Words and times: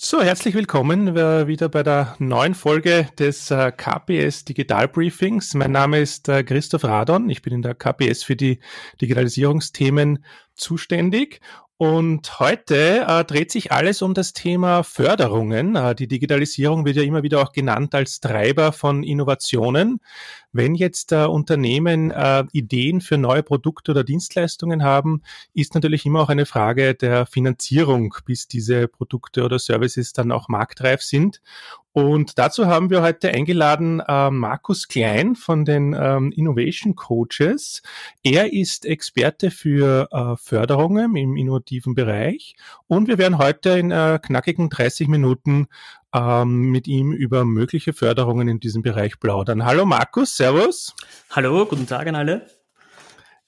So, 0.00 0.22
herzlich 0.22 0.54
willkommen 0.54 1.16
wieder 1.16 1.68
bei 1.68 1.82
der 1.82 2.14
neuen 2.20 2.54
Folge 2.54 3.08
des 3.18 3.50
äh, 3.50 3.72
KPS 3.72 4.44
Digital 4.44 4.86
Briefings. 4.86 5.54
Mein 5.54 5.72
Name 5.72 5.98
ist 5.98 6.28
äh, 6.28 6.44
Christoph 6.44 6.84
Radon. 6.84 7.28
Ich 7.28 7.42
bin 7.42 7.52
in 7.52 7.62
der 7.62 7.74
KPS 7.74 8.22
für 8.22 8.36
die 8.36 8.60
Digitalisierungsthemen 9.00 10.24
zuständig 10.54 11.40
und 11.78 12.40
heute 12.40 13.06
äh, 13.08 13.24
dreht 13.24 13.52
sich 13.52 13.70
alles 13.70 14.02
um 14.02 14.12
das 14.12 14.32
Thema 14.32 14.82
Förderungen. 14.82 15.76
Äh, 15.76 15.94
die 15.94 16.08
Digitalisierung 16.08 16.84
wird 16.84 16.96
ja 16.96 17.02
immer 17.02 17.22
wieder 17.24 17.40
auch 17.40 17.52
genannt 17.52 17.94
als 17.94 18.18
Treiber 18.18 18.70
von 18.70 19.04
Innovationen. 19.04 20.00
Wenn 20.52 20.74
jetzt 20.74 21.12
äh, 21.12 21.26
Unternehmen 21.26 22.10
äh, 22.10 22.44
Ideen 22.52 23.00
für 23.00 23.18
neue 23.18 23.42
Produkte 23.42 23.90
oder 23.92 24.04
Dienstleistungen 24.04 24.82
haben, 24.82 25.22
ist 25.54 25.74
natürlich 25.74 26.06
immer 26.06 26.20
auch 26.20 26.30
eine 26.30 26.46
Frage 26.46 26.94
der 26.94 27.26
Finanzierung, 27.26 28.14
bis 28.24 28.48
diese 28.48 28.88
Produkte 28.88 29.44
oder 29.44 29.58
Services 29.58 30.12
dann 30.12 30.32
auch 30.32 30.48
marktreif 30.48 31.02
sind. 31.02 31.40
Und 31.92 32.38
dazu 32.38 32.66
haben 32.66 32.90
wir 32.90 33.02
heute 33.02 33.30
eingeladen 33.30 34.00
äh, 34.06 34.30
Markus 34.30 34.86
Klein 34.86 35.34
von 35.34 35.64
den 35.64 35.96
ähm, 35.98 36.30
Innovation 36.30 36.94
Coaches. 36.94 37.82
Er 38.22 38.52
ist 38.52 38.86
Experte 38.86 39.50
für 39.50 40.08
äh, 40.12 40.36
Förderungen 40.36 41.16
im 41.16 41.36
innovativen 41.36 41.94
Bereich 41.94 42.54
und 42.86 43.08
wir 43.08 43.18
werden 43.18 43.38
heute 43.38 43.70
in 43.70 43.90
äh, 43.90 44.20
knackigen 44.22 44.70
30 44.70 45.08
Minuten 45.08 45.66
ähm, 46.14 46.70
mit 46.70 46.86
ihm 46.86 47.12
über 47.12 47.44
mögliche 47.44 47.92
Förderungen 47.92 48.48
in 48.48 48.60
diesem 48.60 48.82
Bereich 48.82 49.20
plaudern. 49.20 49.64
Hallo 49.64 49.84
Markus, 49.84 50.36
Servus. 50.36 50.94
Hallo, 51.30 51.66
guten 51.66 51.86
Tag 51.86 52.06
an 52.06 52.14
alle. 52.14 52.46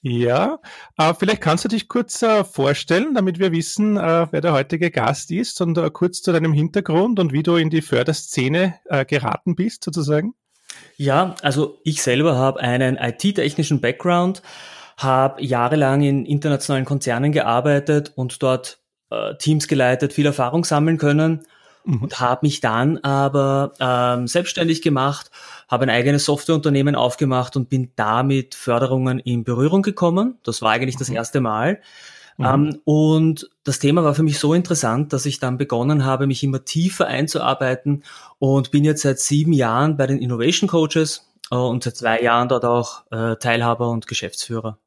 Ja, 0.03 0.59
äh, 0.97 1.13
vielleicht 1.13 1.41
kannst 1.41 1.63
du 1.63 1.69
dich 1.69 1.87
kurz 1.87 2.23
äh, 2.23 2.43
vorstellen, 2.43 3.13
damit 3.13 3.37
wir 3.37 3.51
wissen, 3.51 3.97
äh, 3.97 4.27
wer 4.31 4.41
der 4.41 4.53
heutige 4.53 4.89
Gast 4.89 5.29
ist 5.29 5.61
und 5.61 5.77
äh, 5.77 5.91
kurz 5.91 6.23
zu 6.23 6.31
deinem 6.31 6.53
Hintergrund 6.53 7.19
und 7.19 7.33
wie 7.33 7.43
du 7.43 7.55
in 7.55 7.69
die 7.69 7.83
Förderszene 7.83 8.79
äh, 8.85 9.05
geraten 9.05 9.55
bist, 9.55 9.83
sozusagen. 9.83 10.33
Ja, 10.97 11.35
also 11.43 11.77
ich 11.83 12.01
selber 12.01 12.35
habe 12.35 12.61
einen 12.61 12.97
IT-technischen 12.97 13.79
Background, 13.79 14.41
habe 14.97 15.43
jahrelang 15.43 16.01
in 16.01 16.25
internationalen 16.25 16.85
Konzernen 16.85 17.31
gearbeitet 17.31 18.11
und 18.15 18.41
dort 18.41 18.79
äh, 19.11 19.35
Teams 19.35 19.67
geleitet, 19.67 20.13
viel 20.13 20.25
Erfahrung 20.25 20.65
sammeln 20.65 20.97
können 20.97 21.45
mhm. 21.85 22.03
und 22.03 22.19
habe 22.19 22.45
mich 22.45 22.61
dann 22.61 22.97
aber 22.99 23.73
ähm, 23.79 24.27
selbstständig 24.27 24.81
gemacht, 24.81 25.31
habe 25.67 25.83
ein 25.83 25.89
eigenes 25.89 26.25
Softwareunternehmen 26.25 26.95
aufgemacht 26.95 27.55
und 27.55 27.69
bin 27.69 27.91
damit 27.95 28.55
Förderungen 28.55 29.19
in 29.19 29.43
Berührung 29.43 29.81
gekommen. 29.81 30.37
Das 30.43 30.61
war 30.61 30.71
eigentlich 30.71 30.97
das 30.97 31.09
mhm. 31.09 31.15
erste 31.15 31.41
Mal. 31.41 31.79
Mhm. 32.37 32.45
Ähm, 32.45 32.81
und 32.85 33.49
das 33.63 33.79
Thema 33.79 34.03
war 34.03 34.15
für 34.15 34.23
mich 34.23 34.39
so 34.39 34.53
interessant, 34.53 35.13
dass 35.13 35.25
ich 35.25 35.39
dann 35.39 35.57
begonnen 35.57 36.05
habe, 36.05 36.27
mich 36.27 36.43
immer 36.43 36.65
tiefer 36.65 37.07
einzuarbeiten 37.07 38.03
und 38.39 38.71
bin 38.71 38.83
jetzt 38.83 39.03
seit 39.03 39.19
sieben 39.19 39.53
Jahren 39.53 39.97
bei 39.97 40.07
den 40.07 40.17
Innovation 40.17 40.69
Coaches 40.69 41.31
äh, 41.51 41.55
und 41.55 41.83
seit 41.83 41.97
zwei 41.97 42.21
Jahren 42.21 42.49
dort 42.49 42.65
auch 42.65 43.03
äh, 43.11 43.35
Teilhaber 43.35 43.89
und 43.89 44.07
Geschäftsführer. 44.07 44.77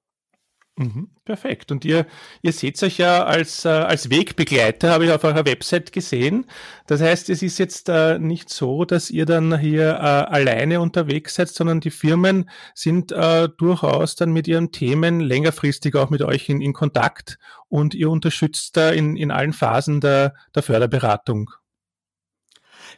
Mhm, 0.76 1.10
perfekt. 1.24 1.70
Und 1.70 1.84
ihr, 1.84 2.04
ihr 2.42 2.52
seht 2.52 2.82
euch 2.82 2.98
ja 2.98 3.24
als, 3.24 3.64
äh, 3.64 3.68
als 3.68 4.10
Wegbegleiter, 4.10 4.90
habe 4.90 5.04
ich 5.04 5.12
auf 5.12 5.22
eurer 5.22 5.46
Website 5.46 5.92
gesehen. 5.92 6.46
Das 6.88 7.00
heißt, 7.00 7.30
es 7.30 7.42
ist 7.42 7.58
jetzt 7.58 7.88
äh, 7.88 8.18
nicht 8.18 8.50
so, 8.50 8.84
dass 8.84 9.08
ihr 9.08 9.24
dann 9.24 9.56
hier 9.56 9.90
äh, 9.90 9.96
alleine 9.96 10.80
unterwegs 10.80 11.36
seid, 11.36 11.50
sondern 11.50 11.78
die 11.78 11.92
Firmen 11.92 12.50
sind 12.74 13.12
durchaus 13.12 14.16
dann 14.16 14.32
mit 14.32 14.48
ihren 14.48 14.72
Themen 14.72 15.20
längerfristig 15.20 15.94
auch 15.94 16.10
mit 16.10 16.22
euch 16.22 16.48
in, 16.48 16.60
in 16.60 16.72
Kontakt 16.72 17.38
und 17.68 17.94
ihr 17.94 18.10
unterstützt 18.10 18.76
da 18.76 18.90
in, 18.90 19.16
in 19.16 19.30
allen 19.30 19.52
Phasen 19.52 20.00
der, 20.00 20.34
der 20.54 20.62
Förderberatung. 20.62 21.50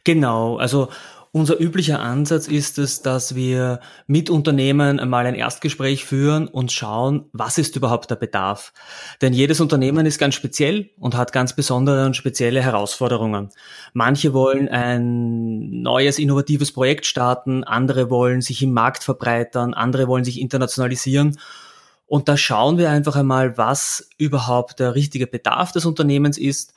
Genau, 0.04 0.56
also 0.56 0.88
unser 1.36 1.60
üblicher 1.60 2.00
Ansatz 2.00 2.48
ist 2.48 2.78
es, 2.78 3.02
dass 3.02 3.34
wir 3.34 3.80
mit 4.06 4.30
Unternehmen 4.30 4.98
einmal 4.98 5.26
ein 5.26 5.34
Erstgespräch 5.34 6.06
führen 6.06 6.48
und 6.48 6.72
schauen, 6.72 7.26
was 7.34 7.58
ist 7.58 7.76
überhaupt 7.76 8.10
der 8.10 8.16
Bedarf. 8.16 8.72
Denn 9.20 9.34
jedes 9.34 9.60
Unternehmen 9.60 10.06
ist 10.06 10.18
ganz 10.18 10.34
speziell 10.34 10.88
und 10.98 11.14
hat 11.14 11.34
ganz 11.34 11.54
besondere 11.54 12.06
und 12.06 12.16
spezielle 12.16 12.62
Herausforderungen. 12.62 13.50
Manche 13.92 14.32
wollen 14.32 14.70
ein 14.70 15.82
neues, 15.82 16.18
innovatives 16.18 16.72
Projekt 16.72 17.04
starten, 17.04 17.64
andere 17.64 18.08
wollen 18.08 18.40
sich 18.40 18.62
im 18.62 18.72
Markt 18.72 19.04
verbreitern, 19.04 19.74
andere 19.74 20.08
wollen 20.08 20.24
sich 20.24 20.40
internationalisieren. 20.40 21.36
Und 22.06 22.30
da 22.30 22.38
schauen 22.38 22.78
wir 22.78 22.88
einfach 22.88 23.14
einmal, 23.14 23.58
was 23.58 24.08
überhaupt 24.16 24.80
der 24.80 24.94
richtige 24.94 25.26
Bedarf 25.26 25.72
des 25.72 25.84
Unternehmens 25.84 26.38
ist 26.38 26.72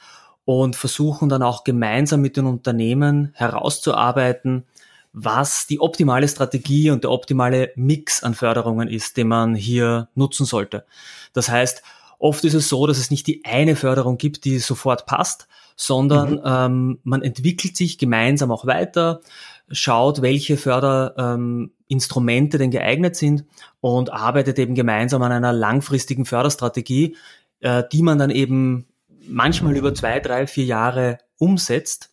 und 0.45 0.75
versuchen 0.75 1.29
dann 1.29 1.43
auch 1.43 1.63
gemeinsam 1.63 2.21
mit 2.21 2.37
den 2.37 2.45
Unternehmen 2.45 3.31
herauszuarbeiten, 3.33 4.65
was 5.13 5.67
die 5.67 5.79
optimale 5.79 6.27
Strategie 6.27 6.91
und 6.91 7.03
der 7.03 7.11
optimale 7.11 7.71
Mix 7.75 8.23
an 8.23 8.33
Förderungen 8.33 8.87
ist, 8.87 9.17
den 9.17 9.27
man 9.27 9.55
hier 9.55 10.09
nutzen 10.15 10.45
sollte. 10.45 10.85
Das 11.33 11.49
heißt, 11.49 11.83
oft 12.19 12.43
ist 12.43 12.53
es 12.53 12.69
so, 12.69 12.85
dass 12.85 12.97
es 12.97 13.11
nicht 13.11 13.27
die 13.27 13.43
eine 13.45 13.75
Förderung 13.75 14.17
gibt, 14.17 14.45
die 14.45 14.59
sofort 14.59 15.05
passt, 15.05 15.47
sondern 15.75 16.33
mhm. 16.33 16.41
ähm, 16.43 16.99
man 17.03 17.21
entwickelt 17.21 17.77
sich 17.77 17.97
gemeinsam 17.97 18.51
auch 18.51 18.65
weiter, 18.65 19.21
schaut, 19.71 20.21
welche 20.21 20.57
Förderinstrumente 20.57 22.57
ähm, 22.57 22.61
denn 22.61 22.71
geeignet 22.71 23.15
sind 23.15 23.45
und 23.81 24.11
arbeitet 24.11 24.59
eben 24.59 24.75
gemeinsam 24.75 25.21
an 25.21 25.31
einer 25.31 25.53
langfristigen 25.53 26.25
Förderstrategie, 26.25 27.15
äh, 27.61 27.83
die 27.91 28.03
man 28.03 28.17
dann 28.17 28.29
eben 28.29 28.85
manchmal 29.27 29.75
über 29.75 29.93
zwei, 29.93 30.19
drei, 30.19 30.47
vier 30.47 30.65
Jahre 30.65 31.17
umsetzt 31.37 32.11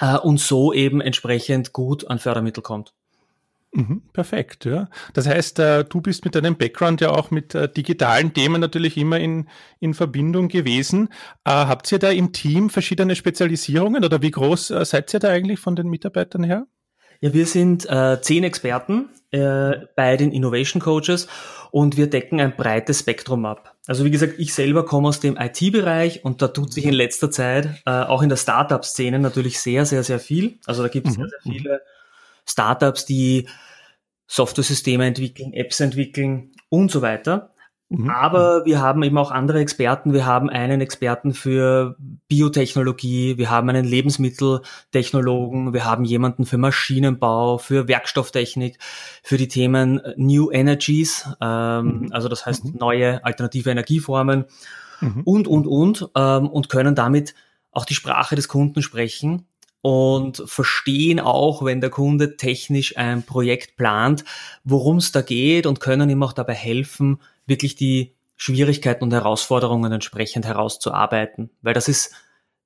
äh, 0.00 0.16
und 0.16 0.40
so 0.40 0.72
eben 0.72 1.00
entsprechend 1.00 1.72
gut 1.72 2.08
an 2.08 2.18
Fördermittel 2.18 2.62
kommt. 2.62 2.94
Mhm, 3.76 4.02
perfekt, 4.12 4.66
ja. 4.66 4.88
Das 5.14 5.26
heißt, 5.26 5.58
äh, 5.58 5.84
du 5.84 6.00
bist 6.00 6.24
mit 6.24 6.36
deinem 6.36 6.56
Background 6.56 7.00
ja 7.00 7.10
auch 7.10 7.32
mit 7.32 7.56
äh, 7.56 7.68
digitalen 7.68 8.32
Themen 8.32 8.60
natürlich 8.60 8.96
immer 8.96 9.18
in, 9.18 9.48
in 9.80 9.94
Verbindung 9.94 10.46
gewesen. 10.46 11.08
Äh, 11.44 11.50
habt 11.50 11.90
ihr 11.90 11.98
da 11.98 12.10
im 12.10 12.32
Team 12.32 12.70
verschiedene 12.70 13.16
Spezialisierungen 13.16 14.04
oder 14.04 14.22
wie 14.22 14.30
groß 14.30 14.68
seid 14.68 15.12
ihr 15.12 15.18
da 15.18 15.28
eigentlich 15.28 15.58
von 15.58 15.74
den 15.74 15.88
Mitarbeitern 15.88 16.44
her? 16.44 16.68
Ja, 17.20 17.32
wir 17.32 17.46
sind 17.46 17.88
äh, 17.88 18.20
zehn 18.20 18.44
Experten 18.44 19.08
äh, 19.30 19.72
bei 19.96 20.16
den 20.16 20.32
Innovation 20.32 20.80
Coaches 20.80 21.28
und 21.70 21.96
wir 21.96 22.08
decken 22.08 22.40
ein 22.40 22.56
breites 22.56 23.00
Spektrum 23.00 23.44
ab. 23.46 23.74
Also 23.86 24.04
wie 24.04 24.10
gesagt, 24.10 24.34
ich 24.38 24.54
selber 24.54 24.84
komme 24.84 25.08
aus 25.08 25.20
dem 25.20 25.36
IT-Bereich 25.36 26.24
und 26.24 26.40
da 26.40 26.48
tut 26.48 26.72
sich 26.72 26.84
in 26.86 26.94
letzter 26.94 27.30
Zeit 27.30 27.82
äh, 27.84 27.90
auch 27.90 28.22
in 28.22 28.28
der 28.28 28.36
Startup-Szene 28.36 29.18
natürlich 29.18 29.60
sehr, 29.60 29.84
sehr, 29.84 30.02
sehr 30.02 30.20
viel. 30.20 30.58
Also 30.66 30.82
da 30.82 30.88
gibt 30.88 31.08
es 31.08 31.16
mhm. 31.16 31.22
sehr, 31.22 31.28
sehr 31.28 31.52
viele 31.52 31.82
Startups, 32.46 33.06
die 33.06 33.48
Software-Systeme 34.26 35.06
entwickeln, 35.06 35.52
Apps 35.52 35.80
entwickeln 35.80 36.52
und 36.68 36.90
so 36.90 37.02
weiter. 37.02 37.53
Mhm. 37.88 38.10
Aber 38.10 38.64
wir 38.64 38.80
haben 38.80 39.02
eben 39.02 39.18
auch 39.18 39.30
andere 39.30 39.60
Experten. 39.60 40.12
Wir 40.12 40.26
haben 40.26 40.50
einen 40.50 40.80
Experten 40.80 41.34
für 41.34 41.96
Biotechnologie, 42.28 43.36
wir 43.38 43.50
haben 43.50 43.68
einen 43.68 43.84
Lebensmitteltechnologen, 43.84 45.72
wir 45.72 45.84
haben 45.84 46.04
jemanden 46.04 46.46
für 46.46 46.58
Maschinenbau, 46.58 47.58
für 47.58 47.86
Werkstofftechnik, 47.86 48.78
für 49.22 49.36
die 49.36 49.48
Themen 49.48 50.00
New 50.16 50.50
Energies, 50.50 51.28
ähm, 51.40 52.00
mhm. 52.00 52.12
also 52.12 52.28
das 52.28 52.46
heißt 52.46 52.64
mhm. 52.64 52.76
neue 52.78 53.24
alternative 53.24 53.70
Energieformen 53.70 54.46
und, 55.24 55.48
und, 55.48 55.66
und, 55.66 56.08
ähm, 56.14 56.48
und 56.48 56.68
können 56.68 56.94
damit 56.94 57.34
auch 57.72 57.84
die 57.84 57.94
Sprache 57.94 58.36
des 58.36 58.48
Kunden 58.48 58.82
sprechen 58.82 59.46
und 59.82 60.42
verstehen 60.46 61.20
auch, 61.20 61.64
wenn 61.64 61.80
der 61.80 61.90
Kunde 61.90 62.36
technisch 62.36 62.96
ein 62.96 63.22
Projekt 63.22 63.76
plant, 63.76 64.24
worum 64.62 64.98
es 64.98 65.12
da 65.12 65.20
geht 65.20 65.66
und 65.66 65.80
können 65.80 66.08
ihm 66.08 66.22
auch 66.22 66.32
dabei 66.32 66.54
helfen, 66.54 67.18
wirklich 67.46 67.76
die 67.76 68.14
Schwierigkeiten 68.36 69.04
und 69.04 69.12
Herausforderungen 69.12 69.92
entsprechend 69.92 70.44
herauszuarbeiten. 70.46 71.50
Weil 71.62 71.74
das 71.74 71.88
ist 71.88 72.14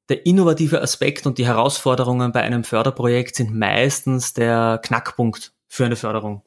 der 0.09 0.25
innovative 0.25 0.81
Aspekt 0.81 1.27
und 1.27 1.39
die 1.39 1.47
Herausforderungen 1.47 2.33
bei 2.33 2.43
einem 2.43 2.65
Förderprojekt 2.65 3.37
sind 3.37 3.55
meistens 3.55 4.33
der 4.33 4.81
Knackpunkt 4.83 5.53
für 5.69 5.85
eine 5.85 5.97
Förderung. 5.97 6.43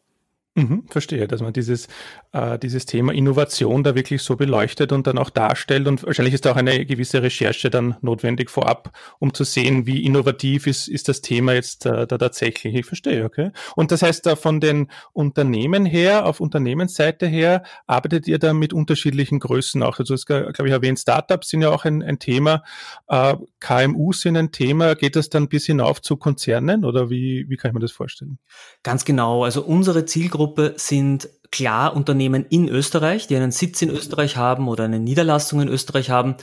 Mhm, 0.53 0.83
verstehe, 0.89 1.29
dass 1.29 1.41
man 1.41 1.53
dieses, 1.53 1.87
äh, 2.33 2.59
dieses 2.59 2.85
Thema 2.85 3.13
Innovation 3.13 3.85
da 3.85 3.95
wirklich 3.95 4.21
so 4.21 4.35
beleuchtet 4.35 4.91
und 4.91 5.07
dann 5.07 5.17
auch 5.17 5.29
darstellt. 5.29 5.87
Und 5.87 6.05
wahrscheinlich 6.05 6.33
ist 6.33 6.45
auch 6.45 6.57
eine 6.57 6.85
gewisse 6.85 7.23
Recherche 7.23 7.69
dann 7.69 7.95
notwendig 8.01 8.49
vorab, 8.49 8.91
um 9.19 9.33
zu 9.33 9.45
sehen, 9.45 9.85
wie 9.85 10.03
innovativ 10.03 10.67
ist, 10.67 10.89
ist 10.89 11.07
das 11.07 11.21
Thema 11.21 11.53
jetzt 11.53 11.85
äh, 11.85 12.05
da 12.05 12.17
tatsächlich. 12.17 12.75
Ich 12.75 12.85
verstehe, 12.85 13.23
okay. 13.23 13.51
Und 13.77 13.93
das 13.93 14.01
heißt, 14.01 14.25
da 14.25 14.35
von 14.35 14.59
den 14.59 14.91
Unternehmen 15.13 15.85
her, 15.85 16.25
auf 16.25 16.41
Unternehmensseite 16.41 17.27
her, 17.27 17.63
arbeitet 17.87 18.27
ihr 18.27 18.37
da 18.37 18.53
mit 18.53 18.73
unterschiedlichen 18.73 19.39
Größen 19.39 19.81
auch. 19.81 19.99
Also, 19.99 20.13
es 20.13 20.25
glaube 20.25 20.51
ich, 20.65 20.73
erwähnt, 20.73 20.99
Startups 20.99 21.47
sind 21.47 21.61
ja 21.61 21.69
auch 21.69 21.85
ein, 21.85 22.03
ein 22.03 22.19
Thema, 22.19 22.63
äh, 23.07 23.37
KMU 23.61 24.11
sind 24.11 24.35
ein 24.35 24.51
Thema. 24.51 24.95
Geht 24.95 25.15
das 25.15 25.29
dann 25.29 25.47
bis 25.47 25.65
hinauf 25.65 26.01
zu 26.01 26.17
Konzernen 26.17 26.83
oder 26.83 27.09
wie, 27.09 27.45
wie 27.47 27.55
kann 27.55 27.69
ich 27.69 27.73
mir 27.73 27.79
das 27.79 27.93
vorstellen? 27.93 28.37
Ganz 28.83 29.05
genau. 29.05 29.45
Also 29.45 29.63
unsere 29.63 30.03
Zielgruppe 30.03 30.40
Zielgruppe 30.41 30.73
sind 30.77 31.29
klar 31.51 31.95
Unternehmen 31.95 32.45
in 32.49 32.67
Österreich, 32.67 33.27
die 33.27 33.35
einen 33.35 33.51
Sitz 33.51 33.81
in 33.83 33.91
Österreich 33.91 34.37
haben 34.37 34.67
oder 34.67 34.85
eine 34.85 34.99
Niederlassung 34.99 35.61
in 35.61 35.67
Österreich 35.67 36.09
haben. 36.09 36.35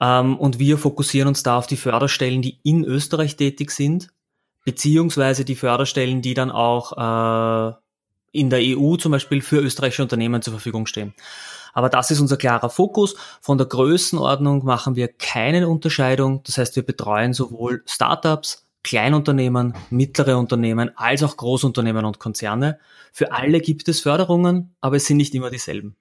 Ähm, 0.00 0.36
und 0.36 0.58
wir 0.58 0.76
fokussieren 0.76 1.28
uns 1.28 1.44
da 1.44 1.56
auf 1.56 1.68
die 1.68 1.76
Förderstellen, 1.76 2.42
die 2.42 2.58
in 2.64 2.84
Österreich 2.84 3.36
tätig 3.36 3.70
sind, 3.70 4.08
beziehungsweise 4.64 5.44
die 5.44 5.54
Förderstellen, 5.54 6.20
die 6.20 6.34
dann 6.34 6.50
auch 6.50 6.92
äh, 6.96 7.74
in 8.32 8.50
der 8.50 8.60
EU 8.60 8.96
zum 8.96 9.12
Beispiel 9.12 9.40
für 9.40 9.60
österreichische 9.60 10.02
Unternehmen 10.02 10.42
zur 10.42 10.54
Verfügung 10.54 10.86
stehen. 10.86 11.14
Aber 11.74 11.88
das 11.88 12.10
ist 12.10 12.18
unser 12.18 12.38
klarer 12.38 12.70
Fokus. 12.70 13.14
Von 13.40 13.56
der 13.56 13.68
Größenordnung 13.68 14.64
machen 14.64 14.96
wir 14.96 15.06
keine 15.06 15.68
Unterscheidung. 15.68 16.42
Das 16.44 16.58
heißt, 16.58 16.74
wir 16.74 16.84
betreuen 16.84 17.34
sowohl 17.34 17.84
Startups, 17.86 18.67
Kleinunternehmen, 18.82 19.74
mittlere 19.90 20.38
Unternehmen 20.38 20.96
als 20.96 21.22
auch 21.22 21.36
Großunternehmen 21.36 22.04
und 22.04 22.18
Konzerne. 22.18 22.78
Für 23.12 23.32
alle 23.32 23.60
gibt 23.60 23.88
es 23.88 24.00
Förderungen, 24.00 24.74
aber 24.80 24.96
es 24.96 25.06
sind 25.06 25.18
nicht 25.18 25.34
immer 25.34 25.50
dieselben. 25.50 25.96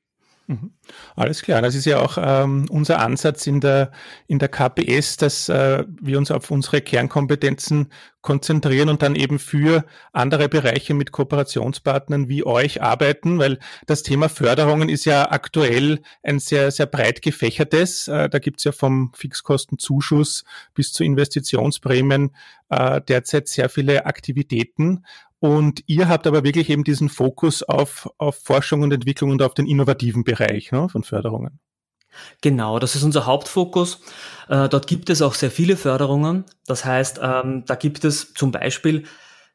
Mhm. 0.47 0.71
Alles 1.17 1.41
klar. 1.41 1.61
Das 1.61 1.75
ist 1.75 1.83
ja 1.83 1.99
auch 1.99 2.17
ähm, 2.19 2.67
unser 2.69 2.99
Ansatz 2.99 3.47
in 3.47 3.59
der, 3.59 3.91
in 4.27 4.39
der 4.39 4.47
KPS, 4.47 5.17
dass 5.17 5.49
äh, 5.49 5.83
wir 6.01 6.17
uns 6.17 6.31
auf 6.31 6.49
unsere 6.51 6.79
Kernkompetenzen 6.79 7.91
konzentrieren 8.21 8.87
und 8.87 9.01
dann 9.01 9.15
eben 9.15 9.39
für 9.39 9.85
andere 10.13 10.47
Bereiche 10.47 10.93
mit 10.93 11.11
Kooperationspartnern 11.11 12.29
wie 12.29 12.45
euch 12.45 12.81
arbeiten, 12.81 13.39
weil 13.39 13.59
das 13.85 14.03
Thema 14.03 14.29
Förderungen 14.29 14.87
ist 14.87 15.05
ja 15.05 15.31
aktuell 15.31 16.01
ein 16.23 16.39
sehr, 16.39 16.71
sehr 16.71 16.87
breit 16.87 17.21
gefächertes. 17.21 18.07
Äh, 18.07 18.29
da 18.29 18.39
gibt's 18.39 18.63
ja 18.63 18.71
vom 18.71 19.11
Fixkostenzuschuss 19.13 20.45
bis 20.73 20.93
zu 20.93 21.03
Investitionsprämien 21.03 22.31
äh, 22.69 23.01
derzeit 23.01 23.47
sehr 23.47 23.69
viele 23.69 24.05
Aktivitäten. 24.05 25.05
Und 25.39 25.83
ihr 25.85 26.07
habt 26.09 26.25
aber 26.25 26.43
wirklich 26.43 26.69
eben 26.69 26.83
diesen 26.83 27.09
Fokus 27.09 27.61
auf, 27.63 28.09
auf 28.17 28.37
Forschung 28.43 28.81
und 28.81 28.91
Entwicklung 28.91 29.31
und 29.31 29.41
auf 29.41 29.53
den 29.53 29.67
innovativen 29.67 30.23
Bereich 30.23 30.71
ne, 30.71 30.89
von 30.89 31.03
Förderungen. 31.03 31.59
Genau, 32.41 32.79
das 32.79 32.95
ist 32.95 33.03
unser 33.03 33.25
Hauptfokus. 33.27 34.01
Äh, 34.49 34.69
dort 34.69 34.87
gibt 34.87 35.09
es 35.09 35.21
auch 35.21 35.35
sehr 35.35 35.51
viele 35.51 35.77
Förderungen. 35.77 36.45
Das 36.65 36.85
heißt, 36.85 37.19
ähm, 37.21 37.63
da 37.65 37.75
gibt 37.75 38.03
es 38.03 38.33
zum 38.33 38.51
Beispiel 38.51 39.03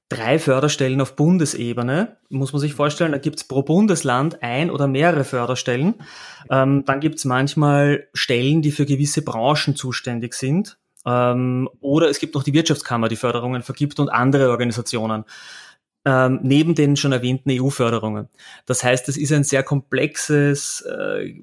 drei 0.09 0.39
Förderstellen 0.39 1.01
auf 1.01 1.17
Bundesebene. 1.17 2.19
Muss 2.29 2.53
man 2.53 2.61
sich 2.61 2.75
vorstellen, 2.75 3.13
da 3.13 3.19
gibt 3.19 3.39
es 3.39 3.45
pro 3.45 3.63
Bundesland 3.63 4.43
ein 4.43 4.71
oder 4.71 4.87
mehrere 4.87 5.25
Förderstellen. 5.25 5.95
Ähm, 6.51 6.85
dann 6.85 7.01
gibt 7.01 7.17
es 7.17 7.25
manchmal 7.25 8.09
Stellen, 8.13 8.63
die 8.63 8.73
für 8.73 8.87
gewisse 8.87 9.23
Branchen 9.23 9.75
zuständig 9.75 10.35
sind. 10.35 10.79
Ähm, 11.05 11.69
oder 11.81 12.09
es 12.09 12.21
gibt 12.21 12.35
noch 12.35 12.43
die 12.43 12.53
Wirtschaftskammer, 12.53 13.09
die 13.09 13.17
Förderungen 13.17 13.63
vergibt 13.63 13.99
und 13.99 14.09
andere 14.09 14.51
Organisationen 14.51 15.25
ähm, 16.05 16.41
neben 16.43 16.75
den 16.75 16.97
schon 16.97 17.13
erwähnten 17.13 17.51
EU-Förderungen. 17.51 18.29
Das 18.67 18.83
heißt, 18.83 19.09
es 19.09 19.17
ist 19.17 19.33
ein 19.33 19.45
sehr 19.45 19.63
komplexes 19.63 20.83
äh, 20.83 21.35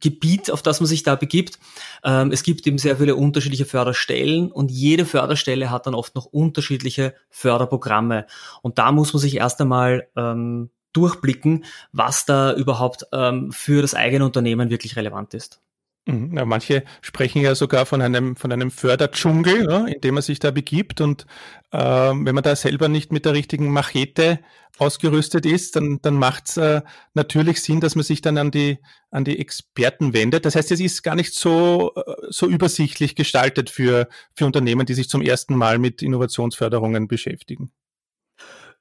Gebiet, 0.00 0.50
auf 0.50 0.62
das 0.62 0.80
man 0.80 0.86
sich 0.86 1.02
da 1.02 1.14
begibt. 1.14 1.58
Ähm, 2.02 2.30
es 2.30 2.42
gibt 2.42 2.66
eben 2.66 2.78
sehr 2.78 2.98
viele 2.98 3.16
unterschiedliche 3.16 3.64
Förderstellen 3.64 4.52
und 4.52 4.70
jede 4.70 5.06
Förderstelle 5.06 5.70
hat 5.70 5.86
dann 5.86 5.94
oft 5.94 6.14
noch 6.14 6.26
unterschiedliche 6.26 7.14
Förderprogramme. 7.30 8.26
Und 8.62 8.78
da 8.78 8.92
muss 8.92 9.12
man 9.12 9.20
sich 9.20 9.36
erst 9.36 9.60
einmal 9.60 10.08
ähm, 10.16 10.70
durchblicken, 10.92 11.64
was 11.92 12.26
da 12.26 12.54
überhaupt 12.54 13.06
ähm, 13.12 13.50
für 13.52 13.82
das 13.82 13.94
eigene 13.94 14.24
Unternehmen 14.24 14.70
wirklich 14.70 14.96
relevant 14.96 15.34
ist. 15.34 15.63
Mhm. 16.06 16.36
Ja, 16.36 16.44
manche 16.44 16.84
sprechen 17.00 17.40
ja 17.40 17.54
sogar 17.54 17.86
von 17.86 18.02
einem, 18.02 18.36
von 18.36 18.52
einem 18.52 18.70
Förderdschungel, 18.70 19.66
ja, 19.70 19.86
in 19.86 20.00
dem 20.02 20.14
man 20.14 20.22
sich 20.22 20.38
da 20.38 20.50
begibt. 20.50 21.00
Und 21.00 21.24
ähm, 21.72 22.26
wenn 22.26 22.34
man 22.34 22.44
da 22.44 22.54
selber 22.56 22.88
nicht 22.88 23.10
mit 23.10 23.24
der 23.24 23.32
richtigen 23.32 23.72
Machete 23.72 24.40
ausgerüstet 24.78 25.46
ist, 25.46 25.76
dann, 25.76 26.00
dann 26.02 26.14
macht 26.14 26.48
es 26.48 26.56
äh, 26.58 26.82
natürlich 27.14 27.62
Sinn, 27.62 27.80
dass 27.80 27.94
man 27.94 28.04
sich 28.04 28.20
dann 28.20 28.36
an 28.36 28.50
die, 28.50 28.78
an 29.10 29.24
die 29.24 29.38
Experten 29.38 30.12
wendet. 30.12 30.44
Das 30.44 30.56
heißt, 30.56 30.72
es 30.72 30.80
ist 30.80 31.02
gar 31.02 31.14
nicht 31.14 31.32
so, 31.32 31.92
äh, 31.96 32.02
so 32.28 32.48
übersichtlich 32.48 33.14
gestaltet 33.14 33.70
für, 33.70 34.08
für 34.34 34.44
Unternehmen, 34.44 34.84
die 34.84 34.94
sich 34.94 35.08
zum 35.08 35.22
ersten 35.22 35.56
Mal 35.56 35.78
mit 35.78 36.02
Innovationsförderungen 36.02 37.08
beschäftigen. 37.08 37.70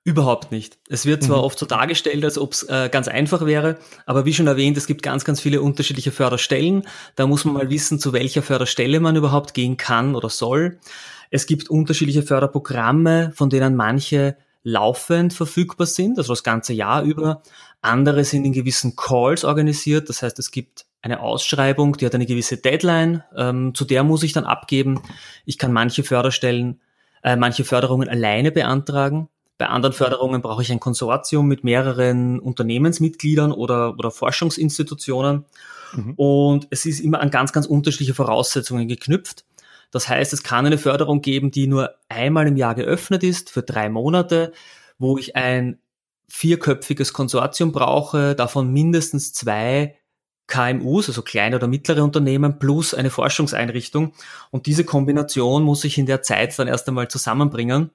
Überhaupt 0.06 0.52
nicht. 0.52 0.80
Es 0.90 1.06
wird 1.06 1.24
zwar 1.24 1.38
mhm. 1.38 1.44
oft 1.46 1.58
so 1.58 1.66
dargestellt, 1.66 2.26
als 2.26 2.38
ob 2.38 2.52
es 2.52 2.64
äh, 2.64 2.90
ganz 2.92 3.08
einfach 3.08 3.46
wäre, 3.46 3.78
aber 4.06 4.26
wie 4.26 4.34
schon 4.34 4.48
erwähnt, 4.48 4.76
es 4.76 4.86
gibt 4.86 5.02
ganz, 5.02 5.24
ganz 5.24 5.40
viele 5.40 5.62
unterschiedliche 5.62 6.12
Förderstellen. 6.12 6.84
Da 7.16 7.26
muss 7.26 7.46
man 7.46 7.54
mal 7.54 7.70
wissen, 7.70 8.00
zu 8.00 8.12
welcher 8.12 8.42
Förderstelle 8.42 9.00
man 9.00 9.16
überhaupt 9.16 9.54
gehen 9.54 9.78
kann 9.78 10.16
oder 10.16 10.30
soll. 10.30 10.80
Es 11.30 11.46
gibt 11.46 11.70
unterschiedliche 11.70 12.22
Förderprogramme, 12.22 13.32
von 13.34 13.50
denen 13.50 13.76
manche 13.78 14.36
laufend 14.64 15.34
verfügbar 15.34 15.88
sind, 15.88 16.18
also 16.18 16.34
das 16.34 16.44
ganze 16.44 16.74
Jahr 16.74 17.04
über. 17.04 17.42
Andere 17.82 18.26
sind 18.26 18.44
in 18.44 18.54
gewissen 18.54 18.96
Calls 18.98 19.46
organisiert, 19.46 20.10
das 20.10 20.22
heißt, 20.22 20.38
es 20.38 20.52
gibt 20.52 20.86
eine 21.02 21.22
Ausschreibung, 21.22 21.98
die 21.98 22.06
hat 22.06 22.16
eine 22.16 22.26
gewisse 22.26 22.58
Deadline, 22.58 23.24
ähm, 23.36 23.74
zu 23.74 23.84
der 23.86 24.04
muss 24.04 24.24
ich 24.24 24.34
dann 24.34 24.46
abgeben. 24.46 25.02
Ich 25.46 25.58
kann 25.58 25.74
manche 25.74 26.04
Förderstellen, 26.04 26.82
äh, 27.24 27.36
manche 27.36 27.64
Förderungen 27.64 28.10
alleine 28.10 28.52
beantragen. 28.52 29.28
Bei 29.64 29.70
anderen 29.70 29.94
Förderungen 29.94 30.42
brauche 30.42 30.62
ich 30.62 30.74
ein 30.74 30.82
Konsortium 30.82 31.48
mit 31.48 31.64
mehreren 31.64 32.38
Unternehmensmitgliedern 32.42 33.54
oder, 33.54 33.98
oder 33.98 34.12
Forschungsinstitutionen. 34.12 35.46
Mhm. 35.94 36.14
Und 36.18 36.68
es 36.70 36.86
ist 36.86 37.00
immer 37.00 37.22
an 37.22 37.32
ganz, 37.32 37.54
ganz 37.54 37.66
unterschiedliche 37.66 38.14
Voraussetzungen 38.14 38.90
geknüpft. 38.90 39.46
Das 39.90 40.10
heißt, 40.10 40.34
es 40.34 40.44
kann 40.44 40.66
eine 40.66 40.78
Förderung 40.78 41.22
geben, 41.22 41.50
die 41.50 41.68
nur 41.68 41.92
einmal 42.10 42.46
im 42.46 42.58
Jahr 42.58 42.76
geöffnet 42.76 43.24
ist 43.24 43.52
für 43.52 43.62
drei 43.62 43.88
Monate, 43.88 44.52
wo 44.98 45.18
ich 45.18 45.38
ein 45.38 45.80
vierköpfiges 46.28 47.14
Konsortium 47.14 47.72
brauche, 47.72 48.36
davon 48.36 48.70
mindestens 48.74 49.32
zwei 49.32 49.96
KMUs, 50.48 51.08
also 51.08 51.22
kleine 51.22 51.56
oder 51.56 51.68
mittlere 51.68 52.04
Unternehmen, 52.04 52.60
plus 52.60 52.94
eine 52.94 53.10
Forschungseinrichtung. 53.10 54.12
Und 54.52 54.66
diese 54.66 54.84
Kombination 54.84 55.64
muss 55.64 55.86
ich 55.86 55.98
in 55.98 56.06
der 56.06 56.22
Zeit 56.22 56.60
dann 56.60 56.68
erst 56.68 56.86
einmal 56.90 57.08
zusammenbringen. 57.08 57.92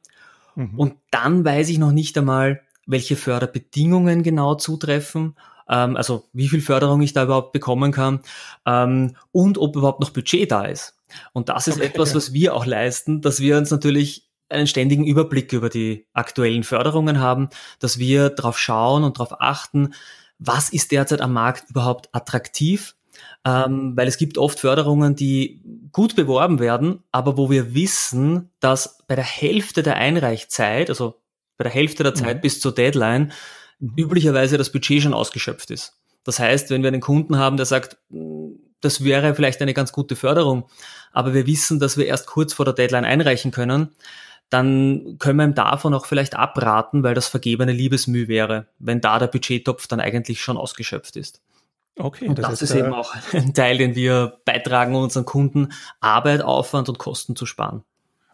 Mhm. 0.55 0.79
Und 0.79 0.95
dann 1.11 1.45
weiß 1.45 1.69
ich 1.69 1.79
noch 1.79 1.93
nicht 1.93 2.17
einmal, 2.19 2.63
welche 2.87 3.17
Förderbedingungen 3.17 4.23
genau 4.23 4.55
zutreffen, 4.55 5.37
ähm, 5.69 5.97
also 5.97 6.25
wie 6.33 6.49
viel 6.49 6.61
Förderung 6.61 7.03
ich 7.03 7.13
da 7.13 7.25
überhaupt 7.25 7.53
bekommen 7.53 7.93
kann 7.93 8.21
ähm, 8.67 9.15
und 9.31 9.59
ob 9.59 9.77
überhaupt 9.77 10.01
noch 10.01 10.11
Budget 10.11 10.51
da 10.51 10.65
ist. 10.65 10.99
Und 11.33 11.49
das 11.49 11.69
ist 11.69 11.77
okay. 11.77 11.87
etwas, 11.87 12.15
was 12.15 12.33
wir 12.33 12.55
auch 12.55 12.67
leisten, 12.67 13.21
dass 13.21 13.41
wir 13.41 13.57
uns 13.57 13.71
natürlich 13.71 14.29
einen 14.49 14.67
ständigen 14.67 15.05
Überblick 15.05 15.53
über 15.53 15.69
die 15.69 16.07
aktuellen 16.13 16.65
Förderungen 16.65 17.21
haben, 17.21 17.49
dass 17.81 17.99
wir 17.99 18.31
darauf 18.31 18.59
schauen 18.59 19.05
und 19.05 19.19
darauf 19.19 19.41
achten, 19.41 19.93
was 20.39 20.71
ist 20.71 20.93
derzeit 20.93 21.21
am 21.21 21.33
Markt 21.33 21.71
überhaupt 21.71 22.09
attraktiv, 22.13 22.95
ähm, 23.45 23.93
weil 23.97 24.09
es 24.09 24.17
gibt 24.17 24.39
oft 24.39 24.61
Förderungen, 24.61 25.17
die 25.17 25.63
gut 25.93 26.17
beworben 26.17 26.59
werden, 26.59 27.03
aber 27.13 27.37
wo 27.37 27.51
wir 27.51 27.75
wissen, 27.75 28.51
dass 28.61 28.99
bei 29.07 29.15
der 29.15 29.25
Hälfte 29.25 29.83
der 29.83 29.97
Einreichzeit, 29.97 30.91
also 30.91 31.21
bei 31.57 31.65
der 31.65 31.73
Hälfte 31.73 32.03
der 32.03 32.15
Zeit 32.15 32.39
mhm. 32.39 32.41
bis 32.43 32.61
zur 32.61 32.75
Deadline, 32.75 33.33
mhm. 33.79 33.93
üblicherweise 33.97 34.59
das 34.59 34.73
Budget 34.73 35.03
schon 35.03 35.15
ausgeschöpft 35.15 35.71
ist. 35.71 35.99
Das 36.25 36.39
heißt, 36.39 36.71
wenn 36.71 36.83
wir 36.83 36.89
einen 36.89 37.01
Kunden 37.01 37.39
haben, 37.39 37.57
der 37.57 37.67
sagt, 37.67 37.97
das 38.81 39.03
wäre 39.03 39.35
vielleicht 39.35 39.63
eine 39.63 39.75
ganz 39.75 39.93
gute 39.93 40.15
Förderung, 40.15 40.69
aber 41.13 41.35
wir 41.35 41.47
wissen, 41.47 41.81
dass 41.81 41.97
wir 41.97 42.07
erst 42.07 42.27
kurz 42.27 42.53
vor 42.53 42.65
der 42.65 42.75
Deadline 42.75 43.05
einreichen 43.05 43.51
können, 43.51 43.91
dann 44.51 45.17
können 45.19 45.39
wir 45.39 45.45
ihm 45.45 45.55
davon 45.55 45.95
auch 45.95 46.07
vielleicht 46.07 46.35
abraten, 46.35 47.03
weil 47.03 47.15
das 47.15 47.29
vergebene 47.29 47.73
Liebesmüh 47.73 48.29
wäre, 48.29 48.67
wenn 48.79 49.01
da 49.01 49.19
der 49.19 49.27
Budgettopf 49.27 49.87
dann 49.87 50.01
eigentlich 50.01 50.41
schon 50.41 50.57
ausgeschöpft 50.57 51.17
ist. 51.17 51.43
Okay, 51.99 52.29
und 52.29 52.39
das, 52.39 52.49
das 52.49 52.63
ist, 52.63 52.71
ist 52.71 52.77
eben 52.77 52.93
auch 52.93 53.15
ein 53.33 53.55
Teil, 53.55 53.79
den 53.79 53.95
wir 53.95 54.41
beitragen, 54.45 54.95
unseren 54.95 55.25
Kunden 55.25 55.73
Arbeit, 56.01 56.43
Aufwand 56.43 56.89
und 56.89 56.99
Kosten 56.99 57.35
zu 57.37 57.45
sparen. 57.45 57.83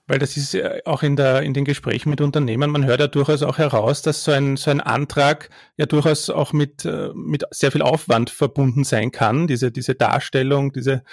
Weil 0.06 0.18
das 0.18 0.36
ist 0.36 0.54
auch 0.84 1.02
in, 1.02 1.16
der, 1.16 1.40
in 1.42 1.54
den 1.54 1.64
Gesprächen 1.64 2.10
mit 2.10 2.20
Unternehmen, 2.20 2.70
man 2.70 2.84
hört 2.84 3.00
ja 3.00 3.06
durchaus 3.06 3.42
auch 3.42 3.56
heraus, 3.56 4.02
dass 4.02 4.22
so 4.22 4.32
ein, 4.32 4.58
so 4.58 4.70
ein 4.70 4.82
Antrag 4.82 5.48
ja 5.78 5.86
durchaus 5.86 6.28
auch 6.28 6.52
mit, 6.52 6.84
äh, 6.84 7.08
mit 7.14 7.44
sehr 7.50 7.72
viel 7.72 7.80
Aufwand 7.80 8.28
verbunden 8.28 8.84
sein 8.84 9.12
kann, 9.12 9.46
diese, 9.46 9.72
diese 9.72 9.94
Darstellung, 9.94 10.72
diese, 10.74 11.04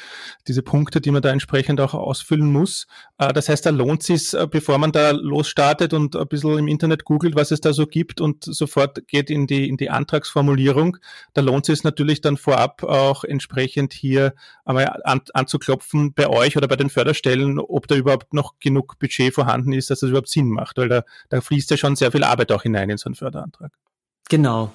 diese 0.45 0.61
Punkte, 0.61 0.99
die 0.99 1.11
man 1.11 1.21
da 1.21 1.29
entsprechend 1.29 1.79
auch 1.79 1.93
ausfüllen 1.93 2.51
muss. 2.51 2.85
Äh, 3.17 3.31
das 3.31 3.47
heißt, 3.47 3.65
da 3.65 3.69
lohnt 3.69 4.01
es 4.01 4.07
sich, 4.07 4.33
äh, 4.39 4.45
bevor 4.45 4.77
man 4.77 4.91
da 4.91 5.11
losstartet 5.11 5.93
und 5.93 6.17
ein 6.17 6.27
bisschen 6.27 6.57
im 6.57 6.67
Internet 6.67 7.05
googelt, 7.05 7.35
was 7.35 7.51
es 7.51 7.61
da 7.61 7.71
so 7.71 7.87
gibt 7.87 8.19
und 8.19 8.43
sofort 8.43 9.07
geht 9.07 9.29
in 9.29 9.47
die, 9.47 9.69
in 9.69 9.77
die 9.77 9.89
Antragsformulierung, 9.89 10.97
da 11.33 11.39
lohnt 11.39 11.69
es 11.69 11.77
sich 11.77 11.85
natürlich 11.85 12.19
dann 12.19 12.35
vorab 12.35 12.83
auch 12.83 13.23
entsprechend 13.23 13.93
hier 13.93 14.33
einmal 14.65 15.01
an, 15.05 15.21
anzuklopfen 15.33 16.13
bei 16.13 16.27
euch 16.27 16.57
oder 16.57 16.67
bei 16.67 16.75
den 16.75 16.89
Förderstellen, 16.89 17.57
ob 17.57 17.87
da 17.87 17.95
überhaupt 17.95 18.33
noch 18.33 18.59
genug 18.59 18.80
genug 18.81 18.99
Budget 18.99 19.33
vorhanden 19.33 19.73
ist, 19.73 19.89
dass 19.89 19.99
das 19.99 20.09
überhaupt 20.09 20.29
Sinn 20.29 20.49
macht, 20.49 20.77
weil 20.77 20.89
da, 20.89 21.03
da 21.29 21.41
fließt 21.41 21.69
ja 21.71 21.77
schon 21.77 21.95
sehr 21.95 22.11
viel 22.11 22.23
Arbeit 22.23 22.51
auch 22.51 22.63
hinein 22.63 22.89
in 22.89 22.97
so 22.97 23.05
einen 23.07 23.15
Förderantrag. 23.15 23.71
Genau. 24.29 24.71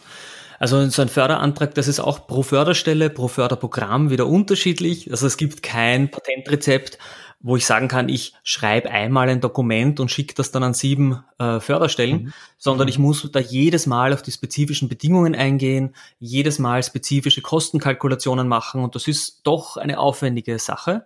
Also 0.59 0.89
so 0.89 1.03
ein 1.03 1.09
Förderantrag, 1.09 1.75
das 1.75 1.87
ist 1.87 2.01
auch 2.01 2.27
pro 2.27 2.43
Förderstelle, 2.43 3.11
pro 3.11 3.29
Förderprogramm 3.29 4.11
wieder 4.11 4.27
unterschiedlich. 4.27 5.11
Also 5.11 5.27
es 5.27 5.37
gibt 5.37 5.63
kein 5.63 6.11
Patentrezept, 6.11 6.99
wo 7.41 7.57
ich 7.57 7.67
sagen 7.67 7.89
kann, 7.89 8.09
ich 8.09 8.33
schreibe 8.43 8.91
einmal 8.91 9.29
ein 9.29 9.43
Dokument 9.43 10.01
und 10.01 10.11
schicke 10.11 10.35
das 10.35 10.53
dann 10.53 10.63
an 10.63 10.73
sieben 10.73 11.23
äh, 11.39 11.61
Förderstellen, 11.61 12.25
mhm. 12.25 12.33
sondern 12.57 12.89
ich 12.89 12.99
muss 12.99 13.31
da 13.31 13.39
jedes 13.39 13.87
Mal 13.87 14.15
auf 14.15 14.23
die 14.23 14.33
spezifischen 14.33 14.89
Bedingungen 14.89 15.35
eingehen, 15.35 15.95
jedes 16.19 16.59
Mal 16.59 16.83
spezifische 16.83 17.43
Kostenkalkulationen 17.43 18.49
machen 18.49 18.83
und 18.83 18.95
das 18.95 19.07
ist 19.07 19.43
doch 19.45 19.77
eine 19.77 19.99
aufwendige 19.99 20.59
Sache. 20.59 21.05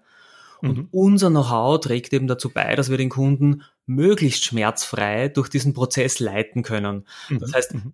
Und 0.63 0.77
mhm. 0.77 0.89
unser 0.91 1.31
Know-how 1.31 1.81
trägt 1.81 2.13
eben 2.13 2.27
dazu 2.27 2.51
bei, 2.51 2.75
dass 2.77 2.91
wir 2.91 2.99
den 2.99 3.09
Kunden 3.09 3.63
möglichst 3.87 4.45
schmerzfrei 4.45 5.29
durch 5.29 5.49
diesen 5.49 5.75
Prozess 5.75 6.21
leiten 6.21 6.63
können. 6.63 7.07
Mhm. 7.29 7.39
Das 7.39 7.53
heißt, 7.53 7.75
mhm. 7.75 7.93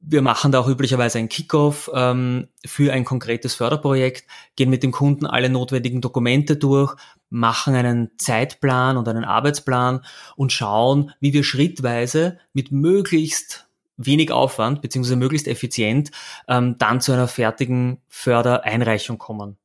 wir 0.00 0.22
machen 0.22 0.52
da 0.52 0.60
auch 0.60 0.68
üblicherweise 0.68 1.18
ein 1.18 1.28
Kickoff 1.28 1.90
ähm, 1.94 2.48
für 2.64 2.92
ein 2.92 3.04
konkretes 3.04 3.54
Förderprojekt, 3.54 4.24
gehen 4.56 4.70
mit 4.70 4.82
dem 4.82 4.92
Kunden 4.92 5.26
alle 5.26 5.50
notwendigen 5.50 6.00
Dokumente 6.00 6.56
durch, 6.56 6.94
machen 7.28 7.74
einen 7.74 8.10
Zeitplan 8.18 8.96
und 8.96 9.08
einen 9.08 9.24
Arbeitsplan 9.24 10.04
und 10.36 10.52
schauen, 10.52 11.12
wie 11.20 11.32
wir 11.32 11.44
schrittweise 11.44 12.38
mit 12.52 12.72
möglichst 12.72 13.66
wenig 13.96 14.30
Aufwand 14.30 14.82
beziehungsweise 14.82 15.16
möglichst 15.16 15.48
effizient 15.48 16.10
ähm, 16.48 16.76
dann 16.78 17.00
zu 17.00 17.12
einer 17.12 17.28
fertigen 17.28 17.98
Fördereinreichung 18.08 19.18
kommen. 19.18 19.56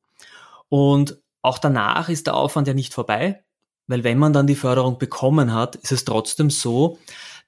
Und 0.68 1.21
auch 1.42 1.58
danach 1.58 2.08
ist 2.08 2.26
der 2.26 2.34
Aufwand 2.34 2.68
ja 2.68 2.74
nicht 2.74 2.94
vorbei, 2.94 3.42
weil 3.86 4.04
wenn 4.04 4.18
man 4.18 4.32
dann 4.32 4.46
die 4.46 4.54
Förderung 4.54 4.98
bekommen 4.98 5.52
hat, 5.52 5.76
ist 5.76 5.92
es 5.92 6.04
trotzdem 6.04 6.50
so, 6.50 6.98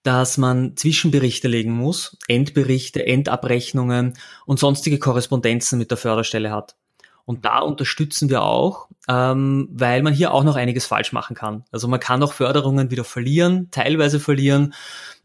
dass 0.02 0.36
man 0.36 0.76
Zwischenberichte 0.76 1.48
legen 1.48 1.72
muss, 1.72 2.18
Endberichte, 2.28 3.06
Endabrechnungen 3.06 4.18
und 4.44 4.58
sonstige 4.58 4.98
Korrespondenzen 4.98 5.78
mit 5.78 5.90
der 5.90 5.96
Förderstelle 5.96 6.50
hat. 6.50 6.76
Und 7.24 7.46
da 7.46 7.60
unterstützen 7.60 8.28
wir 8.28 8.42
auch, 8.42 8.88
ähm, 9.08 9.68
weil 9.72 10.02
man 10.02 10.12
hier 10.12 10.34
auch 10.34 10.44
noch 10.44 10.56
einiges 10.56 10.84
falsch 10.84 11.12
machen 11.12 11.34
kann. 11.34 11.64
Also 11.72 11.88
man 11.88 12.00
kann 12.00 12.22
auch 12.22 12.34
Förderungen 12.34 12.90
wieder 12.90 13.04
verlieren, 13.04 13.68
teilweise 13.70 14.20
verlieren 14.20 14.74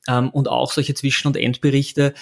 ähm, 0.07 0.29
und 0.29 0.47
auch 0.47 0.71
solche 0.71 0.93
Zwischen- 0.93 1.27
und 1.27 1.35
Endberichte 1.35 2.13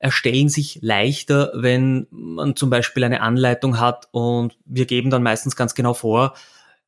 erstellen 0.00 0.48
sich 0.48 0.78
leichter, 0.82 1.52
wenn 1.54 2.06
man 2.10 2.56
zum 2.56 2.70
Beispiel 2.70 3.04
eine 3.04 3.20
Anleitung 3.20 3.78
hat 3.78 4.08
und 4.10 4.58
wir 4.64 4.86
geben 4.86 5.10
dann 5.10 5.22
meistens 5.22 5.54
ganz 5.54 5.74
genau 5.74 5.94
vor, 5.94 6.34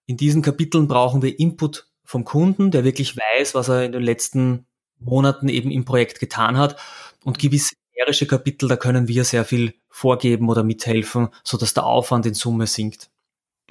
in 0.07 0.17
diesen 0.17 0.43
Kapiteln 0.43 0.89
brauchen 0.89 1.23
wir 1.23 1.39
Input 1.39 1.87
vom 2.05 2.25
Kunden, 2.25 2.71
der 2.71 2.85
wirklich 2.85 3.17
weiß, 3.17 3.55
was 3.55 3.69
er 3.69 3.85
in 3.85 3.93
den 3.93 4.03
letzten 4.03 4.67
Monaten 4.99 5.49
eben 5.49 5.71
im 5.71 5.85
Projekt 5.85 6.21
getan 6.21 6.57
hat 6.57 6.77
und 7.23 7.39
gewisse 7.39 7.75
numerische 7.95 8.27
Kapitel, 8.27 8.69
da 8.69 8.77
können 8.77 9.09
wir 9.09 9.25
sehr 9.25 9.45
viel 9.45 9.75
vorgeben 9.89 10.49
oder 10.49 10.65
mithelfen, 10.65 11.29
so 11.45 11.59
dass 11.59 11.75
der 11.75 11.85
Aufwand 11.85 12.27
in 12.27 12.35
Summe 12.35 12.67
sinkt. 12.67 13.12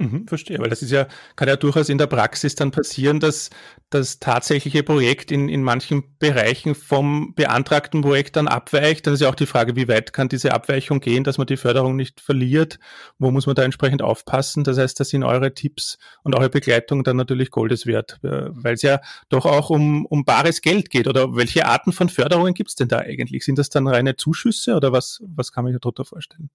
Mhm, 0.01 0.27
verstehe, 0.27 0.57
weil 0.57 0.69
das 0.69 0.81
ist 0.81 0.89
ja, 0.89 1.07
kann 1.35 1.47
ja 1.47 1.55
durchaus 1.55 1.87
in 1.87 1.99
der 1.99 2.07
Praxis 2.07 2.55
dann 2.55 2.71
passieren, 2.71 3.19
dass 3.19 3.51
das 3.91 4.19
tatsächliche 4.19 4.81
Projekt 4.81 5.31
in, 5.31 5.47
in 5.47 5.61
manchen 5.61 6.17
Bereichen 6.17 6.73
vom 6.73 7.35
beantragten 7.35 8.01
Projekt 8.01 8.35
dann 8.35 8.47
abweicht. 8.47 9.05
Dann 9.05 9.13
ist 9.13 9.19
ja 9.19 9.29
auch 9.29 9.35
die 9.35 9.45
Frage, 9.45 9.75
wie 9.75 9.87
weit 9.87 10.11
kann 10.11 10.27
diese 10.27 10.53
Abweichung 10.53 11.01
gehen, 11.01 11.23
dass 11.23 11.37
man 11.37 11.45
die 11.45 11.57
Förderung 11.57 11.95
nicht 11.95 12.19
verliert? 12.19 12.79
Wo 13.19 13.29
muss 13.29 13.45
man 13.45 13.53
da 13.53 13.61
entsprechend 13.61 14.01
aufpassen? 14.01 14.63
Das 14.63 14.79
heißt, 14.79 14.99
da 14.99 15.03
sind 15.03 15.23
eure 15.23 15.53
Tipps 15.53 15.99
und 16.23 16.33
eure 16.33 16.49
Begleitung 16.49 17.03
dann 17.03 17.17
natürlich 17.17 17.51
Goldes 17.51 17.85
wert, 17.85 18.17
äh, 18.23 18.47
weil 18.49 18.73
es 18.73 18.81
ja 18.81 19.01
doch 19.29 19.45
auch 19.45 19.69
um, 19.69 20.07
um 20.07 20.25
bares 20.25 20.61
Geld 20.61 20.89
geht. 20.89 21.07
Oder 21.07 21.35
welche 21.35 21.67
Arten 21.67 21.91
von 21.91 22.09
Förderungen 22.09 22.55
gibt 22.55 22.71
es 22.71 22.75
denn 22.75 22.87
da 22.87 22.97
eigentlich? 22.97 23.45
Sind 23.45 23.59
das 23.59 23.69
dann 23.69 23.87
reine 23.87 24.15
Zuschüsse 24.15 24.75
oder 24.75 24.91
was, 24.91 25.21
was 25.27 25.51
kann 25.51 25.63
man 25.63 25.73
sich 25.73 25.81
darunter 25.81 26.05
vorstellen? 26.05 26.49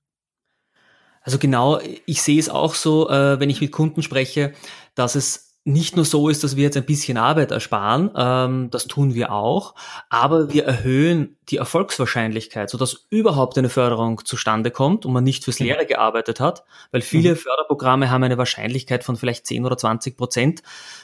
Also 1.26 1.38
genau, 1.38 1.80
ich 2.06 2.22
sehe 2.22 2.38
es 2.38 2.48
auch 2.48 2.74
so, 2.74 3.10
äh, 3.10 3.40
wenn 3.40 3.50
ich 3.50 3.60
mit 3.60 3.72
Kunden 3.72 4.00
spreche, 4.00 4.52
dass 4.94 5.16
es 5.16 5.46
nicht 5.64 5.96
nur 5.96 6.04
so 6.04 6.28
ist, 6.28 6.44
dass 6.44 6.54
wir 6.54 6.62
jetzt 6.62 6.76
ein 6.76 6.86
bisschen 6.86 7.16
Arbeit 7.16 7.50
ersparen, 7.50 8.12
ähm, 8.16 8.70
das 8.70 8.86
tun 8.86 9.14
wir 9.14 9.32
auch, 9.32 9.74
aber 10.08 10.52
wir 10.52 10.64
erhöhen 10.64 11.36
die 11.48 11.56
Erfolgswahrscheinlichkeit, 11.56 12.70
sodass 12.70 13.08
überhaupt 13.10 13.58
eine 13.58 13.68
Förderung 13.68 14.24
zustande 14.24 14.70
kommt 14.70 15.04
und 15.04 15.12
man 15.12 15.24
nicht 15.24 15.42
fürs 15.42 15.58
Leere 15.58 15.84
gearbeitet 15.84 16.38
hat, 16.38 16.62
weil 16.92 17.00
viele 17.00 17.30
mhm. 17.30 17.38
Förderprogramme 17.38 18.08
haben 18.08 18.22
eine 18.22 18.38
Wahrscheinlichkeit 18.38 19.02
von 19.02 19.16
vielleicht 19.16 19.48
10 19.48 19.66
oder 19.66 19.76
20 19.76 20.16
Prozent, 20.16 20.62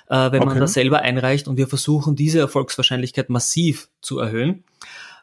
äh, 0.08 0.30
wenn 0.30 0.42
okay. 0.42 0.50
man 0.50 0.60
das 0.60 0.74
selber 0.74 1.00
einreicht 1.00 1.48
und 1.48 1.56
wir 1.56 1.66
versuchen 1.66 2.14
diese 2.14 2.38
Erfolgswahrscheinlichkeit 2.38 3.28
massiv 3.28 3.88
zu 4.00 4.20
erhöhen. 4.20 4.62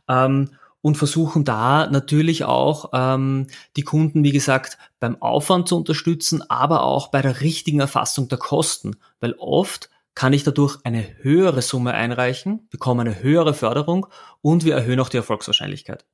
Ähm, 0.10 0.50
und 0.82 0.96
versuchen 0.96 1.44
da 1.44 1.88
natürlich 1.90 2.46
auch 2.46 2.92
ähm, 2.94 3.48
die 3.76 3.84
Kunden, 3.84 4.24
wie 4.24 4.32
gesagt, 4.32 4.78
beim 5.00 5.22
Aufwand 5.22 5.68
zu 5.68 5.78
unterstützen, 5.78 6.44
aber 6.50 6.84
auch 6.84 7.08
bei 7.08 7.22
der 7.22 7.42
richtigen 7.42 7.80
Erfassung 7.80 8.28
der 8.28 8.38
Kosten, 8.38 8.96
weil 9.20 9.34
oft 9.34 9.90
kann 10.16 10.34
ich 10.34 10.44
dadurch 10.44 10.78
eine 10.84 11.06
höhere 11.22 11.62
Summe 11.62 11.94
einreichen, 11.94 12.68
bekomme 12.70 13.02
eine 13.02 13.22
höhere 13.22 13.54
Förderung 13.54 14.08
und 14.42 14.66
wir 14.66 14.76
erhöhen 14.76 15.00
auch 15.00 15.10
die 15.10 15.18
Erfolgswahrscheinlichkeit. 15.18 16.06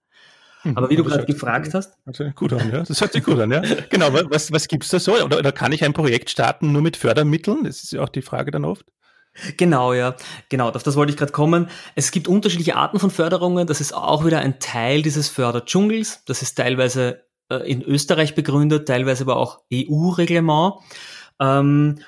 Mhm. 0.64 0.78
Aber 0.78 0.90
wie 0.90 0.96
du 0.96 1.04
gerade 1.04 1.26
gefragt 1.26 1.74
hast. 1.74 1.98
Gut 2.36 2.54
an, 2.54 2.72
ja. 2.72 2.84
Das 2.84 3.02
hört 3.02 3.14
sich 3.14 3.24
gut 3.24 3.40
an, 3.40 3.52
ja. 3.52 3.62
Genau, 3.90 4.14
was, 4.14 4.52
was 4.52 4.68
gibt's 4.68 4.90
da 4.90 5.00
so? 5.00 5.14
Oder, 5.14 5.40
oder 5.40 5.52
kann 5.52 5.72
ich 5.72 5.84
ein 5.84 5.94
Projekt 5.94 6.30
starten 6.30 6.72
nur 6.72 6.82
mit 6.82 6.98
Fördermitteln? 6.98 7.64
Das 7.64 7.84
ist 7.84 7.94
ja 7.94 8.02
auch 8.02 8.10
die 8.10 8.22
Frage 8.22 8.52
dann 8.52 8.66
oft. 8.66 8.86
Genau, 9.58 9.94
ja. 9.94 10.16
Genau, 10.50 10.70
auf 10.70 10.84
das 10.84 10.96
wollte 10.96 11.12
ich 11.12 11.18
gerade 11.18 11.32
kommen. 11.32 11.70
Es 11.96 12.12
gibt 12.12 12.28
unterschiedliche 12.28 12.76
Arten 12.76 13.00
von 13.00 13.12
Förderungen. 13.12 13.68
Das 13.68 13.82
ist 13.82 13.94
auch 13.94 14.26
wieder 14.26 14.40
ein 14.40 14.60
Teil 14.60 15.02
dieses 15.02 15.30
Förderdschungels. 15.30 16.24
Das 16.26 16.42
ist 16.42 16.56
teilweise 16.56 17.26
äh, 17.50 17.70
in 17.70 17.82
Österreich 17.82 18.36
begründet, 18.36 18.88
teilweise 18.88 19.24
aber 19.24 19.38
auch 19.38 19.60
EU-Reglement. 19.74 20.76
Ähm, 21.40 22.00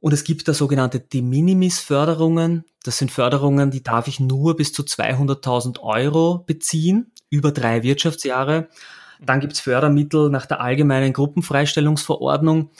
und 0.00 0.12
es 0.12 0.24
gibt 0.24 0.46
da 0.46 0.52
sogenannte 0.52 1.00
De 1.00 1.22
Minimis-Förderungen. 1.22 2.64
Das 2.82 2.98
sind 2.98 3.10
Förderungen, 3.10 3.70
die 3.70 3.82
darf 3.82 4.06
ich 4.06 4.20
nur 4.20 4.54
bis 4.54 4.74
zu 4.74 4.82
200.000 4.82 5.80
Euro 5.80 6.44
beziehen, 6.46 7.10
über 7.30 7.52
drei 7.52 7.82
Wirtschaftsjahre. 7.82 8.68
Dann 9.20 9.40
gibt's 9.40 9.60
Fördermittel 9.60 10.28
nach 10.28 10.44
der 10.44 10.60
allgemeinen 10.60 11.14
Gruppenfreistellungsverordnung 11.14 12.70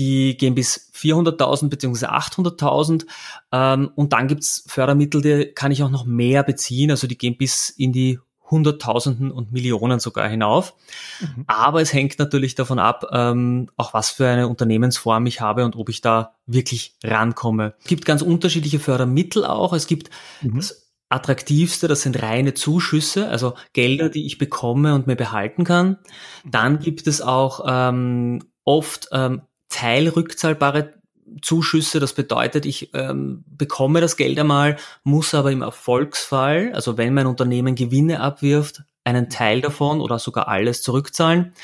die 0.00 0.36
gehen 0.38 0.54
bis 0.54 0.90
400.000 0.94 1.68
bzw. 1.68 2.06
800.000 2.06 3.06
ähm, 3.52 3.90
und 3.94 4.14
dann 4.14 4.28
gibt's 4.28 4.64
Fördermittel, 4.66 5.20
die 5.20 5.52
kann 5.52 5.72
ich 5.72 5.82
auch 5.82 5.90
noch 5.90 6.06
mehr 6.06 6.42
beziehen, 6.42 6.90
also 6.90 7.06
die 7.06 7.18
gehen 7.18 7.36
bis 7.36 7.68
in 7.68 7.92
die 7.92 8.18
Hunderttausenden 8.50 9.30
und 9.30 9.52
Millionen 9.52 10.00
sogar 10.00 10.28
hinauf. 10.28 10.74
Mhm. 11.20 11.44
Aber 11.46 11.82
es 11.82 11.92
hängt 11.92 12.18
natürlich 12.18 12.56
davon 12.56 12.78
ab, 12.78 13.06
ähm, 13.12 13.68
auch 13.76 13.94
was 13.94 14.10
für 14.10 14.26
eine 14.26 14.48
Unternehmensform 14.48 15.26
ich 15.26 15.40
habe 15.40 15.64
und 15.64 15.76
ob 15.76 15.88
ich 15.88 16.00
da 16.00 16.34
wirklich 16.46 16.96
rankomme. 17.04 17.74
Es 17.80 17.88
gibt 17.88 18.06
ganz 18.06 18.22
unterschiedliche 18.22 18.80
Fördermittel 18.80 19.44
auch. 19.44 19.72
Es 19.72 19.86
gibt 19.86 20.10
mhm. 20.40 20.56
das 20.56 20.90
attraktivste, 21.10 21.88
das 21.88 22.02
sind 22.02 22.22
reine 22.22 22.54
Zuschüsse, 22.54 23.28
also 23.28 23.54
Gelder, 23.72 24.08
die 24.08 24.26
ich 24.26 24.38
bekomme 24.38 24.94
und 24.94 25.06
mir 25.06 25.16
behalten 25.16 25.64
kann. 25.64 25.98
Dann 26.44 26.78
gibt 26.80 27.06
es 27.06 27.20
auch 27.20 27.64
ähm, 27.68 28.40
oft 28.64 29.08
ähm, 29.12 29.42
teilrückzahlbare 29.70 30.94
Zuschüsse. 31.42 32.00
Das 32.00 32.12
bedeutet, 32.12 32.66
ich 32.66 32.90
ähm, 32.92 33.44
bekomme 33.46 34.00
das 34.00 34.16
Geld 34.16 34.38
einmal, 34.38 34.76
muss 35.04 35.34
aber 35.34 35.50
im 35.50 35.62
Erfolgsfall, 35.62 36.72
also 36.74 36.98
wenn 36.98 37.14
mein 37.14 37.26
Unternehmen 37.26 37.74
Gewinne 37.74 38.20
abwirft, 38.20 38.82
einen 39.04 39.30
Teil 39.30 39.62
davon 39.62 40.00
oder 40.00 40.18
sogar 40.18 40.48
alles 40.48 40.82
zurückzahlen. 40.82 41.54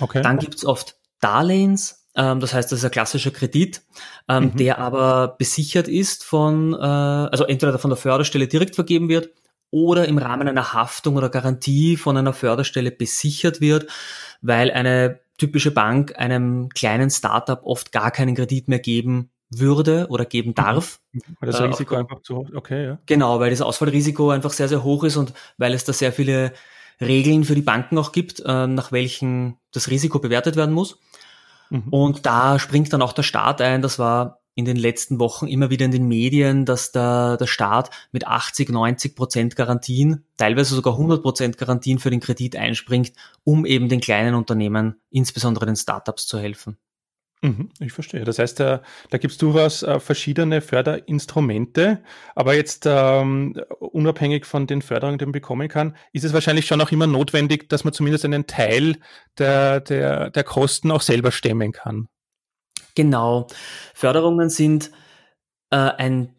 Okay. 0.00 0.22
Dann 0.22 0.38
gibt's 0.38 0.64
oft 0.64 0.96
Darlehens, 1.20 2.06
ähm, 2.14 2.40
das 2.40 2.54
heißt, 2.54 2.72
das 2.72 2.80
ist 2.80 2.84
ein 2.84 2.90
klassischer 2.90 3.30
Kredit, 3.30 3.82
ähm, 4.28 4.44
mhm. 4.44 4.56
der 4.56 4.78
aber 4.78 5.36
besichert 5.38 5.88
ist 5.88 6.24
von, 6.24 6.72
äh, 6.72 6.76
also 6.76 7.44
entweder 7.44 7.78
von 7.78 7.90
der 7.90 7.98
Förderstelle 7.98 8.48
direkt 8.48 8.74
vergeben 8.74 9.08
wird 9.08 9.30
oder 9.70 10.08
im 10.08 10.18
Rahmen 10.18 10.48
einer 10.48 10.72
Haftung 10.72 11.16
oder 11.16 11.28
Garantie 11.28 11.96
von 11.96 12.16
einer 12.16 12.32
Förderstelle 12.32 12.90
besichert 12.90 13.60
wird, 13.60 13.86
weil 14.40 14.70
eine 14.70 15.20
typische 15.38 15.70
Bank 15.70 16.18
einem 16.18 16.68
kleinen 16.70 17.10
Startup 17.10 17.60
oft 17.62 17.92
gar 17.92 18.10
keinen 18.10 18.34
Kredit 18.34 18.68
mehr 18.68 18.78
geben 18.78 19.30
würde 19.50 20.06
oder 20.08 20.24
geben 20.24 20.50
mhm. 20.50 20.54
darf. 20.54 21.00
Weil 21.40 21.50
das 21.50 21.60
äh, 21.60 21.64
Risiko 21.64 21.94
äh, 21.94 21.98
einfach 21.98 22.22
zu 22.22 22.36
hoch 22.36 22.50
okay, 22.54 22.86
ja. 22.86 22.98
Genau, 23.06 23.40
weil 23.40 23.50
das 23.50 23.60
Ausfallrisiko 23.60 24.30
einfach 24.30 24.52
sehr, 24.52 24.68
sehr 24.68 24.82
hoch 24.82 25.04
ist 25.04 25.16
und 25.16 25.32
weil 25.56 25.72
es 25.74 25.84
da 25.84 25.92
sehr 25.92 26.12
viele 26.12 26.52
Regeln 27.00 27.44
für 27.44 27.54
die 27.54 27.62
Banken 27.62 27.98
auch 27.98 28.12
gibt, 28.12 28.40
äh, 28.40 28.66
nach 28.66 28.92
welchen 28.92 29.56
das 29.72 29.90
Risiko 29.90 30.18
bewertet 30.18 30.56
werden 30.56 30.74
muss. 30.74 30.98
Mhm. 31.70 31.88
Und 31.90 32.26
da 32.26 32.58
springt 32.58 32.92
dann 32.92 33.02
auch 33.02 33.12
der 33.12 33.22
Staat 33.22 33.60
ein. 33.60 33.82
Das 33.82 33.98
war 33.98 34.40
in 34.56 34.64
den 34.64 34.76
letzten 34.76 35.20
Wochen 35.20 35.46
immer 35.46 35.70
wieder 35.70 35.84
in 35.84 35.92
den 35.92 36.08
Medien, 36.08 36.64
dass 36.64 36.90
der, 36.90 37.36
der 37.36 37.46
Staat 37.46 37.90
mit 38.10 38.26
80, 38.26 38.70
90 38.70 39.14
Prozent 39.14 39.54
Garantien, 39.54 40.24
teilweise 40.38 40.74
sogar 40.74 40.94
100 40.94 41.22
Prozent 41.22 41.58
Garantien 41.58 41.98
für 41.98 42.10
den 42.10 42.20
Kredit 42.20 42.56
einspringt, 42.56 43.12
um 43.44 43.66
eben 43.66 43.90
den 43.90 44.00
kleinen 44.00 44.34
Unternehmen, 44.34 44.96
insbesondere 45.10 45.66
den 45.66 45.76
Startups, 45.76 46.26
zu 46.26 46.38
helfen. 46.38 46.78
Mhm, 47.42 47.68
ich 47.80 47.92
verstehe. 47.92 48.24
Das 48.24 48.38
heißt, 48.38 48.58
da, 48.58 48.80
da 49.10 49.18
gibt 49.18 49.32
es 49.32 49.38
durchaus 49.38 49.82
äh, 49.82 50.00
verschiedene 50.00 50.62
Förderinstrumente, 50.62 52.02
aber 52.34 52.54
jetzt 52.54 52.86
ähm, 52.86 53.60
unabhängig 53.78 54.46
von 54.46 54.66
den 54.66 54.80
Förderungen, 54.80 55.18
die 55.18 55.26
man 55.26 55.32
bekommen 55.32 55.68
kann, 55.68 55.94
ist 56.14 56.24
es 56.24 56.32
wahrscheinlich 56.32 56.66
schon 56.66 56.80
auch 56.80 56.92
immer 56.92 57.06
notwendig, 57.06 57.68
dass 57.68 57.84
man 57.84 57.92
zumindest 57.92 58.24
einen 58.24 58.46
Teil 58.46 58.96
der, 59.36 59.80
der, 59.80 60.30
der 60.30 60.44
Kosten 60.44 60.90
auch 60.90 61.02
selber 61.02 61.30
stemmen 61.30 61.72
kann. 61.72 62.08
Genau. 62.96 63.46
Förderungen 63.94 64.50
sind 64.50 64.90
äh, 65.70 65.76
ein 65.76 66.32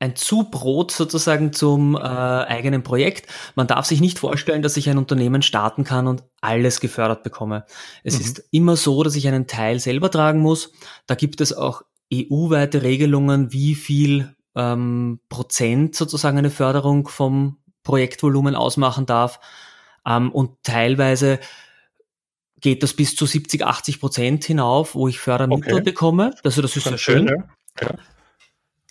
ein 0.00 0.14
Zubrot 0.14 0.92
sozusagen 0.92 1.52
zum 1.52 1.96
äh, 1.96 1.98
eigenen 1.98 2.84
Projekt. 2.84 3.26
Man 3.56 3.66
darf 3.66 3.84
sich 3.84 4.00
nicht 4.00 4.18
vorstellen, 4.18 4.62
dass 4.62 4.76
ich 4.76 4.88
ein 4.88 4.98
Unternehmen 4.98 5.42
starten 5.42 5.82
kann 5.82 6.06
und 6.06 6.22
alles 6.40 6.78
gefördert 6.78 7.24
bekomme. 7.24 7.64
Es 8.04 8.14
mhm. 8.14 8.20
ist 8.20 8.44
immer 8.52 8.76
so, 8.76 9.02
dass 9.02 9.16
ich 9.16 9.26
einen 9.26 9.48
Teil 9.48 9.80
selber 9.80 10.08
tragen 10.10 10.38
muss. 10.38 10.70
Da 11.06 11.16
gibt 11.16 11.40
es 11.40 11.52
auch 11.52 11.82
EU-weite 12.14 12.82
Regelungen, 12.82 13.52
wie 13.52 13.74
viel 13.74 14.36
ähm, 14.54 15.20
Prozent 15.28 15.96
sozusagen 15.96 16.38
eine 16.38 16.50
Förderung 16.50 17.08
vom 17.08 17.58
Projektvolumen 17.82 18.54
ausmachen 18.54 19.04
darf. 19.04 19.40
Ähm, 20.06 20.30
und 20.30 20.62
teilweise 20.62 21.40
geht 22.60 22.82
das 22.82 22.94
bis 22.94 23.16
zu 23.16 23.26
70, 23.26 23.64
80 23.64 24.00
Prozent 24.00 24.44
hinauf, 24.44 24.94
wo 24.94 25.08
ich 25.08 25.18
Fördermittel 25.18 25.74
okay. 25.74 25.82
bekomme. 25.82 26.34
Also 26.44 26.62
das 26.62 26.76
ist 26.76 26.84
sehr 26.84 26.98
schön. 26.98 27.28
schön 27.28 27.44
ja. 27.80 27.88
Ja. 27.88 27.94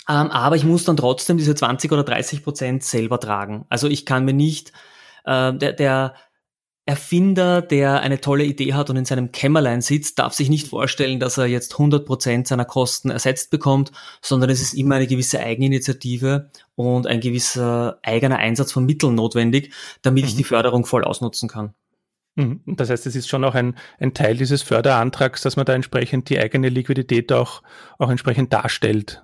Ähm, 0.09 0.31
aber 0.31 0.55
ich 0.55 0.63
muss 0.63 0.86
dann 0.86 0.97
trotzdem 0.97 1.38
diese 1.38 1.55
20 1.55 1.91
oder 1.91 2.03
30 2.03 2.43
Prozent 2.43 2.83
selber 2.83 3.19
tragen. 3.19 3.65
Also 3.69 3.88
ich 3.88 4.05
kann 4.05 4.25
mir 4.25 4.33
nicht, 4.33 4.71
äh, 5.25 5.53
der, 5.53 5.74
der 5.74 6.15
Erfinder, 6.88 7.62
der 7.62 8.00
eine 8.00 8.21
tolle 8.21 8.45
Idee 8.45 8.74
hat 8.74 8.89
und 8.89 8.95
in 8.95 9.03
seinem 9.03 9.33
Kämmerlein 9.33 9.81
sitzt, 9.81 10.19
darf 10.19 10.33
sich 10.33 10.47
nicht 10.50 10.69
vorstellen, 10.69 11.19
dass 11.19 11.38
er 11.38 11.45
jetzt 11.45 11.74
100 11.74 12.05
Prozent 12.05 12.47
seiner 12.47 12.63
Kosten 12.63 13.09
ersetzt 13.09 13.51
bekommt, 13.51 13.91
sondern 14.21 14.50
es 14.50 14.62
ist 14.62 14.74
immer 14.74 14.95
eine 14.95 15.07
gewisse 15.07 15.41
Eigeninitiative 15.41 16.50
und 16.75 17.05
ein 17.05 17.19
gewisser 17.19 18.00
eigener 18.03 18.38
Einsatz 18.38 18.71
von 18.71 18.86
Mitteln 18.86 19.15
notwendig, 19.15 19.74
damit 20.01 20.24
mhm. 20.24 20.29
ich 20.29 20.36
die 20.38 20.45
Förderung 20.45 20.86
voll 20.86 21.03
ausnutzen 21.03 21.50
kann. 21.50 21.74
Mhm. 22.38 22.62
Das 22.65 22.89
heißt, 22.89 23.06
es 23.08 23.15
ist 23.15 23.27
schon 23.27 23.44
auch 23.44 23.56
ein, 23.56 23.75
ein 24.00 24.13
Teil 24.13 24.38
dieses 24.38 24.62
Förderantrags, 24.62 25.41
dass 25.41 25.56
man 25.56 25.65
da 25.65 25.74
entsprechend 25.74 26.29
die 26.29 26.39
eigene 26.39 26.70
Liquidität 26.70 27.34
auch, 27.34 27.63
auch 27.98 28.10
entsprechend 28.10 28.53
darstellt. 28.53 29.24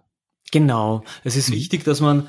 Genau. 0.51 1.03
Es 1.23 1.35
ist 1.35 1.49
mhm. 1.49 1.55
wichtig, 1.55 1.83
dass 1.83 2.01
man 2.01 2.27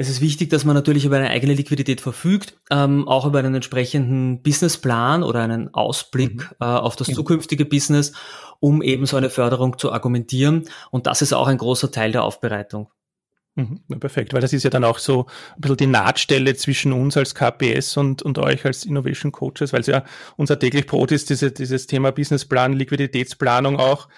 es 0.00 0.08
ist 0.08 0.20
wichtig, 0.20 0.48
dass 0.50 0.64
man 0.64 0.76
natürlich 0.76 1.04
über 1.04 1.16
eine 1.16 1.30
eigene 1.30 1.54
Liquidität 1.54 2.00
verfügt, 2.00 2.56
ähm, 2.70 3.08
auch 3.08 3.26
über 3.26 3.40
einen 3.40 3.56
entsprechenden 3.56 4.42
Businessplan 4.42 5.24
oder 5.24 5.40
einen 5.40 5.74
Ausblick 5.74 6.42
mhm. 6.42 6.56
äh, 6.60 6.64
auf 6.66 6.94
das 6.94 7.08
zukünftige 7.08 7.64
Business, 7.64 8.12
um 8.60 8.80
eben 8.80 9.06
so 9.06 9.16
eine 9.16 9.28
Förderung 9.28 9.76
zu 9.76 9.90
argumentieren. 9.90 10.68
Und 10.92 11.08
das 11.08 11.20
ist 11.20 11.32
auch 11.32 11.48
ein 11.48 11.58
großer 11.58 11.90
Teil 11.90 12.12
der 12.12 12.22
Aufbereitung. 12.22 12.92
Mhm, 13.58 13.80
perfekt, 13.98 14.34
weil 14.34 14.40
das 14.40 14.52
ist 14.52 14.62
ja 14.62 14.70
dann 14.70 14.84
auch 14.84 14.98
so 14.98 15.26
ein 15.56 15.60
bisschen 15.62 15.76
die 15.78 15.86
Nahtstelle 15.88 16.54
zwischen 16.54 16.92
uns 16.92 17.16
als 17.16 17.34
KPS 17.34 17.96
und, 17.96 18.22
und 18.22 18.38
euch 18.38 18.64
als 18.64 18.84
Innovation 18.84 19.32
Coaches, 19.32 19.72
weil 19.72 19.80
es 19.80 19.88
ja 19.88 20.04
unser 20.36 20.60
täglich 20.60 20.86
Brot 20.86 21.10
ist, 21.10 21.28
diese, 21.28 21.50
dieses 21.50 21.88
Thema 21.88 22.12
Businessplan, 22.12 22.72
Liquiditätsplanung 22.74 23.76
auch, 23.76 24.08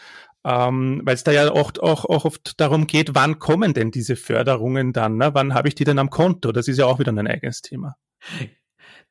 ähm, 0.44 1.00
weil 1.04 1.14
es 1.14 1.24
da 1.24 1.32
ja 1.32 1.50
auch, 1.52 1.72
auch, 1.80 2.04
auch 2.04 2.26
oft 2.26 2.60
darum 2.60 2.86
geht, 2.86 3.14
wann 3.14 3.38
kommen 3.38 3.72
denn 3.72 3.90
diese 3.90 4.14
Förderungen 4.14 4.92
dann? 4.92 5.16
Ne? 5.16 5.30
Wann 5.32 5.54
habe 5.54 5.68
ich 5.68 5.74
die 5.74 5.84
denn 5.84 5.98
am 5.98 6.10
Konto? 6.10 6.52
Das 6.52 6.68
ist 6.68 6.76
ja 6.76 6.84
auch 6.84 6.98
wieder 6.98 7.10
ein 7.10 7.26
eigenes 7.26 7.62
Thema. 7.62 7.96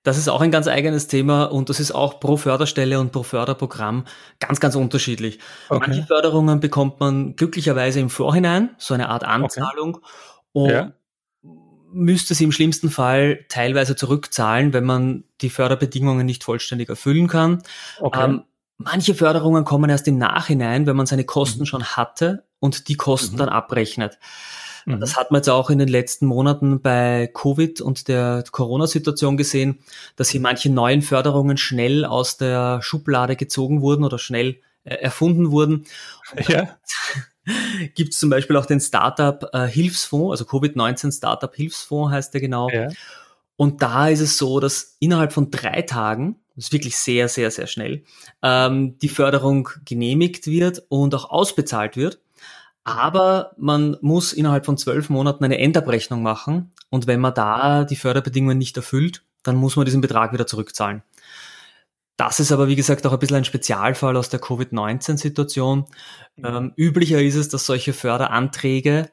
Das 0.04 0.18
ist 0.18 0.30
auch 0.30 0.40
ein 0.40 0.52
ganz 0.52 0.68
eigenes 0.68 1.08
Thema 1.08 1.46
und 1.46 1.70
das 1.70 1.80
ist 1.80 1.92
auch 1.92 2.22
pro 2.22 2.38
Förderstelle 2.38 3.00
und 3.00 3.12
pro 3.12 3.24
Förderprogramm 3.24 4.06
ganz, 4.40 4.62
ganz 4.62 4.76
unterschiedlich. 4.76 5.40
Okay. 5.68 5.88
Manche 5.88 6.06
Förderungen 6.06 6.62
bekommt 6.62 7.02
man 7.02 7.36
glücklicherweise 7.36 8.00
im 8.00 8.10
Vorhinein, 8.10 8.70
so 8.78 8.94
eine 8.94 9.10
Art 9.10 9.26
Anzahlung 9.26 9.98
okay. 9.98 10.06
und 10.54 10.70
ja. 10.70 10.92
müsste 11.92 12.34
sie 12.34 12.46
im 12.46 12.54
schlimmsten 12.54 12.90
Fall 12.90 13.46
teilweise 13.50 13.98
zurückzahlen, 13.98 14.72
wenn 14.72 14.86
man 14.86 15.26
die 15.42 15.50
Förderbedingungen 15.50 16.26
nicht 16.26 16.46
vollständig 16.46 16.88
erfüllen 16.88 17.28
kann. 17.28 17.62
Okay. 18.00 18.24
Ähm, 18.24 18.44
manche 18.78 19.16
Förderungen 19.16 19.66
kommen 19.66 19.90
erst 19.90 20.08
im 20.08 20.18
Nachhinein, 20.18 20.88
wenn 20.88 20.96
man 20.96 21.08
seine 21.08 21.26
Kosten 21.26 21.62
mhm. 21.62 21.66
schon 21.66 21.84
hatte 21.84 22.46
und 22.60 22.88
die 22.88 22.96
Kosten 22.96 23.36
mhm. 23.36 23.40
dann 23.40 23.50
abrechnet. 23.50 24.18
Mhm. 24.86 25.00
Das 25.00 25.18
hat 25.18 25.32
man 25.32 25.40
jetzt 25.40 25.50
auch 25.50 25.70
in 25.70 25.80
den 25.80 25.88
letzten 25.88 26.26
Monaten 26.26 26.82
bei 26.82 27.30
Covid 27.34 27.82
und 27.82 28.08
der 28.08 28.44
Corona-Situation 28.52 29.38
gesehen, 29.38 29.80
dass 30.16 30.30
hier 30.30 30.42
manche 30.42 30.70
neuen 30.70 31.02
Förderungen 31.02 31.58
schnell 31.58 32.06
aus 32.06 32.38
der 32.38 32.82
Schublade 32.82 33.36
gezogen 33.36 33.82
wurden 33.82 34.04
oder 34.04 34.20
schnell 34.20 34.60
äh, 34.84 34.96
erfunden 34.96 35.52
wurden. 35.52 35.86
Ja. 36.48 36.78
Gibt 37.96 38.14
es 38.14 38.20
zum 38.20 38.30
Beispiel 38.30 38.56
auch 38.58 38.66
den 38.66 38.80
Startup-Hilfsfonds, 38.80 40.28
äh, 40.28 40.32
also 40.32 40.46
Covid-19 40.46 41.16
Startup-Hilfsfonds 41.16 42.14
heißt 42.14 42.34
der 42.34 42.42
genau. 42.42 42.70
Ja. 42.70 42.90
Und 43.56 43.82
da 43.82 44.08
ist 44.08 44.22
es 44.22 44.38
so, 44.38 44.60
dass 44.60 44.96
innerhalb 45.00 45.34
von 45.34 45.52
drei 45.52 45.82
Tagen, 45.82 46.38
das 46.56 46.66
ist 46.66 46.74
wirklich 46.74 46.96
sehr, 46.96 47.28
sehr, 47.28 47.52
sehr 47.52 47.68
schnell, 47.68 48.04
ähm, 48.42 48.98
die 49.00 49.10
Förderung 49.10 49.68
genehmigt 49.84 50.48
wird 50.48 50.84
und 50.88 51.14
auch 51.14 51.30
ausbezahlt 51.30 51.98
wird. 51.98 52.20
Aber 52.84 53.52
man 53.58 53.98
muss 54.02 54.34
innerhalb 54.34 54.66
von 54.66 54.78
zwölf 54.78 55.10
Monaten 55.10 55.44
eine 55.44 55.60
Endabrechnung 55.60 56.24
machen. 56.24 56.72
Und 56.90 57.08
wenn 57.08 57.20
man 57.20 57.34
da 57.34 57.84
die 57.84 57.96
Förderbedingungen 57.96 58.58
nicht 58.58 58.78
erfüllt, 58.78 59.24
dann 59.44 59.56
muss 59.56 59.76
man 59.76 59.86
diesen 59.86 60.02
Betrag 60.02 60.34
wieder 60.34 60.48
zurückzahlen. 60.48 61.04
Das 62.18 62.42
ist 62.42 62.52
aber, 62.52 62.68
wie 62.68 62.76
gesagt, 62.76 63.08
auch 63.08 63.14
ein 63.14 63.20
bisschen 63.20 63.38
ein 63.38 63.46
Spezialfall 63.46 64.18
aus 64.18 64.28
der 64.28 64.42
Covid-19-Situation. 64.42 65.86
Ähm, 66.44 66.74
üblicher 66.76 67.22
ist 67.22 67.36
es, 67.36 67.48
dass 67.48 67.66
solche 67.66 67.94
Förderanträge 67.94 69.10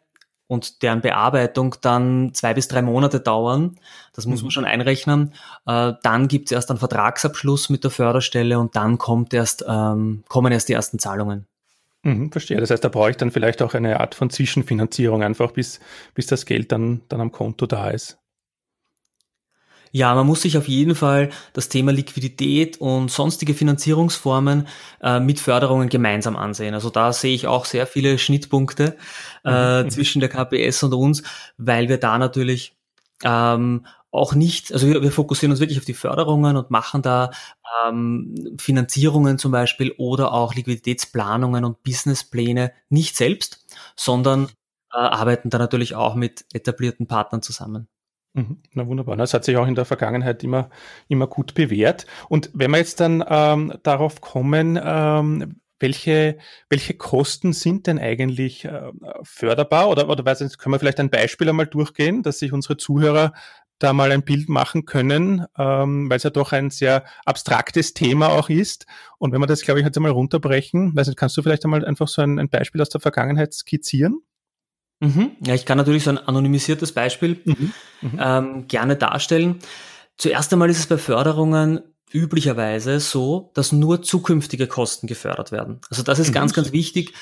und 0.49 0.83
deren 0.83 1.03
Bearbeitung 1.03 1.77
dann 1.81 2.35
zwei 2.35 2.55
bis 2.55 2.67
drei 2.67 2.83
Monate 2.83 3.21
dauern. 3.21 3.79
Das 4.13 4.27
muss 4.27 4.41
man 4.41 4.49
mhm. 4.49 4.51
schon 4.51 4.65
einrechnen. 4.65 5.35
Äh, 5.67 5.93
dann 6.03 6.29
gibt 6.29 6.47
es 6.49 6.53
erst 6.53 6.71
einen 6.71 6.81
Vertragsabschluss 6.81 7.69
mit 7.71 7.85
der 7.85 7.93
Förderstelle 7.93 8.59
und 8.59 8.75
dann 8.75 8.99
kommt 8.99 9.35
erst, 9.35 9.65
ähm, 9.69 10.25
kommen 10.29 10.51
erst 10.53 10.69
die 10.69 10.73
ersten 10.73 10.99
Zahlungen. 10.99 11.47
Mhm, 12.07 12.31
verstehe. 12.31 12.61
Das 12.61 12.71
heißt, 12.71 12.85
da 12.85 12.89
brauche 12.89 13.11
ich 13.11 13.17
dann 13.17 13.33
vielleicht 13.33 13.61
auch 13.63 13.75
eine 13.75 13.99
Art 13.99 14.15
von 14.15 14.31
Zwischenfinanzierung, 14.31 15.25
einfach 15.25 15.51
bis, 15.51 15.81
bis 16.15 16.27
das 16.27 16.47
Geld 16.47 16.71
dann, 16.71 17.03
dann 17.09 17.21
am 17.21 17.33
Konto 17.33 17.67
da 17.67 17.91
ist. 17.91 18.19
Ja, 19.91 20.15
man 20.15 20.27
muss 20.27 20.43
sich 20.43 20.57
auf 20.57 20.69
jeden 20.69 20.95
Fall 20.95 21.31
das 21.53 21.69
Thema 21.69 21.91
Liquidität 21.91 22.81
und 22.81 23.11
sonstige 23.11 23.55
Finanzierungsformen 23.55 24.69
äh, 25.03 25.19
mit 25.19 25.41
Förderungen 25.41 25.89
gemeinsam 25.89 26.37
ansehen. 26.37 26.75
Also 26.75 26.91
da 26.91 27.13
sehe 27.13 27.35
ich 27.35 27.49
auch 27.49 27.65
sehr 27.65 27.89
viele 27.89 28.19
Schnittpunkte 28.19 28.97
äh, 29.45 29.83
mhm. 29.83 29.91
zwischen 29.91 30.21
der 30.21 30.29
KPS 30.29 30.85
und 30.85 30.95
uns, 30.95 31.25
weil 31.57 31.89
wir 31.89 31.99
da 31.99 32.19
natürlich 32.19 32.77
ähm, 33.25 33.85
auch 34.11 34.35
nicht, 34.35 34.73
also 34.73 34.87
wir, 34.87 35.03
wir 35.03 35.13
fokussieren 35.13 35.51
uns 35.51 35.61
wirklich 35.61 35.79
auf 35.79 35.85
die 35.85 35.95
Förderungen 35.95 36.57
und 36.57 36.71
machen 36.71 37.03
da 37.03 37.31
ähm, 37.87 38.57
Finanzierungen 38.59 39.39
zum 39.39 39.53
Beispiel 39.53 39.93
oder 39.99 40.33
auch 40.33 40.55
Liquiditätsplanungen 40.55 41.65
und 41.65 41.83
Businesspläne 41.83 42.73
nicht 42.89 43.17
selbst, 43.17 43.67
sondern 43.95 44.47
äh, 44.93 44.99
arbeiten 44.99 45.51
da 45.51 45.59
natürlich 45.59 45.95
auch 45.95 46.15
mit 46.15 46.47
etablierten 46.53 47.07
Partnern 47.07 47.43
zusammen. 47.43 47.89
Mhm. 48.35 48.63
Na 48.75 48.87
wunderbar. 48.87 49.17
Das 49.17 49.35
hat 49.35 49.45
sich 49.45 49.57
auch 49.57 49.67
in 49.67 49.75
der 49.75 49.87
Vergangenheit 49.87 50.45
immer, 50.45 50.71
immer 51.09 51.27
gut 51.27 51.55
bewährt. 51.55 52.07
Und 52.29 52.51
wenn 52.53 52.71
wir 52.71 52.79
jetzt 52.79 53.01
dann 53.01 53.25
ähm, 53.27 53.73
darauf 53.83 54.21
kommen, 54.21 54.79
ähm, 54.83 55.61
welche, 55.79 56.39
welche 56.69 56.95
Kosten 56.95 57.53
sind 57.53 57.87
denn 57.87 57.99
eigentlich 57.99 58.65
äh, 58.65 58.93
förderbar? 59.23 59.89
Oder, 59.89 60.09
oder 60.09 60.25
weiß 60.25 60.41
nicht, 60.41 60.59
können 60.59 60.75
wir 60.75 60.79
vielleicht 60.79 61.01
ein 61.01 61.11
Beispiel 61.11 61.49
einmal 61.49 61.67
durchgehen, 61.67 62.23
dass 62.23 62.39
sich 62.39 62.53
unsere 62.53 62.77
Zuhörer 62.77 63.33
da 63.79 63.93
mal 63.93 64.13
ein 64.13 64.23
Bild 64.23 64.49
machen 64.49 64.87
können, 64.87 65.45
ähm, 65.59 66.09
weil 66.09 66.17
es 66.17 66.23
ja 66.23 66.31
doch 66.31 66.53
ein 66.53 66.71
sehr 66.71 67.05
abstraktes 67.25 67.95
Thema 67.95 68.29
auch 68.29 68.49
ist. 68.49 68.87
Und 69.19 69.33
wenn 69.33 69.41
wir 69.41 69.47
das, 69.47 69.63
glaube 69.63 69.81
ich, 69.81 69.87
jetzt 69.87 69.97
einmal 69.97 70.13
runterbrechen, 70.13 70.97
weiß 70.97 71.09
nicht, 71.09 71.19
kannst 71.19 71.37
du 71.37 71.43
vielleicht 71.43 71.65
einmal 71.65 71.85
einfach 71.85 72.09
so 72.09 72.23
ein, 72.23 72.39
ein 72.39 72.49
Beispiel 72.49 72.81
aus 72.81 72.89
der 72.89 73.01
Vergangenheit 73.01 73.53
skizzieren? 73.53 74.23
Mhm. 75.01 75.33
Ja, 75.45 75.55
ich 75.55 75.67
kann 75.67 75.77
natürlich 75.77 76.05
so 76.05 76.11
ein 76.11 76.19
anonymisiertes 76.19 76.93
Beispiel 76.93 77.41
mhm. 77.45 77.73
Mhm. 78.01 78.19
Ähm, 78.19 78.69
gerne 78.69 78.97
darstellen. 78.97 79.59
Zuerst 80.17 80.53
einmal 80.53 80.71
ist 80.71 80.79
es 80.79 80.87
bei 80.87 80.97
Förderungen 80.97 81.81
üblicherweise 82.11 83.01
so, 83.01 83.51
dass 83.55 83.73
nur 83.73 84.03
zukünftige 84.03 84.67
Kosten 84.67 85.07
gefördert 85.07 85.53
werden. 85.53 85.81
Also 85.91 86.03
das 86.03 86.19
ist 86.19 86.33
ganz, 86.33 86.53
mhm. 86.53 86.57
ganz 86.57 86.73
wichtig 86.73 87.13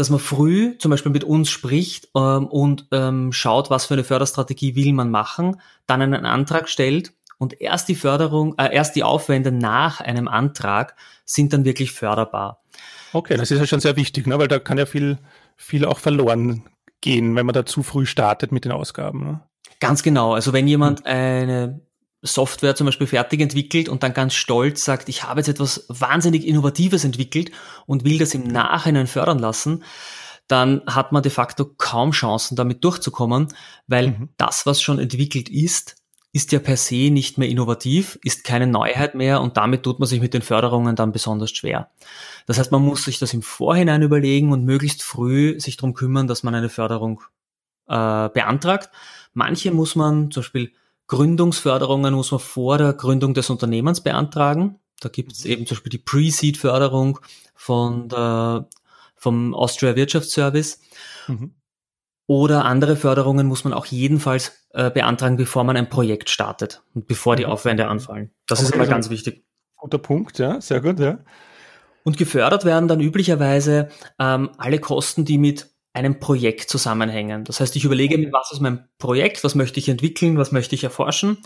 dass 0.00 0.08
man 0.08 0.18
früh 0.18 0.78
zum 0.78 0.90
Beispiel 0.90 1.12
mit 1.12 1.24
uns 1.24 1.50
spricht 1.50 2.08
ähm, 2.16 2.46
und 2.46 2.86
ähm, 2.90 3.32
schaut, 3.32 3.68
was 3.68 3.84
für 3.84 3.94
eine 3.94 4.04
Förderstrategie 4.04 4.74
will 4.74 4.94
man 4.94 5.10
machen, 5.10 5.60
dann 5.86 6.00
einen 6.00 6.24
Antrag 6.24 6.70
stellt 6.70 7.12
und 7.36 7.60
erst 7.60 7.88
die 7.88 7.94
Förderung, 7.94 8.54
äh, 8.58 8.74
erst 8.74 8.96
die 8.96 9.02
Aufwände 9.02 9.52
nach 9.52 10.00
einem 10.00 10.26
Antrag 10.26 10.96
sind 11.26 11.52
dann 11.52 11.66
wirklich 11.66 11.92
förderbar. 11.92 12.62
Okay, 13.12 13.36
das 13.36 13.50
ist 13.50 13.58
ja 13.58 13.66
schon 13.66 13.80
sehr 13.80 13.96
wichtig, 13.96 14.26
ne? 14.26 14.38
weil 14.38 14.48
da 14.48 14.58
kann 14.58 14.78
ja 14.78 14.86
viel, 14.86 15.18
viel 15.56 15.84
auch 15.84 15.98
verloren 15.98 16.64
gehen, 17.02 17.36
wenn 17.36 17.44
man 17.44 17.52
da 17.52 17.66
zu 17.66 17.82
früh 17.82 18.06
startet 18.06 18.52
mit 18.52 18.64
den 18.64 18.72
Ausgaben. 18.72 19.24
Ne? 19.24 19.40
Ganz 19.80 20.02
genau. 20.02 20.32
Also 20.32 20.54
wenn 20.54 20.66
jemand 20.66 21.04
eine 21.04 21.80
Software 22.22 22.74
zum 22.74 22.86
Beispiel 22.86 23.06
fertig 23.06 23.40
entwickelt 23.40 23.88
und 23.88 24.02
dann 24.02 24.12
ganz 24.12 24.34
stolz 24.34 24.84
sagt, 24.84 25.08
ich 25.08 25.24
habe 25.24 25.40
jetzt 25.40 25.48
etwas 25.48 25.86
wahnsinnig 25.88 26.46
Innovatives 26.46 27.04
entwickelt 27.04 27.50
und 27.86 28.04
will 28.04 28.18
das 28.18 28.34
im 28.34 28.44
Nachhinein 28.44 29.06
fördern 29.06 29.38
lassen, 29.38 29.84
dann 30.46 30.82
hat 30.86 31.12
man 31.12 31.22
de 31.22 31.30
facto 31.30 31.64
kaum 31.64 32.10
Chancen, 32.10 32.56
damit 32.56 32.84
durchzukommen, 32.84 33.48
weil 33.86 34.08
mhm. 34.08 34.28
das, 34.36 34.66
was 34.66 34.82
schon 34.82 34.98
entwickelt 34.98 35.48
ist, 35.48 35.96
ist 36.32 36.52
ja 36.52 36.58
per 36.58 36.76
se 36.76 37.10
nicht 37.10 37.38
mehr 37.38 37.48
innovativ, 37.48 38.18
ist 38.22 38.44
keine 38.44 38.66
Neuheit 38.66 39.14
mehr 39.14 39.40
und 39.40 39.56
damit 39.56 39.82
tut 39.82 39.98
man 39.98 40.08
sich 40.08 40.20
mit 40.20 40.34
den 40.34 40.42
Förderungen 40.42 40.94
dann 40.94 41.12
besonders 41.12 41.50
schwer. 41.50 41.90
Das 42.46 42.58
heißt, 42.58 42.70
man 42.70 42.82
muss 42.82 43.04
sich 43.04 43.18
das 43.18 43.34
im 43.34 43.42
Vorhinein 43.42 44.02
überlegen 44.02 44.52
und 44.52 44.64
möglichst 44.64 45.02
früh 45.02 45.58
sich 45.58 45.76
darum 45.76 45.94
kümmern, 45.94 46.28
dass 46.28 46.42
man 46.42 46.54
eine 46.54 46.68
Förderung 46.68 47.22
äh, 47.88 48.28
beantragt. 48.28 48.90
Manche 49.32 49.72
muss 49.72 49.96
man 49.96 50.30
zum 50.30 50.42
Beispiel 50.42 50.72
Gründungsförderungen 51.10 52.14
muss 52.14 52.30
man 52.30 52.38
vor 52.38 52.78
der 52.78 52.92
Gründung 52.92 53.34
des 53.34 53.50
Unternehmens 53.50 54.00
beantragen. 54.00 54.78
Da 55.00 55.08
gibt 55.08 55.32
es 55.32 55.44
eben 55.44 55.66
zum 55.66 55.74
Beispiel 55.74 55.90
die 55.90 55.98
Pre-Seed-Förderung 55.98 57.18
von 57.56 58.08
der 58.08 58.68
vom 59.16 59.52
Austria 59.52 59.96
Wirtschaftsservice. 59.96 60.80
Mhm. 61.26 61.56
Oder 62.28 62.64
andere 62.64 62.94
Förderungen 62.94 63.48
muss 63.48 63.64
man 63.64 63.72
auch 63.72 63.86
jedenfalls 63.86 64.68
äh, 64.70 64.88
beantragen, 64.88 65.36
bevor 65.36 65.64
man 65.64 65.76
ein 65.76 65.88
Projekt 65.88 66.30
startet 66.30 66.84
und 66.94 67.08
bevor 67.08 67.34
die 67.34 67.44
mhm. 67.44 67.50
Aufwände 67.50 67.88
anfallen. 67.88 68.30
Das 68.46 68.60
okay, 68.60 68.68
ist 68.68 68.74
immer 68.76 68.86
ganz 68.86 69.10
wichtig. 69.10 69.44
Guter 69.76 69.98
Punkt, 69.98 70.38
ja, 70.38 70.60
sehr 70.60 70.80
gut, 70.80 71.00
ja. 71.00 71.18
Und 72.04 72.18
gefördert 72.18 72.64
werden 72.64 72.86
dann 72.86 73.00
üblicherweise 73.00 73.88
ähm, 74.20 74.50
alle 74.58 74.78
Kosten, 74.78 75.24
die 75.24 75.38
mit 75.38 75.70
einem 75.92 76.20
Projekt 76.20 76.70
zusammenhängen. 76.70 77.44
Das 77.44 77.60
heißt, 77.60 77.74
ich 77.76 77.84
überlege 77.84 78.16
mir, 78.16 78.32
was 78.32 78.52
ist 78.52 78.60
mein 78.60 78.88
Projekt, 78.98 79.42
was 79.42 79.54
möchte 79.54 79.80
ich 79.80 79.88
entwickeln, 79.88 80.38
was 80.38 80.52
möchte 80.52 80.74
ich 80.74 80.84
erforschen. 80.84 81.38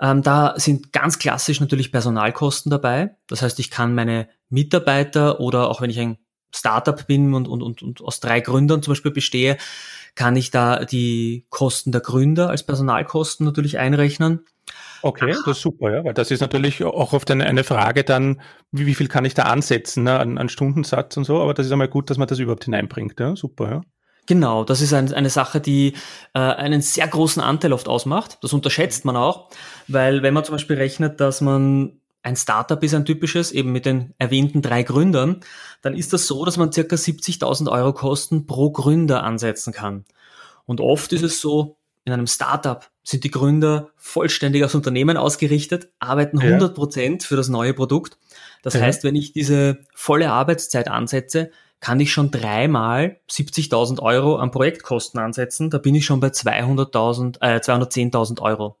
Ähm, 0.00 0.22
da 0.22 0.54
sind 0.56 0.92
ganz 0.92 1.18
klassisch 1.18 1.60
natürlich 1.60 1.92
Personalkosten 1.92 2.70
dabei. 2.70 3.16
Das 3.28 3.42
heißt, 3.42 3.58
ich 3.60 3.70
kann 3.70 3.94
meine 3.94 4.28
Mitarbeiter 4.48 5.40
oder 5.40 5.68
auch 5.68 5.80
wenn 5.80 5.90
ich 5.90 6.00
ein 6.00 6.18
Startup 6.54 7.06
bin 7.06 7.34
und, 7.34 7.48
und, 7.48 7.62
und, 7.62 7.82
und 7.82 8.02
aus 8.02 8.20
drei 8.20 8.40
Gründern 8.40 8.82
zum 8.82 8.92
Beispiel 8.92 9.10
bestehe, 9.10 9.56
kann 10.16 10.34
ich 10.34 10.50
da 10.50 10.84
die 10.84 11.46
Kosten 11.50 11.92
der 11.92 12.00
Gründer 12.00 12.50
als 12.50 12.64
Personalkosten 12.64 13.46
natürlich 13.46 13.78
einrechnen. 13.78 14.44
Okay, 15.02 15.30
das 15.30 15.58
ist 15.58 15.62
super, 15.62 15.92
ja, 15.92 16.04
weil 16.04 16.14
das 16.14 16.32
ist 16.32 16.40
natürlich 16.40 16.82
auch 16.82 17.12
oft 17.12 17.30
eine, 17.30 17.44
eine 17.44 17.62
Frage 17.62 18.02
dann, 18.02 18.40
wie, 18.72 18.86
wie 18.86 18.94
viel 18.94 19.06
kann 19.06 19.24
ich 19.24 19.34
da 19.34 19.44
ansetzen 19.44 20.02
ne, 20.02 20.18
an, 20.18 20.38
an 20.38 20.48
Stundensatz 20.48 21.16
und 21.16 21.24
so, 21.24 21.40
aber 21.40 21.54
das 21.54 21.66
ist 21.66 21.72
einmal 21.72 21.88
gut, 21.88 22.10
dass 22.10 22.18
man 22.18 22.26
das 22.26 22.40
überhaupt 22.40 22.64
hineinbringt, 22.64 23.20
ja, 23.20 23.36
super, 23.36 23.70
ja. 23.70 23.80
Genau, 24.26 24.64
das 24.64 24.80
ist 24.80 24.92
ein, 24.92 25.12
eine 25.14 25.30
Sache, 25.30 25.60
die 25.60 25.92
äh, 26.34 26.40
einen 26.40 26.82
sehr 26.82 27.06
großen 27.06 27.40
Anteil 27.40 27.72
oft 27.72 27.86
ausmacht. 27.86 28.38
Das 28.42 28.52
unterschätzt 28.52 29.04
man 29.04 29.14
auch, 29.14 29.50
weil 29.86 30.22
wenn 30.22 30.34
man 30.34 30.42
zum 30.42 30.54
Beispiel 30.56 30.76
rechnet, 30.76 31.20
dass 31.20 31.40
man 31.40 32.00
ein 32.26 32.34
Startup 32.34 32.82
ist 32.82 32.92
ein 32.92 33.04
typisches, 33.04 33.52
eben 33.52 33.70
mit 33.70 33.86
den 33.86 34.12
erwähnten 34.18 34.60
drei 34.60 34.82
Gründern, 34.82 35.42
dann 35.80 35.94
ist 35.94 36.12
das 36.12 36.26
so, 36.26 36.44
dass 36.44 36.56
man 36.56 36.72
circa 36.72 36.96
70.000 36.96 37.70
Euro 37.70 37.92
Kosten 37.92 38.48
pro 38.48 38.72
Gründer 38.72 39.22
ansetzen 39.22 39.72
kann. 39.72 40.04
Und 40.64 40.80
oft 40.80 41.12
ist 41.12 41.22
es 41.22 41.40
so, 41.40 41.76
in 42.04 42.12
einem 42.12 42.26
Startup 42.26 42.84
sind 43.04 43.22
die 43.22 43.30
Gründer 43.30 43.90
vollständig 43.94 44.64
aufs 44.64 44.74
Unternehmen 44.74 45.16
ausgerichtet, 45.16 45.88
arbeiten 46.00 46.40
100 46.40 46.74
Prozent 46.74 47.22
für 47.22 47.36
das 47.36 47.48
neue 47.48 47.74
Produkt. 47.74 48.18
Das 48.64 48.74
ja. 48.74 48.80
heißt, 48.80 49.04
wenn 49.04 49.14
ich 49.14 49.32
diese 49.32 49.78
volle 49.94 50.32
Arbeitszeit 50.32 50.88
ansetze, 50.88 51.52
kann 51.78 52.00
ich 52.00 52.12
schon 52.12 52.32
dreimal 52.32 53.20
70.000 53.30 54.00
Euro 54.02 54.34
an 54.34 54.50
Projektkosten 54.50 55.20
ansetzen. 55.20 55.70
Da 55.70 55.78
bin 55.78 55.94
ich 55.94 56.04
schon 56.04 56.18
bei 56.18 56.28
200.000, 56.28 57.40
äh, 57.40 57.60
210.000 57.60 58.40
Euro. 58.42 58.78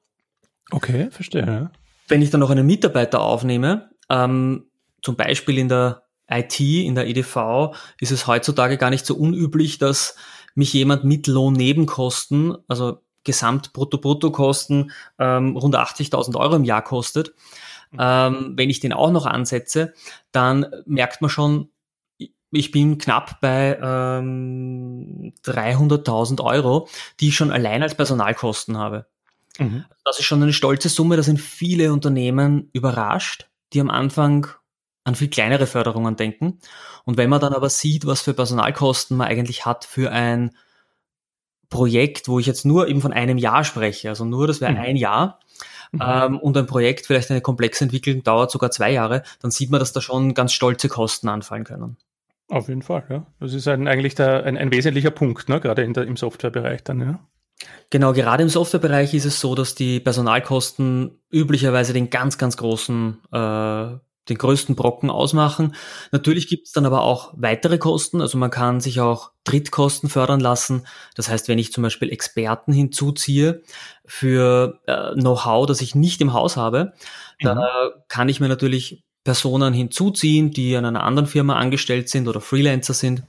Okay, 0.72 1.10
verstehe. 1.12 1.70
Wenn 2.08 2.22
ich 2.22 2.30
dann 2.30 2.40
noch 2.40 2.50
einen 2.50 2.66
Mitarbeiter 2.66 3.20
aufnehme, 3.20 3.90
ähm, 4.08 4.66
zum 5.02 5.16
Beispiel 5.16 5.58
in 5.58 5.68
der 5.68 6.02
IT, 6.28 6.60
in 6.60 6.94
der 6.94 7.06
EDV, 7.06 7.74
ist 8.00 8.12
es 8.12 8.26
heutzutage 8.26 8.78
gar 8.78 8.90
nicht 8.90 9.06
so 9.06 9.14
unüblich, 9.14 9.78
dass 9.78 10.16
mich 10.54 10.72
jemand 10.72 11.04
mit 11.04 11.26
Lohnnebenkosten, 11.26 12.56
also 12.68 12.98
Gesamtbrutto-Brutto-Kosten, 13.24 14.92
ähm, 15.18 15.56
rund 15.56 15.76
80.000 15.76 16.36
Euro 16.36 16.56
im 16.56 16.64
Jahr 16.64 16.82
kostet. 16.82 17.34
Mhm. 17.90 17.98
Ähm, 18.00 18.52
wenn 18.56 18.70
ich 18.70 18.80
den 18.80 18.92
auch 18.92 19.10
noch 19.10 19.26
ansetze, 19.26 19.92
dann 20.32 20.66
merkt 20.86 21.20
man 21.20 21.30
schon, 21.30 21.70
ich 22.50 22.70
bin 22.70 22.98
knapp 22.98 23.40
bei 23.40 23.78
ähm, 23.82 25.34
300.000 25.44 26.42
Euro, 26.42 26.88
die 27.20 27.28
ich 27.28 27.36
schon 27.36 27.52
allein 27.52 27.82
als 27.82 27.94
Personalkosten 27.94 28.78
habe. 28.78 29.06
Mhm. 29.58 29.84
Das 30.04 30.18
ist 30.18 30.24
schon 30.24 30.42
eine 30.42 30.52
stolze 30.52 30.88
Summe, 30.88 31.16
da 31.16 31.22
sind 31.22 31.40
viele 31.40 31.92
Unternehmen 31.92 32.70
überrascht, 32.72 33.48
die 33.72 33.80
am 33.80 33.90
Anfang 33.90 34.48
an 35.04 35.14
viel 35.14 35.28
kleinere 35.28 35.66
Förderungen 35.66 36.16
denken. 36.16 36.58
Und 37.04 37.16
wenn 37.16 37.30
man 37.30 37.40
dann 37.40 37.52
aber 37.52 37.70
sieht, 37.70 38.06
was 38.06 38.20
für 38.20 38.34
Personalkosten 38.34 39.16
man 39.16 39.28
eigentlich 39.28 39.64
hat 39.64 39.84
für 39.84 40.10
ein 40.10 40.50
Projekt, 41.68 42.28
wo 42.28 42.38
ich 42.38 42.46
jetzt 42.46 42.64
nur 42.64 42.88
eben 42.88 43.00
von 43.00 43.12
einem 43.12 43.38
Jahr 43.38 43.64
spreche, 43.64 44.08
also 44.08 44.24
nur 44.24 44.46
das 44.46 44.60
wäre 44.60 44.72
mhm. 44.72 44.78
ein 44.78 44.96
Jahr, 44.96 45.40
mhm. 45.92 46.00
ähm, 46.02 46.38
und 46.38 46.56
ein 46.56 46.66
Projekt, 46.66 47.06
vielleicht 47.06 47.30
eine 47.30 47.40
komplexe 47.40 47.84
Entwicklung, 47.84 48.22
dauert 48.22 48.50
sogar 48.50 48.70
zwei 48.70 48.92
Jahre, 48.92 49.22
dann 49.40 49.50
sieht 49.50 49.70
man, 49.70 49.80
dass 49.80 49.92
da 49.92 50.00
schon 50.00 50.34
ganz 50.34 50.52
stolze 50.52 50.88
Kosten 50.88 51.28
anfallen 51.28 51.64
können. 51.64 51.96
Auf 52.48 52.68
jeden 52.68 52.82
Fall, 52.82 53.04
ja. 53.08 53.26
Das 53.40 53.54
ist 53.54 53.66
ein, 53.66 53.88
eigentlich 53.88 54.14
der, 54.14 54.44
ein, 54.44 54.56
ein 54.56 54.70
wesentlicher 54.70 55.10
Punkt, 55.10 55.48
ne? 55.48 55.60
gerade 55.60 55.82
in 55.82 55.94
der, 55.94 56.04
im 56.04 56.16
Softwarebereich 56.16 56.84
dann, 56.84 57.00
ja. 57.00 57.18
Genau, 57.90 58.12
gerade 58.12 58.42
im 58.42 58.48
Softwarebereich 58.48 59.14
ist 59.14 59.24
es 59.24 59.40
so, 59.40 59.54
dass 59.54 59.74
die 59.74 60.00
Personalkosten 60.00 61.18
üblicherweise 61.30 61.92
den 61.92 62.10
ganz, 62.10 62.36
ganz 62.36 62.56
großen, 62.56 63.18
äh, 63.32 63.98
den 64.28 64.38
größten 64.38 64.74
Brocken 64.74 65.08
ausmachen. 65.08 65.74
Natürlich 66.10 66.48
gibt 66.48 66.66
es 66.66 66.72
dann 66.72 66.84
aber 66.84 67.02
auch 67.02 67.32
weitere 67.36 67.78
Kosten. 67.78 68.20
Also 68.20 68.38
man 68.38 68.50
kann 68.50 68.80
sich 68.80 69.00
auch 69.00 69.30
Drittkosten 69.44 70.08
fördern 70.08 70.40
lassen. 70.40 70.86
Das 71.14 71.28
heißt, 71.28 71.48
wenn 71.48 71.58
ich 71.58 71.72
zum 71.72 71.82
Beispiel 71.82 72.10
Experten 72.10 72.72
hinzuziehe 72.72 73.62
für 74.04 74.80
äh, 74.86 75.14
Know-how, 75.14 75.66
das 75.66 75.80
ich 75.80 75.94
nicht 75.94 76.20
im 76.20 76.32
Haus 76.32 76.56
habe, 76.56 76.92
mhm. 77.40 77.44
da 77.44 77.68
kann 78.08 78.28
ich 78.28 78.40
mir 78.40 78.48
natürlich 78.48 79.04
Personen 79.22 79.74
hinzuziehen, 79.74 80.50
die 80.50 80.76
an 80.76 80.84
einer 80.84 81.04
anderen 81.04 81.26
Firma 81.26 81.56
angestellt 81.56 82.08
sind 82.08 82.28
oder 82.28 82.40
Freelancer 82.40 82.94
sind. 82.94 83.22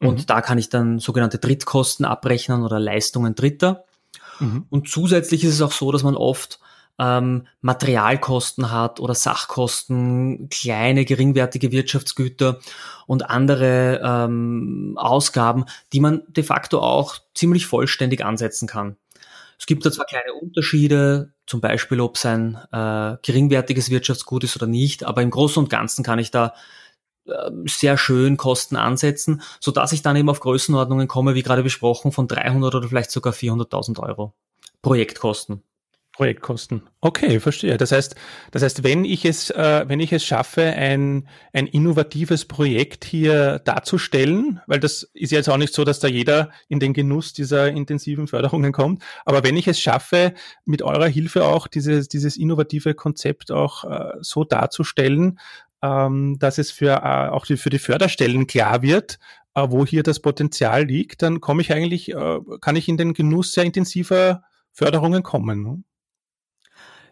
Und 0.00 0.20
mhm. 0.20 0.26
da 0.26 0.40
kann 0.40 0.58
ich 0.58 0.68
dann 0.68 0.98
sogenannte 0.98 1.38
Drittkosten 1.38 2.04
abrechnen 2.04 2.62
oder 2.62 2.78
Leistungen 2.78 3.34
Dritter. 3.34 3.84
Mhm. 4.38 4.66
Und 4.70 4.88
zusätzlich 4.88 5.44
ist 5.44 5.54
es 5.54 5.62
auch 5.62 5.72
so, 5.72 5.90
dass 5.90 6.02
man 6.02 6.16
oft 6.16 6.60
ähm, 6.98 7.46
Materialkosten 7.60 8.70
hat 8.70 9.00
oder 9.00 9.14
Sachkosten, 9.14 10.48
kleine, 10.50 11.04
geringwertige 11.04 11.70
Wirtschaftsgüter 11.70 12.58
und 13.06 13.30
andere 13.30 14.00
ähm, 14.04 14.94
Ausgaben, 14.96 15.64
die 15.92 16.00
man 16.00 16.22
de 16.28 16.44
facto 16.44 16.80
auch 16.80 17.16
ziemlich 17.34 17.66
vollständig 17.66 18.24
ansetzen 18.24 18.66
kann. 18.66 18.96
Es 19.58 19.66
gibt 19.66 19.84
da 19.84 19.90
zwar 19.90 20.06
kleine 20.06 20.34
Unterschiede, 20.34 21.32
zum 21.46 21.60
Beispiel 21.60 22.00
ob 22.00 22.16
es 22.16 22.24
ein 22.24 22.56
äh, 22.72 23.16
geringwertiges 23.22 23.90
Wirtschaftsgut 23.90 24.44
ist 24.44 24.56
oder 24.56 24.66
nicht, 24.66 25.04
aber 25.04 25.22
im 25.22 25.30
Großen 25.30 25.62
und 25.62 25.70
Ganzen 25.70 26.04
kann 26.04 26.20
ich 26.20 26.30
da 26.30 26.54
sehr 27.66 27.98
schön 27.98 28.36
Kosten 28.36 28.76
ansetzen, 28.76 29.42
so 29.60 29.70
dass 29.70 29.92
ich 29.92 30.02
dann 30.02 30.16
eben 30.16 30.28
auf 30.28 30.40
Größenordnungen 30.40 31.08
komme, 31.08 31.34
wie 31.34 31.42
gerade 31.42 31.62
besprochen, 31.62 32.12
von 32.12 32.28
300 32.28 32.74
oder 32.74 32.88
vielleicht 32.88 33.10
sogar 33.10 33.32
400.000 33.32 34.00
Euro 34.00 34.34
Projektkosten. 34.82 35.62
Projektkosten. 36.18 36.82
Okay, 37.00 37.38
verstehe. 37.38 37.76
Das 37.76 37.92
heißt, 37.92 38.16
das 38.50 38.64
heißt, 38.64 38.82
wenn 38.82 39.04
ich 39.04 39.24
es, 39.24 39.50
äh, 39.50 39.84
wenn 39.86 40.00
ich 40.00 40.12
es 40.12 40.24
schaffe, 40.24 40.62
ein, 40.62 41.28
ein 41.52 41.68
innovatives 41.68 42.44
Projekt 42.44 43.04
hier 43.04 43.60
darzustellen, 43.60 44.60
weil 44.66 44.80
das 44.80 45.08
ist 45.14 45.30
jetzt 45.30 45.48
auch 45.48 45.58
nicht 45.58 45.72
so, 45.72 45.84
dass 45.84 46.00
da 46.00 46.08
jeder 46.08 46.50
in 46.66 46.80
den 46.80 46.92
Genuss 46.92 47.34
dieser 47.34 47.68
intensiven 47.68 48.26
Förderungen 48.26 48.72
kommt, 48.72 49.04
aber 49.26 49.44
wenn 49.44 49.56
ich 49.56 49.68
es 49.68 49.78
schaffe, 49.78 50.34
mit 50.64 50.82
eurer 50.82 51.06
Hilfe 51.06 51.44
auch 51.44 51.68
dieses, 51.68 52.08
dieses 52.08 52.36
innovative 52.36 52.94
Konzept 52.94 53.52
auch 53.52 53.84
äh, 53.84 54.14
so 54.20 54.42
darzustellen, 54.42 55.38
ähm, 55.82 56.38
dass 56.38 56.58
es 56.58 56.70
für 56.70 57.02
äh, 57.02 57.28
auch 57.28 57.46
die, 57.46 57.56
für 57.56 57.70
die 57.70 57.78
Förderstellen 57.78 58.46
klar 58.46 58.82
wird, 58.82 59.18
äh, 59.54 59.66
wo 59.68 59.86
hier 59.86 60.02
das 60.02 60.20
Potenzial 60.20 60.84
liegt, 60.84 61.22
dann 61.22 61.40
komme 61.40 61.62
ich 61.62 61.72
eigentlich, 61.72 62.10
äh, 62.14 62.38
kann 62.60 62.76
ich 62.76 62.88
in 62.88 62.96
den 62.96 63.14
Genuss 63.14 63.52
sehr 63.52 63.64
intensiver 63.64 64.42
Förderungen 64.72 65.22
kommen. 65.22 65.62
Ne? 65.62 65.82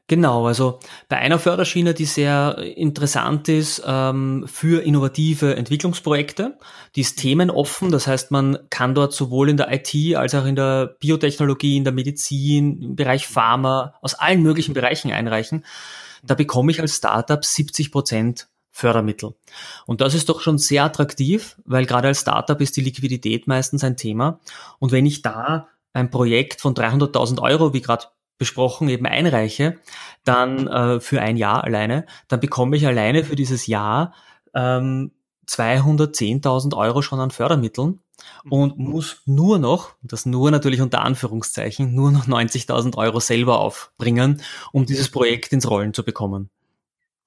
Genau, 0.08 0.46
also 0.46 0.78
bei 1.08 1.16
einer 1.16 1.40
Förderschiene, 1.40 1.92
die 1.92 2.04
sehr 2.04 2.58
interessant 2.58 3.48
ist 3.48 3.82
ähm, 3.84 4.44
für 4.46 4.84
innovative 4.84 5.56
Entwicklungsprojekte, 5.56 6.58
die 6.94 7.00
ist 7.00 7.18
themenoffen, 7.18 7.90
das 7.90 8.06
heißt, 8.06 8.30
man 8.30 8.56
kann 8.70 8.94
dort 8.94 9.14
sowohl 9.14 9.50
in 9.50 9.56
der 9.56 9.72
IT 9.72 10.14
als 10.14 10.36
auch 10.36 10.44
in 10.44 10.54
der 10.54 10.94
Biotechnologie, 11.00 11.76
in 11.76 11.82
der 11.82 11.92
Medizin, 11.92 12.80
im 12.82 12.94
Bereich 12.94 13.26
Pharma, 13.26 13.94
aus 14.00 14.14
allen 14.14 14.42
möglichen 14.42 14.74
Bereichen 14.74 15.10
einreichen. 15.10 15.64
Da 16.22 16.36
bekomme 16.36 16.70
ich 16.70 16.80
als 16.80 16.96
Startup 16.96 17.44
70 17.44 17.90
Prozent 17.90 18.48
Fördermittel. 18.76 19.34
Und 19.86 20.02
das 20.02 20.12
ist 20.12 20.28
doch 20.28 20.40
schon 20.42 20.58
sehr 20.58 20.84
attraktiv, 20.84 21.56
weil 21.64 21.86
gerade 21.86 22.08
als 22.08 22.20
Startup 22.20 22.60
ist 22.60 22.76
die 22.76 22.82
Liquidität 22.82 23.46
meistens 23.46 23.82
ein 23.82 23.96
Thema. 23.96 24.38
Und 24.78 24.92
wenn 24.92 25.06
ich 25.06 25.22
da 25.22 25.68
ein 25.94 26.10
Projekt 26.10 26.60
von 26.60 26.74
300.000 26.74 27.40
Euro, 27.40 27.72
wie 27.72 27.80
gerade 27.80 28.04
besprochen 28.36 28.90
eben 28.90 29.06
einreiche, 29.06 29.78
dann 30.24 30.66
äh, 30.66 31.00
für 31.00 31.22
ein 31.22 31.38
Jahr 31.38 31.64
alleine, 31.64 32.04
dann 32.28 32.40
bekomme 32.40 32.76
ich 32.76 32.86
alleine 32.86 33.24
für 33.24 33.34
dieses 33.34 33.66
Jahr 33.66 34.12
ähm, 34.52 35.10
210.000 35.48 36.76
Euro 36.76 37.00
schon 37.00 37.18
an 37.18 37.30
Fördermitteln 37.30 38.00
und 38.50 38.76
muss 38.76 39.22
nur 39.24 39.58
noch, 39.58 39.94
das 40.02 40.26
nur 40.26 40.50
natürlich 40.50 40.82
unter 40.82 41.00
Anführungszeichen, 41.00 41.94
nur 41.94 42.10
noch 42.10 42.26
90.000 42.26 42.94
Euro 42.98 43.20
selber 43.20 43.58
aufbringen, 43.58 44.42
um 44.70 44.84
dieses 44.84 45.10
Projekt 45.10 45.54
ins 45.54 45.70
Rollen 45.70 45.94
zu 45.94 46.04
bekommen. 46.04 46.50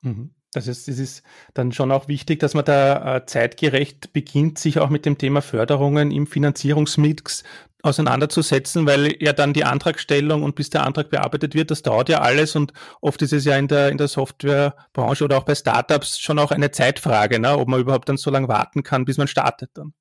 Mhm. 0.02 0.30
Das 0.52 0.68
ist, 0.68 0.88
es 0.88 0.98
ist 0.98 1.24
dann 1.54 1.72
schon 1.72 1.92
auch 1.92 2.08
wichtig, 2.08 2.40
dass 2.40 2.56
man 2.56 2.66
da 2.66 3.18
äh, 3.18 3.26
zeitgerecht 3.26 4.14
beginnt, 4.14 4.58
sich 4.58 4.80
auch 4.80 4.90
mit 4.90 5.06
dem 5.06 5.18
Thema 5.20 5.44
Förderungen 5.44 6.10
im 6.10 6.26
Finanzierungsmix 6.26 7.44
auseinanderzusetzen, 7.84 8.86
weil 8.86 9.16
ja 9.22 9.32
dann 9.32 9.54
die 9.54 9.64
Antragstellung 9.64 10.44
und 10.44 10.56
bis 10.56 10.70
der 10.70 10.86
Antrag 10.86 11.12
bearbeitet 11.12 11.54
wird, 11.54 11.72
das 11.72 11.84
dauert 11.84 12.10
ja 12.10 12.20
alles 12.20 12.56
und 12.56 12.74
oft 13.00 13.22
ist 13.22 13.32
es 13.32 13.46
ja 13.46 13.58
in 13.58 13.68
der, 13.68 13.90
in 13.90 13.98
der 13.98 14.08
Softwarebranche 14.08 15.24
oder 15.24 15.38
auch 15.38 15.46
bei 15.46 15.56
Startups 15.56 16.20
schon 16.20 16.40
auch 16.40 16.52
eine 16.52 16.72
Zeitfrage, 16.72 17.40
ne, 17.40 17.58
ob 17.58 17.68
man 17.68 17.80
überhaupt 17.80 18.10
dann 18.10 18.18
so 18.18 18.32
lange 18.32 18.48
warten 18.48 18.84
kann, 18.84 19.06
bis 19.06 19.18
man 19.18 19.28
startet 19.28 19.72
dann. 19.76 19.94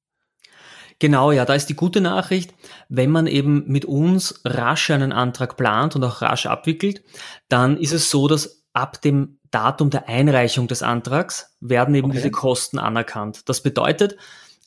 Genau, 0.98 1.30
ja, 1.30 1.44
da 1.44 1.54
ist 1.54 1.68
die 1.68 1.76
gute 1.76 2.00
Nachricht, 2.00 2.52
wenn 2.88 3.10
man 3.10 3.28
eben 3.28 3.64
mit 3.68 3.84
uns 3.84 4.40
rasch 4.44 4.90
einen 4.90 5.12
Antrag 5.12 5.56
plant 5.56 5.94
und 5.94 6.02
auch 6.02 6.22
rasch 6.22 6.46
abwickelt, 6.46 7.04
dann 7.48 7.76
ist 7.76 7.92
es 7.92 8.10
so, 8.10 8.26
dass 8.26 8.57
ab 8.72 9.00
dem 9.02 9.38
Datum 9.50 9.90
der 9.90 10.08
Einreichung 10.08 10.68
des 10.68 10.82
Antrags 10.82 11.56
werden 11.60 11.94
eben 11.94 12.08
okay. 12.08 12.16
diese 12.16 12.30
Kosten 12.30 12.78
anerkannt. 12.78 13.48
Das 13.48 13.62
bedeutet, 13.62 14.16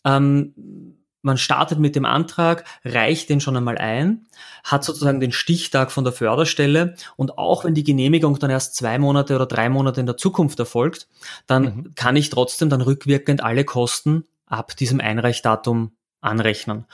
ähm, 0.04 0.98
man 1.22 1.38
startet 1.38 1.78
mit 1.80 1.96
dem 1.96 2.06
Antrag, 2.06 2.66
reicht 2.84 3.30
den 3.30 3.42
schon 3.42 3.56
einmal 3.56 3.78
ein, 3.78 4.28
hat 4.64 4.84
sozusagen 4.84 5.20
den 5.20 5.32
Stichtag 5.32 5.92
von 5.92 6.04
der 6.04 6.14
Förderstelle 6.14 6.96
und 7.16 7.38
auch 7.38 7.64
wenn 7.64 7.76
die 7.76 7.84
Genehmigung 7.84 8.40
dann 8.40 8.50
erst 8.50 8.76
zwei 8.76 8.98
Monate 8.98 9.36
oder 9.36 9.46
drei 9.46 9.70
Monate 9.70 10.00
in 10.00 10.08
der 10.08 10.18
Zukunft 10.18 10.60
erfolgt, 10.60 11.08
dann 11.46 11.64
mhm. 11.64 11.96
kann 11.96 12.16
ich 12.16 12.30
trotzdem 12.30 12.70
dann 12.70 12.82
rückwirkend 12.82 13.44
alle 13.44 13.66
Kosten 13.66 14.26
ab 14.48 14.76
diesem 14.76 15.00
Einreichdatum 15.00 15.92
anrechnen. 16.22 16.86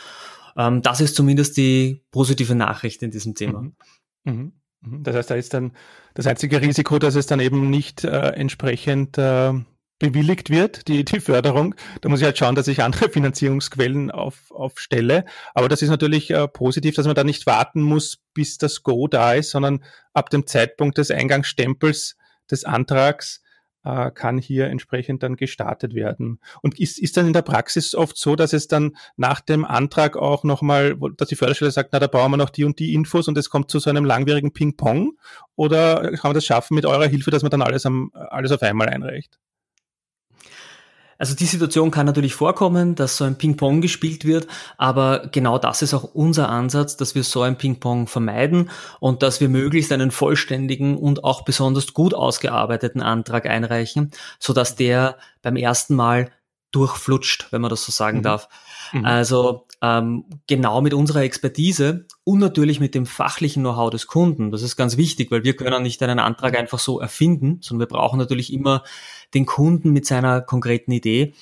Ähm, 0.57 0.81
das 0.81 0.99
ist 0.99 1.15
zumindest 1.15 1.55
die 1.57 2.03
positive 2.11 2.55
Nachricht 2.55 3.01
in 3.03 3.11
diesem 3.11 3.35
Thema. 3.35 3.61
Mhm. 3.61 3.75
Mhm. 4.25 4.51
Mhm. 4.91 5.03
Das 5.03 5.15
heißt, 5.15 5.29
da 5.29 5.35
ist 5.35 5.53
dann 5.53 5.71
das 6.13 6.27
einzige 6.27 6.61
Risiko, 6.61 6.99
dass 6.99 7.15
es 7.15 7.27
dann 7.27 7.39
eben 7.39 7.69
nicht 7.69 8.03
äh, 8.03 8.29
entsprechend 8.29 9.17
äh, 9.17 9.53
bewilligt 9.99 10.49
wird, 10.49 10.87
die, 10.87 11.03
die 11.03 11.19
Förderung. 11.19 11.75
Da 12.01 12.09
muss 12.09 12.19
ich 12.19 12.25
halt 12.25 12.37
schauen, 12.37 12.55
dass 12.55 12.67
ich 12.67 12.83
andere 12.83 13.09
Finanzierungsquellen 13.11 14.11
auf, 14.11 14.51
aufstelle. 14.51 15.25
Aber 15.53 15.69
das 15.69 15.81
ist 15.81 15.89
natürlich 15.89 16.31
äh, 16.31 16.47
positiv, 16.47 16.95
dass 16.95 17.05
man 17.05 17.15
da 17.15 17.23
nicht 17.23 17.45
warten 17.45 17.81
muss, 17.81 18.17
bis 18.33 18.57
das 18.57 18.83
Go 18.83 19.07
da 19.07 19.33
ist, 19.33 19.51
sondern 19.51 19.83
ab 20.13 20.29
dem 20.29 20.45
Zeitpunkt 20.45 20.97
des 20.97 21.11
Eingangsstempels 21.11 22.17
des 22.49 22.63
Antrags 22.63 23.41
äh, 23.87 24.11
kann 24.11 24.37
hier 24.37 24.67
entsprechend 24.67 25.23
dann 25.23 25.37
gestartet 25.37 25.93
werden. 25.93 26.39
Und 26.61 26.79
ist, 26.79 26.99
ist 26.99 27.15
dann 27.15 27.27
in 27.27 27.33
der 27.33 27.41
Praxis 27.41 27.95
oft 27.95 28.17
so, 28.17 28.35
dass 28.35 28.51
es 28.51 28.67
dann 28.67 28.97
nach 29.15 29.39
dem 29.39 29.63
Antrag 29.63 30.17
auch 30.17 30.43
nochmal, 30.43 30.97
dass 31.15 31.29
die 31.29 31.35
Förderstelle 31.35 31.71
sagt, 31.71 31.93
na, 31.93 31.99
da 31.99 32.07
brauchen 32.07 32.31
wir 32.31 32.37
noch 32.37 32.49
die 32.49 32.65
und 32.65 32.79
die 32.79 32.93
Infos 32.93 33.27
und 33.27 33.37
es 33.37 33.49
kommt 33.49 33.71
zu 33.71 33.79
so 33.79 33.89
einem 33.89 34.05
langwierigen 34.05 34.51
Ping-Pong? 34.51 35.13
Oder 35.55 36.11
kann 36.11 36.29
man 36.29 36.33
das 36.33 36.45
schaffen 36.45 36.75
mit 36.75 36.85
eurer 36.85 37.07
Hilfe, 37.07 37.31
dass 37.31 37.43
man 37.43 37.51
dann 37.51 37.61
alles, 37.61 37.85
am, 37.85 38.11
alles 38.13 38.51
auf 38.51 38.61
einmal 38.61 38.89
einreicht? 38.89 39.39
Also 41.17 41.35
die 41.35 41.45
Situation 41.45 41.91
kann 41.91 42.05
natürlich 42.05 42.35
vorkommen, 42.35 42.95
dass 42.95 43.17
so 43.17 43.23
ein 43.23 43.37
Ping-Pong 43.37 43.81
gespielt 43.81 44.25
wird, 44.25 44.47
aber 44.77 45.27
genau 45.31 45.57
das 45.57 45.81
ist 45.81 45.93
auch 45.93 46.03
unser 46.03 46.49
Ansatz, 46.49 46.97
dass 46.97 47.15
wir 47.15 47.23
so 47.23 47.41
ein 47.41 47.57
Ping-Pong 47.57 48.07
vermeiden 48.07 48.69
und 48.99 49.23
dass 49.23 49.41
wir 49.41 49.49
möglichst 49.49 49.91
einen 49.91 50.11
vollständigen 50.11 50.97
und 50.97 51.23
auch 51.23 51.43
besonders 51.43 51.93
gut 51.93 52.13
ausgearbeiteten 52.13 53.01
Antrag 53.01 53.45
einreichen, 53.45 54.11
so 54.39 54.53
dass 54.53 54.75
der 54.75 55.17
beim 55.41 55.55
ersten 55.55 55.95
Mal 55.95 56.31
durchflutscht, 56.71 57.47
wenn 57.51 57.61
man 57.61 57.69
das 57.69 57.83
so 57.83 57.91
sagen 57.91 58.19
mhm. 58.19 58.23
darf. 58.23 58.49
Mhm. 58.91 59.05
Also 59.05 59.66
ähm, 59.81 60.25
genau 60.47 60.81
mit 60.81 60.93
unserer 60.93 61.21
Expertise 61.21 62.05
und 62.23 62.39
natürlich 62.39 62.79
mit 62.79 62.95
dem 62.95 63.05
fachlichen 63.05 63.63
Know-how 63.63 63.89
des 63.91 64.07
Kunden. 64.07 64.51
Das 64.51 64.63
ist 64.63 64.75
ganz 64.75 64.97
wichtig, 64.97 65.29
weil 65.31 65.43
wir 65.43 65.55
können 65.55 65.83
nicht 65.83 66.01
einen 66.01 66.19
Antrag 66.19 66.57
einfach 66.57 66.79
so 66.79 66.99
erfinden, 66.99 67.59
sondern 67.61 67.87
wir 67.87 67.97
brauchen 67.97 68.17
natürlich 68.17 68.51
immer 68.51 68.83
den 69.33 69.45
Kunden 69.45 69.91
mit 69.91 70.05
seiner 70.05 70.41
konkreten 70.41 70.91
Idee. 70.91 71.33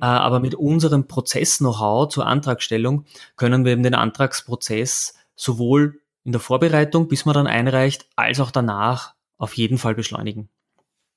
Äh, 0.00 0.04
aber 0.04 0.40
mit 0.40 0.54
unserem 0.54 1.08
Prozess-Know-how 1.08 2.08
zur 2.08 2.26
Antragstellung 2.26 3.06
können 3.36 3.64
wir 3.64 3.72
eben 3.72 3.82
den 3.82 3.94
Antragsprozess 3.94 5.14
sowohl 5.34 6.00
in 6.24 6.32
der 6.32 6.40
Vorbereitung, 6.40 7.08
bis 7.08 7.24
man 7.24 7.34
dann 7.34 7.46
einreicht, 7.46 8.06
als 8.14 8.40
auch 8.40 8.50
danach 8.50 9.14
auf 9.38 9.54
jeden 9.54 9.78
Fall 9.78 9.94
beschleunigen. 9.94 10.48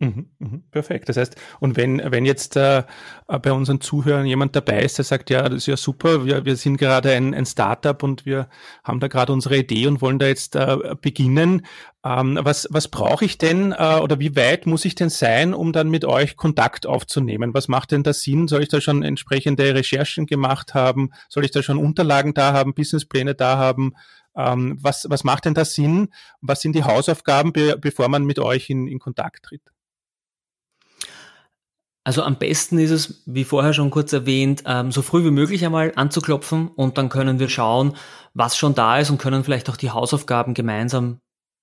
Mhm, 0.03 0.31
mhm, 0.39 0.63
perfekt. 0.69 1.07
Das 1.07 1.15
heißt, 1.15 1.37
und 1.61 1.77
wenn, 1.77 2.01
wenn 2.03 2.25
jetzt 2.25 2.57
äh, 2.57 2.83
bei 3.25 3.53
unseren 3.53 3.79
Zuhörern 3.79 4.25
jemand 4.25 4.53
dabei 4.53 4.81
ist, 4.83 4.97
der 4.97 5.05
sagt, 5.05 5.29
ja, 5.29 5.43
das 5.43 5.59
ist 5.59 5.67
ja 5.67 5.77
super, 5.77 6.25
wir, 6.25 6.43
wir 6.43 6.57
sind 6.57 6.75
gerade 6.75 7.11
ein, 7.11 7.33
ein 7.33 7.45
Startup 7.45 8.03
und 8.03 8.25
wir 8.25 8.49
haben 8.83 8.99
da 8.99 9.07
gerade 9.07 9.31
unsere 9.31 9.55
Idee 9.55 9.87
und 9.87 10.01
wollen 10.01 10.19
da 10.19 10.27
jetzt 10.27 10.57
äh, 10.57 10.95
beginnen. 10.99 11.65
Ähm, 12.03 12.37
was 12.41 12.67
was 12.69 12.89
brauche 12.89 13.23
ich 13.23 13.37
denn 13.37 13.71
äh, 13.71 13.99
oder 14.01 14.19
wie 14.19 14.35
weit 14.35 14.65
muss 14.65 14.83
ich 14.83 14.95
denn 14.95 15.09
sein, 15.09 15.53
um 15.53 15.71
dann 15.71 15.89
mit 15.89 16.03
euch 16.03 16.35
Kontakt 16.35 16.85
aufzunehmen? 16.85 17.53
Was 17.53 17.69
macht 17.69 17.91
denn 17.91 18.03
da 18.03 18.11
Sinn? 18.11 18.49
Soll 18.49 18.63
ich 18.63 18.69
da 18.69 18.81
schon 18.81 19.03
entsprechende 19.03 19.73
Recherchen 19.73 20.25
gemacht 20.25 20.73
haben? 20.73 21.11
Soll 21.29 21.45
ich 21.45 21.51
da 21.51 21.63
schon 21.63 21.77
Unterlagen 21.77 22.33
da 22.33 22.51
haben, 22.51 22.73
Businesspläne 22.73 23.35
da 23.35 23.57
haben? 23.57 23.93
Ähm, 24.35 24.77
was, 24.81 25.05
was 25.09 25.23
macht 25.23 25.45
denn 25.45 25.53
da 25.53 25.63
Sinn? 25.63 26.09
Was 26.41 26.59
sind 26.59 26.75
die 26.75 26.83
Hausaufgaben, 26.83 27.53
be 27.53 27.77
bevor 27.79 28.09
man 28.09 28.25
mit 28.25 28.39
euch 28.39 28.69
in, 28.69 28.87
in 28.87 28.99
Kontakt 28.99 29.45
tritt? 29.45 29.61
Also 32.03 32.23
am 32.23 32.37
besten 32.37 32.79
ist 32.79 32.91
es, 32.91 33.23
wie 33.25 33.45
vorher 33.45 33.73
schon 33.73 33.89
kurz 33.89 34.11
erwähnt, 34.11 34.63
ähm, 34.65 34.91
so 34.91 35.01
früh 35.01 35.23
wie 35.23 35.31
möglich 35.31 35.65
einmal 35.65 35.93
anzuklopfen 35.95 36.67
und 36.67 36.97
dann 36.97 37.09
können 37.09 37.39
wir 37.39 37.47
schauen, 37.47 37.95
was 38.33 38.57
schon 38.57 38.75
da 38.75 38.99
ist 38.99 39.09
und 39.09 39.19
können 39.19 39.43
vielleicht 39.43 39.69
auch 39.69 39.77
die 39.77 39.91
Hausaufgaben 39.91 40.53
gemeinsam 40.53 41.21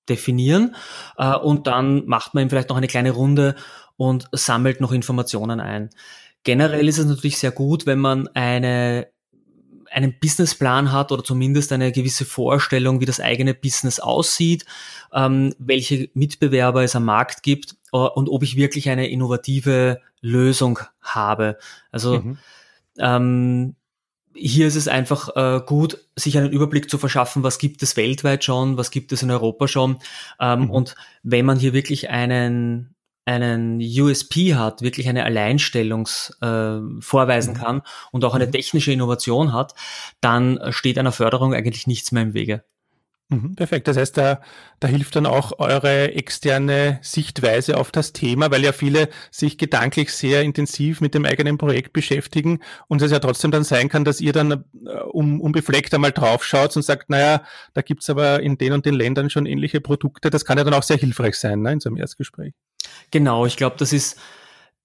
definieren. 0.09 0.75
Äh, 1.17 1.35
und 1.35 1.67
dann 1.67 2.05
macht 2.07 2.33
man 2.33 2.41
eben 2.41 2.49
vielleicht 2.49 2.69
noch 2.69 2.77
eine 2.77 2.87
kleine 2.87 3.11
Runde 3.11 3.55
und 3.97 4.29
sammelt 4.31 4.81
noch 4.81 4.91
Informationen 4.91 5.59
ein. 5.59 5.91
Generell 6.43 6.87
ist 6.87 6.97
es 6.97 7.05
natürlich 7.05 7.37
sehr 7.37 7.51
gut, 7.51 7.85
wenn 7.85 7.99
man 7.99 8.27
eine 8.29 9.10
einen 9.91 10.17
Businessplan 10.19 10.91
hat 10.91 11.11
oder 11.11 11.23
zumindest 11.23 11.71
eine 11.71 11.91
gewisse 11.91 12.25
Vorstellung, 12.25 13.01
wie 13.01 13.05
das 13.05 13.19
eigene 13.19 13.53
Business 13.53 13.99
aussieht, 13.99 14.65
ähm, 15.13 15.53
welche 15.59 16.09
Mitbewerber 16.13 16.83
es 16.83 16.95
am 16.95 17.05
Markt 17.05 17.43
gibt 17.43 17.75
äh, 17.91 17.97
und 17.97 18.29
ob 18.29 18.43
ich 18.43 18.55
wirklich 18.55 18.89
eine 18.89 19.09
innovative 19.09 19.99
Lösung 20.21 20.79
habe. 21.01 21.57
Also 21.91 22.21
mhm. 22.21 22.37
ähm, 22.99 23.75
hier 24.33 24.67
ist 24.67 24.75
es 24.75 24.87
einfach 24.87 25.35
äh, 25.35 25.61
gut, 25.65 25.97
sich 26.15 26.37
einen 26.37 26.51
Überblick 26.51 26.89
zu 26.89 26.97
verschaffen, 26.97 27.43
was 27.43 27.57
gibt 27.57 27.83
es 27.83 27.97
weltweit 27.97 28.43
schon, 28.45 28.77
was 28.77 28.91
gibt 28.91 29.11
es 29.11 29.23
in 29.23 29.31
Europa 29.31 29.67
schon. 29.67 29.97
Ähm, 30.39 30.61
mhm. 30.61 30.69
Und 30.69 30.95
wenn 31.23 31.45
man 31.45 31.59
hier 31.59 31.73
wirklich 31.73 32.09
einen 32.09 32.95
einen 33.25 33.79
USP 33.79 34.55
hat, 34.55 34.81
wirklich 34.81 35.07
eine 35.07 35.23
Alleinstellungs 35.23 36.37
äh, 36.41 36.79
vorweisen 36.99 37.53
mhm. 37.53 37.57
kann 37.57 37.81
und 38.11 38.25
auch 38.25 38.33
eine 38.33 38.47
mhm. 38.47 38.51
technische 38.51 38.91
Innovation 38.91 39.53
hat, 39.53 39.75
dann 40.21 40.59
steht 40.71 40.97
einer 40.97 41.11
Förderung 41.11 41.53
eigentlich 41.53 41.87
nichts 41.87 42.11
mehr 42.11 42.23
im 42.23 42.33
Wege. 42.33 42.63
Mhm, 43.31 43.55
perfekt. 43.55 43.87
Das 43.87 43.95
heißt, 43.95 44.17
da, 44.17 44.41
da 44.81 44.89
hilft 44.89 45.15
dann 45.15 45.25
auch 45.25 45.57
eure 45.57 46.13
externe 46.15 46.99
Sichtweise 47.01 47.77
auf 47.77 47.89
das 47.89 48.11
Thema, 48.11 48.51
weil 48.51 48.61
ja 48.61 48.73
viele 48.73 49.07
sich 49.31 49.57
gedanklich 49.57 50.11
sehr 50.11 50.41
intensiv 50.41 50.99
mit 50.99 51.13
dem 51.15 51.25
eigenen 51.25 51.57
Projekt 51.57 51.93
beschäftigen 51.93 52.59
und 52.89 53.01
es 53.01 53.09
ja 53.09 53.19
trotzdem 53.19 53.51
dann 53.51 53.63
sein 53.63 53.87
kann, 53.87 54.03
dass 54.03 54.19
ihr 54.19 54.33
dann 54.33 54.51
äh, 54.51 54.89
um, 55.11 55.39
unbefleckt 55.39 55.93
einmal 55.93 56.11
draufschaut 56.11 56.75
und 56.75 56.81
sagt, 56.81 57.09
naja, 57.09 57.43
da 57.73 57.81
gibt's 57.81 58.09
aber 58.09 58.41
in 58.41 58.57
den 58.57 58.73
und 58.73 58.85
den 58.85 58.95
Ländern 58.95 59.29
schon 59.29 59.45
ähnliche 59.45 59.79
Produkte. 59.79 60.29
Das 60.29 60.43
kann 60.43 60.57
ja 60.57 60.65
dann 60.65 60.73
auch 60.73 60.83
sehr 60.83 60.97
hilfreich 60.97 61.35
sein 61.35 61.61
ne, 61.61 61.71
in 61.71 61.79
so 61.79 61.87
einem 61.87 61.97
Erstgespräch. 61.97 62.53
Genau, 63.11 63.45
ich 63.45 63.57
glaube, 63.57 63.75
das 63.77 63.93
ist 63.93 64.17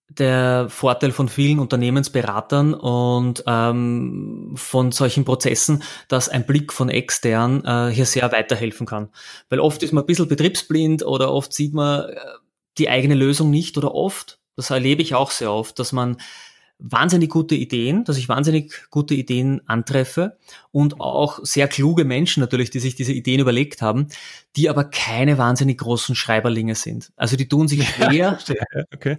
der 0.09 0.69
Vorteil 0.69 1.11
von 1.11 1.29
vielen 1.29 1.59
Unternehmensberatern 1.59 2.75
und 2.75 3.43
ähm, 3.47 4.53
von 4.55 4.93
solchen 4.93 5.25
Prozessen, 5.25 5.83
dass 6.09 6.29
ein 6.29 6.47
Blick 6.47 6.73
von 6.73 6.89
extern 6.89 7.65
äh, 7.65 7.93
hier 7.93 8.07
sehr 8.07 8.31
weiterhelfen 8.31 8.87
kann. 8.87 9.09
Weil 9.49 9.59
oft 9.59 9.83
ist 9.83 9.93
man 9.93 10.05
ein 10.05 10.07
bisschen 10.07 10.29
betriebsblind 10.29 11.05
oder 11.05 11.33
oft 11.33 11.53
sieht 11.53 11.75
man 11.75 12.09
äh, 12.09 12.17
die 12.79 12.89
eigene 12.89 13.15
Lösung 13.15 13.51
nicht 13.51 13.77
oder 13.79 13.95
oft, 13.95 14.39
das 14.57 14.71
erlebe 14.71 15.03
ich 15.03 15.15
auch 15.15 15.31
sehr 15.31 15.53
oft, 15.53 15.79
dass 15.79 15.93
man 15.93 16.17
wahnsinnig 16.79 17.31
gute 17.31 17.55
Ideen, 17.55 18.05
dass 18.05 18.19
ich 18.19 18.29
wahnsinnig 18.29 18.89
gute 18.91 19.15
Ideen 19.15 19.63
antreffe 19.67 20.37
und 20.73 21.01
auch 21.01 21.41
sehr 21.43 21.69
kluge 21.69 22.05
Menschen 22.05 22.41
natürlich, 22.41 22.71
die 22.71 22.81
sich 22.81 22.95
diese 22.95 23.13
Ideen 23.13 23.41
überlegt 23.41 23.83
haben, 23.83 24.09
die 24.57 24.69
aber 24.69 24.85
keine 24.85 25.39
wahnsinnig 25.39 25.79
großen 25.79 26.15
Schreiberlinge 26.15 26.75
sind. 26.75 27.13
Also 27.17 27.37
die 27.37 27.49
tun 27.49 27.69
sich 27.69 27.89
schwer. 27.95 28.13
Ja, 28.13 28.39
okay 28.95 29.19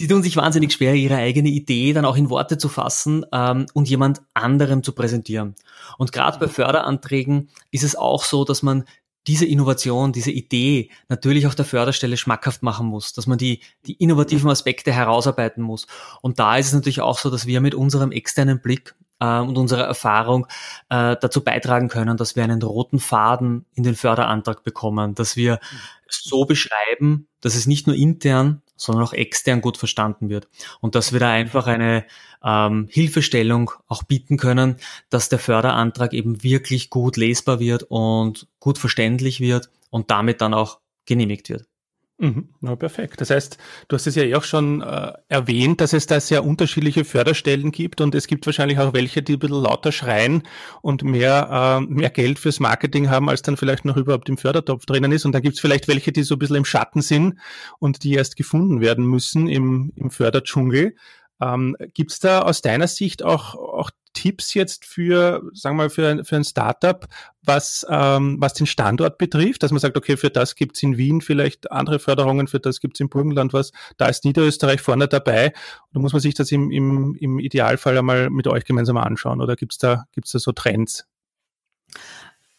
die 0.00 0.08
tun 0.08 0.22
sich 0.22 0.34
wahnsinnig 0.36 0.72
schwer, 0.72 0.94
ihre 0.94 1.16
eigene 1.16 1.50
Idee 1.50 1.92
dann 1.92 2.06
auch 2.06 2.16
in 2.16 2.30
Worte 2.30 2.56
zu 2.56 2.70
fassen 2.70 3.26
ähm, 3.32 3.66
und 3.74 3.88
jemand 3.88 4.22
anderem 4.32 4.82
zu 4.82 4.92
präsentieren. 4.92 5.54
Und 5.98 6.10
gerade 6.10 6.38
bei 6.38 6.48
Förderanträgen 6.48 7.50
ist 7.70 7.84
es 7.84 7.96
auch 7.96 8.24
so, 8.24 8.44
dass 8.46 8.62
man 8.62 8.84
diese 9.30 9.46
Innovation, 9.46 10.10
diese 10.10 10.32
Idee 10.32 10.90
natürlich 11.08 11.46
auch 11.46 11.54
der 11.54 11.64
Förderstelle 11.64 12.16
schmackhaft 12.16 12.64
machen 12.64 12.88
muss, 12.88 13.12
dass 13.12 13.28
man 13.28 13.38
die, 13.38 13.60
die 13.86 13.92
innovativen 13.92 14.50
Aspekte 14.50 14.92
herausarbeiten 14.92 15.62
muss. 15.62 15.86
Und 16.20 16.40
da 16.40 16.56
ist 16.56 16.66
es 16.66 16.72
natürlich 16.72 17.00
auch 17.00 17.16
so, 17.16 17.30
dass 17.30 17.46
wir 17.46 17.60
mit 17.60 17.76
unserem 17.76 18.10
externen 18.10 18.60
Blick 18.60 18.96
äh, 19.20 19.38
und 19.38 19.56
unserer 19.56 19.84
Erfahrung 19.84 20.48
äh, 20.88 21.14
dazu 21.20 21.44
beitragen 21.44 21.86
können, 21.86 22.16
dass 22.16 22.34
wir 22.34 22.42
einen 22.42 22.60
roten 22.60 22.98
Faden 22.98 23.66
in 23.74 23.84
den 23.84 23.94
Förderantrag 23.94 24.64
bekommen, 24.64 25.14
dass 25.14 25.36
wir 25.36 25.60
so 26.08 26.44
beschreiben, 26.44 27.28
dass 27.40 27.54
es 27.54 27.68
nicht 27.68 27.86
nur 27.86 27.94
intern, 27.94 28.62
sondern 28.80 29.04
auch 29.04 29.12
extern 29.12 29.60
gut 29.60 29.76
verstanden 29.76 30.30
wird. 30.30 30.48
Und 30.80 30.94
dass 30.94 31.12
wir 31.12 31.20
da 31.20 31.30
einfach 31.30 31.66
eine 31.66 32.06
ähm, 32.42 32.88
Hilfestellung 32.90 33.72
auch 33.86 34.02
bieten 34.02 34.38
können, 34.38 34.76
dass 35.10 35.28
der 35.28 35.38
Förderantrag 35.38 36.14
eben 36.14 36.42
wirklich 36.42 36.88
gut 36.88 37.16
lesbar 37.16 37.60
wird 37.60 37.84
und 37.84 38.48
gut 38.58 38.78
verständlich 38.78 39.40
wird 39.40 39.68
und 39.90 40.10
damit 40.10 40.40
dann 40.40 40.54
auch 40.54 40.80
genehmigt 41.04 41.50
wird. 41.50 41.69
Mhm, 42.22 42.50
na, 42.60 42.76
perfekt. 42.76 43.22
Das 43.22 43.30
heißt, 43.30 43.56
du 43.88 43.96
hast 43.96 44.06
es 44.06 44.14
ja 44.14 44.22
eh 44.24 44.34
auch 44.34 44.44
schon 44.44 44.82
äh, 44.82 45.12
erwähnt, 45.28 45.80
dass 45.80 45.94
es 45.94 46.04
da 46.06 46.20
sehr 46.20 46.44
unterschiedliche 46.44 47.06
Förderstellen 47.06 47.72
gibt 47.72 48.02
und 48.02 48.14
es 48.14 48.26
gibt 48.26 48.44
wahrscheinlich 48.44 48.78
auch 48.78 48.92
welche, 48.92 49.22
die 49.22 49.34
ein 49.34 49.38
bisschen 49.38 49.62
lauter 49.62 49.90
schreien 49.90 50.42
und 50.82 51.02
mehr, 51.02 51.80
äh, 51.80 51.90
mehr 51.90 52.10
Geld 52.10 52.38
fürs 52.38 52.60
Marketing 52.60 53.08
haben, 53.08 53.30
als 53.30 53.40
dann 53.40 53.56
vielleicht 53.56 53.86
noch 53.86 53.96
überhaupt 53.96 54.28
im 54.28 54.36
Fördertopf 54.36 54.84
drinnen 54.84 55.12
ist. 55.12 55.24
Und 55.24 55.32
dann 55.32 55.40
gibt 55.40 55.54
es 55.54 55.60
vielleicht 55.60 55.88
welche, 55.88 56.12
die 56.12 56.22
so 56.22 56.34
ein 56.34 56.38
bisschen 56.38 56.56
im 56.56 56.66
Schatten 56.66 57.00
sind 57.00 57.38
und 57.78 58.04
die 58.04 58.12
erst 58.12 58.36
gefunden 58.36 58.82
werden 58.82 59.06
müssen 59.06 59.48
im, 59.48 59.90
im 59.96 60.10
Förderdschungel. 60.10 60.96
Ähm, 61.40 61.74
Gibt 61.94 62.12
es 62.12 62.18
da 62.18 62.42
aus 62.42 62.60
deiner 62.60 62.86
Sicht 62.86 63.22
auch, 63.22 63.54
auch 63.54 63.90
Tipps 64.20 64.52
jetzt 64.52 64.84
für, 64.84 65.42
sagen 65.54 65.76
wir 65.76 65.84
mal, 65.84 65.90
für, 65.90 66.24
für 66.26 66.36
ein 66.36 66.44
Startup, 66.44 67.06
was, 67.42 67.86
ähm, 67.88 68.36
was 68.38 68.52
den 68.52 68.66
Standort 68.66 69.16
betrifft, 69.16 69.62
dass 69.62 69.70
man 69.70 69.80
sagt, 69.80 69.96
okay, 69.96 70.18
für 70.18 70.28
das 70.28 70.56
gibt's 70.56 70.82
in 70.82 70.98
Wien 70.98 71.22
vielleicht 71.22 71.72
andere 71.72 71.98
Förderungen, 71.98 72.46
für 72.46 72.60
das 72.60 72.80
gibt's 72.80 73.00
im 73.00 73.08
Burgenland 73.08 73.54
was, 73.54 73.72
da 73.96 74.08
ist 74.08 74.26
Niederösterreich 74.26 74.82
vorne 74.82 75.08
dabei. 75.08 75.54
Da 75.94 76.00
muss 76.00 76.12
man 76.12 76.20
sich 76.20 76.34
das 76.34 76.52
im, 76.52 76.70
im, 76.70 77.14
im 77.14 77.38
Idealfall 77.38 77.96
einmal 77.96 78.28
mit 78.28 78.46
euch 78.46 78.66
gemeinsam 78.66 78.98
anschauen 78.98 79.40
oder 79.40 79.56
gibt's 79.56 79.78
da, 79.78 80.04
gibt's 80.12 80.32
da 80.32 80.38
so 80.38 80.52
Trends? 80.52 81.06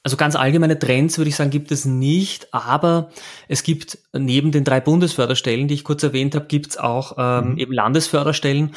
Also 0.02 0.18
ganz 0.18 0.36
allgemeine 0.36 0.80
Trends 0.80 1.20
würde 1.20 1.30
ich 1.30 1.36
sagen, 1.36 1.52
gibt 1.52 1.72
es 1.72 1.86
nicht, 1.86 2.52
aber 2.56 3.12
es 3.48 3.62
gibt 3.62 4.00
neben 4.14 4.52
den 4.52 4.64
drei 4.64 4.80
Bundesförderstellen, 4.80 5.68
die 5.68 5.76
ich 5.76 5.84
kurz 5.84 6.02
erwähnt 6.02 6.34
habe, 6.34 6.48
gibt 6.48 6.72
es 6.72 6.78
auch 6.78 7.18
ähm, 7.20 7.52
mhm. 7.52 7.58
eben 7.60 7.72
Landesförderstellen. 7.72 8.72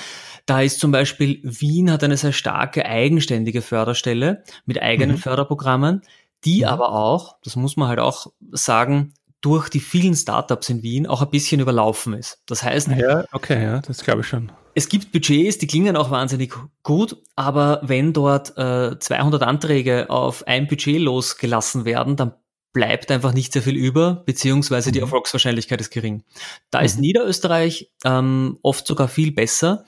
Da 0.46 0.60
ist 0.60 0.80
zum 0.80 0.92
Beispiel 0.92 1.40
Wien 1.42 1.90
hat 1.90 2.04
eine 2.04 2.16
sehr 2.16 2.32
starke 2.32 2.84
eigenständige 2.84 3.62
Förderstelle 3.62 4.44
mit 4.66 4.82
eigenen 4.82 5.16
mhm. 5.16 5.20
Förderprogrammen, 5.20 6.02
die 6.44 6.60
mhm. 6.60 6.64
aber 6.64 6.92
auch, 6.92 7.36
das 7.42 7.56
muss 7.56 7.76
man 7.76 7.88
halt 7.88 8.00
auch 8.00 8.26
sagen, 8.52 9.14
durch 9.40 9.68
die 9.68 9.80
vielen 9.80 10.14
Startups 10.14 10.70
in 10.70 10.82
Wien 10.82 11.06
auch 11.06 11.20
ein 11.20 11.30
bisschen 11.30 11.60
überlaufen 11.60 12.14
ist. 12.14 12.40
Das 12.46 12.62
heißt, 12.62 12.88
ja, 12.88 13.24
okay, 13.32 13.62
ja, 13.62 13.80
das 13.80 14.02
glaube 14.02 14.22
ich 14.22 14.26
schon. 14.26 14.50
Es 14.74 14.88
gibt 14.88 15.12
Budgets, 15.12 15.58
die 15.58 15.66
klingen 15.66 15.96
auch 15.96 16.10
wahnsinnig 16.10 16.54
gut, 16.82 17.16
aber 17.36 17.80
wenn 17.82 18.12
dort 18.12 18.56
äh, 18.56 18.98
200 18.98 19.42
Anträge 19.42 20.10
auf 20.10 20.46
ein 20.46 20.66
Budget 20.66 20.98
losgelassen 20.98 21.84
werden, 21.84 22.16
dann 22.16 22.32
bleibt 22.72 23.10
einfach 23.10 23.32
nicht 23.32 23.52
sehr 23.52 23.62
viel 23.62 23.76
über, 23.76 24.22
beziehungsweise 24.26 24.88
mhm. 24.90 24.94
die 24.94 25.00
Erfolgswahrscheinlichkeit 25.00 25.80
ist 25.80 25.90
gering. 25.90 26.24
Da 26.70 26.80
mhm. 26.80 26.86
ist 26.86 26.98
Niederösterreich 26.98 27.92
ähm, 28.04 28.58
oft 28.62 28.86
sogar 28.86 29.08
viel 29.08 29.30
besser. 29.30 29.84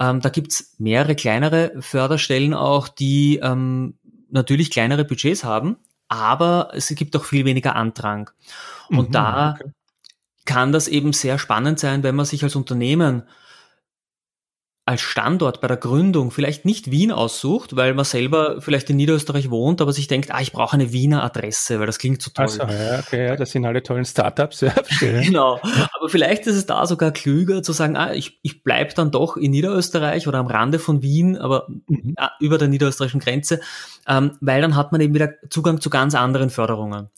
Ähm, 0.00 0.20
da 0.20 0.28
gibt's 0.28 0.74
mehrere 0.78 1.14
kleinere 1.14 1.72
Förderstellen 1.80 2.54
auch, 2.54 2.88
die 2.88 3.38
ähm, 3.42 3.94
natürlich 4.30 4.70
kleinere 4.70 5.04
Budgets 5.04 5.44
haben, 5.44 5.76
aber 6.08 6.70
es 6.74 6.88
gibt 6.88 7.16
auch 7.16 7.24
viel 7.24 7.44
weniger 7.44 7.76
Andrang. 7.76 8.30
Und 8.88 9.08
mhm, 9.08 9.12
da 9.12 9.56
okay. 9.58 9.70
kann 10.44 10.72
das 10.72 10.88
eben 10.88 11.12
sehr 11.12 11.38
spannend 11.38 11.78
sein, 11.78 12.02
wenn 12.02 12.16
man 12.16 12.26
sich 12.26 12.42
als 12.42 12.56
Unternehmen 12.56 13.24
als 14.84 15.00
Standort 15.00 15.60
bei 15.60 15.68
der 15.68 15.76
Gründung 15.76 16.32
vielleicht 16.32 16.64
nicht 16.64 16.90
Wien 16.90 17.12
aussucht, 17.12 17.76
weil 17.76 17.94
man 17.94 18.04
selber 18.04 18.60
vielleicht 18.60 18.90
in 18.90 18.96
Niederösterreich 18.96 19.48
wohnt, 19.48 19.80
aber 19.80 19.92
sich 19.92 20.08
denkt, 20.08 20.32
ah, 20.32 20.40
ich 20.40 20.50
brauche 20.50 20.74
eine 20.74 20.92
Wiener 20.92 21.22
Adresse, 21.22 21.78
weil 21.78 21.86
das 21.86 21.98
klingt 21.98 22.20
so 22.20 22.32
toll. 22.32 22.46
Also, 22.46 22.62
ja, 22.62 22.98
okay, 22.98 23.28
ja, 23.28 23.36
das 23.36 23.52
sind 23.52 23.64
alle 23.64 23.84
tollen 23.84 24.04
Startups. 24.04 24.62
Ja, 24.62 24.74
genau. 25.00 25.60
Aber 25.62 26.08
vielleicht 26.08 26.48
ist 26.48 26.56
es 26.56 26.66
da 26.66 26.84
sogar 26.86 27.12
klüger 27.12 27.62
zu 27.62 27.72
sagen, 27.72 27.96
ah, 27.96 28.12
ich, 28.12 28.40
ich 28.42 28.64
bleibe 28.64 28.92
dann 28.94 29.12
doch 29.12 29.36
in 29.36 29.52
Niederösterreich 29.52 30.26
oder 30.26 30.38
am 30.38 30.48
Rande 30.48 30.80
von 30.80 31.00
Wien, 31.00 31.38
aber 31.38 31.68
mhm. 31.86 32.14
ah, 32.16 32.32
über 32.40 32.58
der 32.58 32.66
niederösterreichischen 32.66 33.20
Grenze, 33.20 33.60
ähm, 34.08 34.32
weil 34.40 34.62
dann 34.62 34.74
hat 34.74 34.90
man 34.90 35.00
eben 35.00 35.14
wieder 35.14 35.34
Zugang 35.48 35.80
zu 35.80 35.90
ganz 35.90 36.16
anderen 36.16 36.50
Förderungen. 36.50 37.08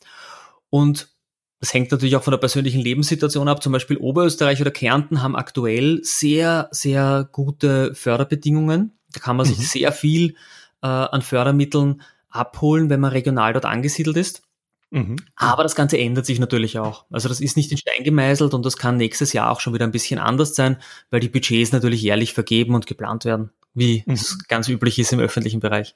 Und 0.68 1.13
das 1.60 1.72
hängt 1.72 1.90
natürlich 1.90 2.16
auch 2.16 2.22
von 2.22 2.32
der 2.32 2.38
persönlichen 2.38 2.80
Lebenssituation 2.80 3.48
ab. 3.48 3.62
Zum 3.62 3.72
Beispiel 3.72 3.96
Oberösterreich 3.96 4.60
oder 4.60 4.70
Kärnten 4.70 5.22
haben 5.22 5.36
aktuell 5.36 6.00
sehr, 6.02 6.68
sehr 6.72 7.28
gute 7.32 7.94
Förderbedingungen. 7.94 8.98
Da 9.12 9.20
kann 9.20 9.36
man 9.36 9.46
mhm. 9.46 9.54
sich 9.54 9.68
sehr 9.70 9.92
viel 9.92 10.34
äh, 10.82 10.86
an 10.86 11.22
Fördermitteln 11.22 12.02
abholen, 12.28 12.90
wenn 12.90 13.00
man 13.00 13.12
regional 13.12 13.52
dort 13.52 13.64
angesiedelt 13.64 14.16
ist. 14.16 14.42
Mhm. 14.90 15.16
Aber 15.36 15.62
das 15.62 15.74
Ganze 15.74 15.98
ändert 15.98 16.26
sich 16.26 16.38
natürlich 16.38 16.78
auch. 16.78 17.04
Also 17.10 17.28
das 17.28 17.40
ist 17.40 17.56
nicht 17.56 17.72
in 17.72 17.78
Stein 17.78 18.04
gemeißelt 18.04 18.54
und 18.54 18.64
das 18.64 18.76
kann 18.76 18.96
nächstes 18.96 19.32
Jahr 19.32 19.50
auch 19.50 19.60
schon 19.60 19.74
wieder 19.74 19.84
ein 19.84 19.92
bisschen 19.92 20.20
anders 20.20 20.54
sein, 20.54 20.76
weil 21.10 21.20
die 21.20 21.28
Budgets 21.28 21.72
natürlich 21.72 22.02
jährlich 22.02 22.32
vergeben 22.32 22.74
und 22.74 22.86
geplant 22.86 23.24
werden, 23.24 23.50
wie 23.74 24.04
mhm. 24.06 24.12
es 24.14 24.38
ganz 24.46 24.68
üblich 24.68 24.98
ist 24.98 25.12
im 25.12 25.20
öffentlichen 25.20 25.60
Bereich. 25.60 25.94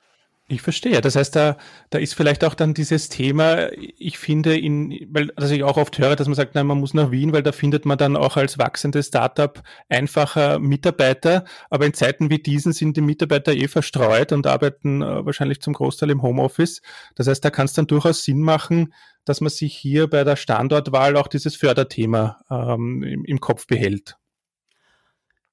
Ich 0.51 0.63
verstehe. 0.63 1.03
Das 1.03 1.15
heißt, 1.15 1.37
da, 1.37 1.59
da 1.91 1.99
ist 1.99 2.15
vielleicht 2.15 2.43
auch 2.43 2.55
dann 2.55 2.73
dieses 2.73 3.11
Thema, 3.11 3.71
ich 3.77 4.17
finde, 4.17 4.59
in, 4.59 5.07
weil, 5.11 5.31
also 5.37 5.55
ich 5.55 5.63
auch 5.63 5.77
oft 5.77 5.99
höre, 5.99 6.17
dass 6.17 6.27
man 6.27 6.37
sagt, 6.37 6.55
nein, 6.55 6.67
man 6.67 6.81
muss 6.81 6.95
nach 6.95 7.11
Wien, 7.11 7.35
weil 7.35 7.43
da 7.43 7.53
findet 7.53 7.85
man 7.85 7.99
dann 7.99 8.17
auch 8.17 8.39
als 8.39 8.59
wachsendes 8.59 9.09
Startup 9.09 9.63
einfacher 9.91 10.59
Mitarbeiter. 10.59 11.45
Aber 11.69 11.85
in 11.85 11.93
Zeiten 11.93 12.31
wie 12.31 12.39
diesen 12.39 12.73
sind 12.73 12.97
die 12.97 13.03
Mitarbeiter 13.03 13.53
eh 13.53 13.69
verstreut 13.69 14.33
und 14.33 14.47
arbeiten 14.47 15.03
äh, 15.03 15.27
wahrscheinlich 15.27 15.61
zum 15.61 15.75
Großteil 15.75 16.09
im 16.09 16.23
Homeoffice. 16.23 16.81
Das 17.15 17.29
heißt, 17.29 17.45
da 17.45 17.51
kann 17.51 17.67
es 17.67 17.75
dann 17.75 17.87
durchaus 17.87 18.25
Sinn 18.25 18.41
machen, 18.41 18.95
dass 19.27 19.43
man 19.43 19.51
sich 19.51 19.77
hier 19.77 20.09
bei 20.09 20.25
der 20.25 20.37
Standortwahl 20.37 21.19
auch 21.19 21.29
dieses 21.29 21.57
Förderthema 21.57 22.39
ähm, 22.51 23.03
im, 23.03 23.25
im 23.27 23.41
Kopf 23.41 23.67
behält. 23.67 24.17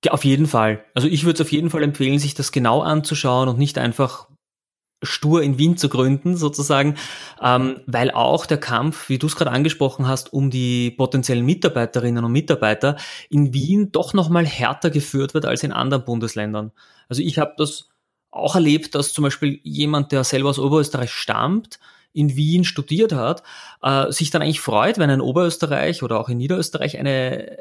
Ja, 0.05 0.11
auf 0.11 0.23
jeden 0.23 0.45
Fall. 0.45 0.85
Also 0.93 1.09
ich 1.09 1.25
würde 1.25 1.35
es 1.35 1.41
auf 1.41 1.51
jeden 1.51 1.69
Fall 1.69 1.83
empfehlen, 1.83 2.17
sich 2.17 2.33
das 2.33 2.53
genau 2.53 2.81
anzuschauen 2.81 3.49
und 3.49 3.57
nicht 3.57 3.77
einfach 3.77 4.29
stur 5.05 5.41
in 5.41 5.57
Wien 5.57 5.77
zu 5.77 5.89
gründen, 5.89 6.35
sozusagen, 6.35 6.95
ähm, 7.41 7.81
weil 7.85 8.11
auch 8.11 8.45
der 8.45 8.57
Kampf, 8.57 9.09
wie 9.09 9.17
du 9.17 9.27
es 9.27 9.35
gerade 9.35 9.51
angesprochen 9.51 10.07
hast, 10.07 10.33
um 10.33 10.49
die 10.49 10.91
potenziellen 10.91 11.45
Mitarbeiterinnen 11.45 12.23
und 12.23 12.31
Mitarbeiter 12.31 12.97
in 13.29 13.53
Wien 13.53 13.91
doch 13.91 14.13
nochmal 14.13 14.45
härter 14.45 14.89
geführt 14.89 15.33
wird 15.33 15.45
als 15.45 15.63
in 15.63 15.71
anderen 15.71 16.05
Bundesländern. 16.05 16.71
Also 17.09 17.21
ich 17.21 17.39
habe 17.39 17.53
das 17.57 17.89
auch 18.31 18.55
erlebt, 18.55 18.95
dass 18.95 19.13
zum 19.13 19.23
Beispiel 19.23 19.59
jemand, 19.63 20.11
der 20.11 20.23
selber 20.23 20.49
aus 20.49 20.59
Oberösterreich 20.59 21.11
stammt, 21.11 21.79
in 22.11 22.35
Wien 22.35 22.63
studiert 22.63 23.13
hat, 23.13 23.43
äh, 23.81 24.11
sich 24.11 24.29
dann 24.29 24.41
eigentlich 24.41 24.61
freut, 24.61 24.97
wenn 24.97 25.09
in 25.09 25.21
Oberösterreich 25.21 26.01
oder 26.01 26.19
auch 26.19 26.29
in 26.29 26.37
Niederösterreich 26.37 26.97
eine 26.97 27.57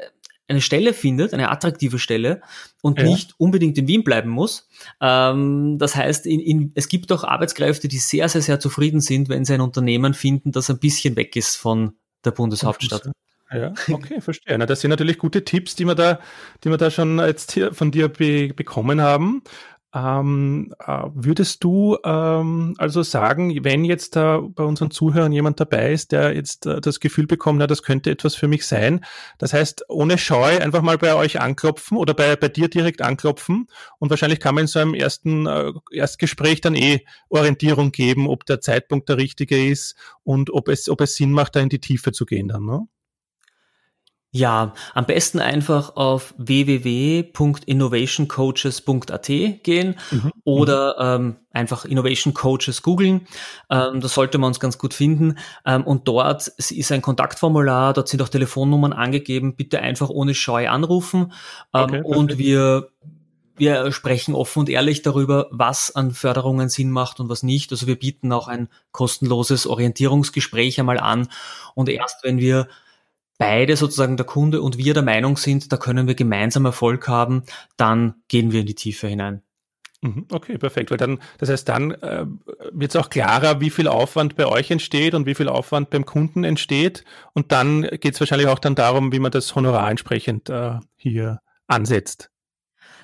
eine 0.47 0.61
Stelle 0.61 0.93
findet, 0.93 1.33
eine 1.33 1.49
attraktive 1.49 1.99
Stelle 1.99 2.41
und 2.81 2.99
ja. 2.99 3.05
nicht 3.05 3.33
unbedingt 3.37 3.77
in 3.77 3.87
Wien 3.87 4.03
bleiben 4.03 4.29
muss. 4.29 4.67
Ähm, 5.01 5.77
das 5.79 5.95
heißt, 5.95 6.25
in, 6.25 6.39
in, 6.39 6.71
es 6.75 6.87
gibt 6.87 7.11
auch 7.11 7.23
Arbeitskräfte, 7.23 7.87
die 7.87 7.97
sehr, 7.97 8.29
sehr, 8.29 8.41
sehr 8.41 8.59
zufrieden 8.59 9.01
sind, 9.01 9.29
wenn 9.29 9.45
sie 9.45 9.53
ein 9.53 9.61
Unternehmen 9.61 10.13
finden, 10.13 10.51
das 10.51 10.69
ein 10.69 10.79
bisschen 10.79 11.15
weg 11.15 11.35
ist 11.35 11.55
von 11.55 11.93
der 12.23 12.31
Bundeshauptstadt. 12.31 13.11
Ja, 13.51 13.73
okay, 13.91 14.21
verstehe. 14.21 14.57
Na, 14.57 14.65
das 14.65 14.81
sind 14.81 14.89
natürlich 14.89 15.19
gute 15.19 15.45
Tipps, 15.45 15.75
die 15.75 15.85
wir 15.85 15.95
da, 15.95 16.19
die 16.63 16.69
wir 16.69 16.77
da 16.77 16.89
schon 16.89 17.19
jetzt 17.19 17.51
hier 17.51 17.73
von 17.73 17.91
dir 17.91 18.09
be 18.09 18.53
bekommen 18.53 19.01
haben. 19.01 19.43
Ähm, 19.95 20.73
äh, 20.85 21.03
würdest 21.13 21.63
du 21.63 21.97
ähm, 22.03 22.75
also 22.77 23.01
sagen, 23.01 23.63
wenn 23.63 23.85
jetzt 23.85 24.17
da 24.17 24.41
bei 24.41 24.65
unseren 24.65 24.91
Zuhörern 24.91 25.31
jemand 25.31 25.61
dabei 25.61 25.93
ist, 25.93 26.11
der 26.11 26.35
jetzt 26.35 26.65
äh, 26.65 26.81
das 26.81 26.99
Gefühl 26.99 27.27
bekommt, 27.27 27.59
na, 27.59 27.67
das 27.67 27.81
könnte 27.81 28.11
etwas 28.11 28.35
für 28.35 28.49
mich 28.49 28.67
sein, 28.67 29.05
das 29.37 29.53
heißt, 29.53 29.85
ohne 29.87 30.17
Scheu 30.17 30.59
einfach 30.59 30.81
mal 30.81 30.97
bei 30.97 31.15
euch 31.15 31.39
anklopfen 31.39 31.97
oder 31.97 32.13
bei, 32.13 32.35
bei 32.35 32.49
dir 32.49 32.67
direkt 32.67 33.01
anklopfen 33.01 33.67
und 33.97 34.09
wahrscheinlich 34.09 34.41
kann 34.41 34.55
man 34.55 34.63
in 34.63 34.67
so 34.67 34.79
einem 34.79 34.95
ersten 34.95 35.47
äh, 35.47 35.71
Erstgespräch 35.93 36.59
dann 36.59 36.75
eh 36.75 37.05
Orientierung 37.29 37.93
geben, 37.93 38.27
ob 38.27 38.45
der 38.45 38.59
Zeitpunkt 38.59 39.07
der 39.07 39.15
richtige 39.15 39.65
ist 39.65 39.95
und 40.23 40.51
ob 40.51 40.67
es, 40.67 40.89
ob 40.89 40.99
es 40.99 41.15
Sinn 41.15 41.31
macht, 41.31 41.55
da 41.55 41.61
in 41.61 41.69
die 41.69 41.79
Tiefe 41.79 42.11
zu 42.11 42.25
gehen 42.25 42.49
dann, 42.49 42.65
ne? 42.65 42.85
Ja, 44.35 44.73
am 44.93 45.05
besten 45.05 45.39
einfach 45.39 45.95
auf 45.95 46.35
www.innovationcoaches.at 46.37 49.27
gehen 49.27 49.95
mhm. 50.11 50.33
oder 50.43 50.97
ähm, 50.99 51.37
einfach 51.53 51.85
Innovation 51.85 52.33
Coaches 52.33 52.81
googeln. 52.81 53.27
Ähm, 53.69 54.01
da 54.01 54.09
sollte 54.09 54.37
man 54.37 54.49
uns 54.49 54.59
ganz 54.59 54.77
gut 54.77 54.93
finden. 54.93 55.37
Ähm, 55.65 55.85
und 55.85 56.09
dort 56.09 56.49
ist 56.49 56.91
ein 56.91 57.01
Kontaktformular, 57.01 57.93
dort 57.93 58.09
sind 58.09 58.21
auch 58.21 58.27
Telefonnummern 58.27 58.91
angegeben. 58.91 59.55
Bitte 59.55 59.79
einfach 59.79 60.09
ohne 60.09 60.35
Scheu 60.35 60.67
anrufen. 60.67 61.31
Ähm, 61.73 61.83
okay, 61.83 62.01
und 62.03 62.37
wir 62.37 62.89
wir 63.55 63.89
sprechen 63.93 64.35
offen 64.35 64.59
und 64.59 64.69
ehrlich 64.69 65.01
darüber, 65.01 65.47
was 65.49 65.95
an 65.95 66.11
Förderungen 66.11 66.67
Sinn 66.67 66.91
macht 66.91 67.21
und 67.21 67.29
was 67.29 67.41
nicht. 67.41 67.71
Also 67.71 67.87
wir 67.87 67.97
bieten 67.97 68.33
auch 68.33 68.49
ein 68.49 68.67
kostenloses 68.91 69.65
Orientierungsgespräch 69.65 70.77
einmal 70.77 70.99
an. 70.99 71.29
Und 71.73 71.87
erst 71.87 72.25
wenn 72.25 72.39
wir 72.39 72.67
beide 73.37 73.75
sozusagen 73.75 74.17
der 74.17 74.25
Kunde 74.25 74.61
und 74.61 74.77
wir 74.77 74.93
der 74.93 75.03
Meinung 75.03 75.37
sind, 75.37 75.71
da 75.71 75.77
können 75.77 76.07
wir 76.07 76.15
gemeinsam 76.15 76.65
Erfolg 76.65 77.07
haben, 77.07 77.43
dann 77.77 78.15
gehen 78.27 78.51
wir 78.51 78.61
in 78.61 78.65
die 78.65 78.75
Tiefe 78.75 79.07
hinein. 79.07 79.41
Mhm, 80.01 80.27
okay, 80.31 80.57
perfekt. 80.57 80.91
Weil 80.91 80.97
dann, 80.97 81.19
das 81.39 81.49
heißt, 81.49 81.67
dann 81.67 81.91
äh, 81.91 82.25
wird 82.71 82.91
es 82.91 82.95
auch 82.95 83.09
klarer, 83.09 83.59
wie 83.59 83.69
viel 83.69 83.87
Aufwand 83.87 84.35
bei 84.35 84.45
euch 84.45 84.69
entsteht 84.69 85.15
und 85.15 85.25
wie 85.25 85.35
viel 85.35 85.49
Aufwand 85.49 85.89
beim 85.89 86.05
Kunden 86.05 86.43
entsteht. 86.43 87.03
Und 87.33 87.51
dann 87.51 87.81
geht 87.81 88.13
es 88.13 88.19
wahrscheinlich 88.19 88.47
auch 88.47 88.59
dann 88.59 88.75
darum, 88.75 89.11
wie 89.11 89.19
man 89.19 89.31
das 89.31 89.55
Honorar 89.55 89.89
entsprechend 89.89 90.49
äh, 90.49 90.79
hier 90.95 91.39
ansetzt. 91.67 92.29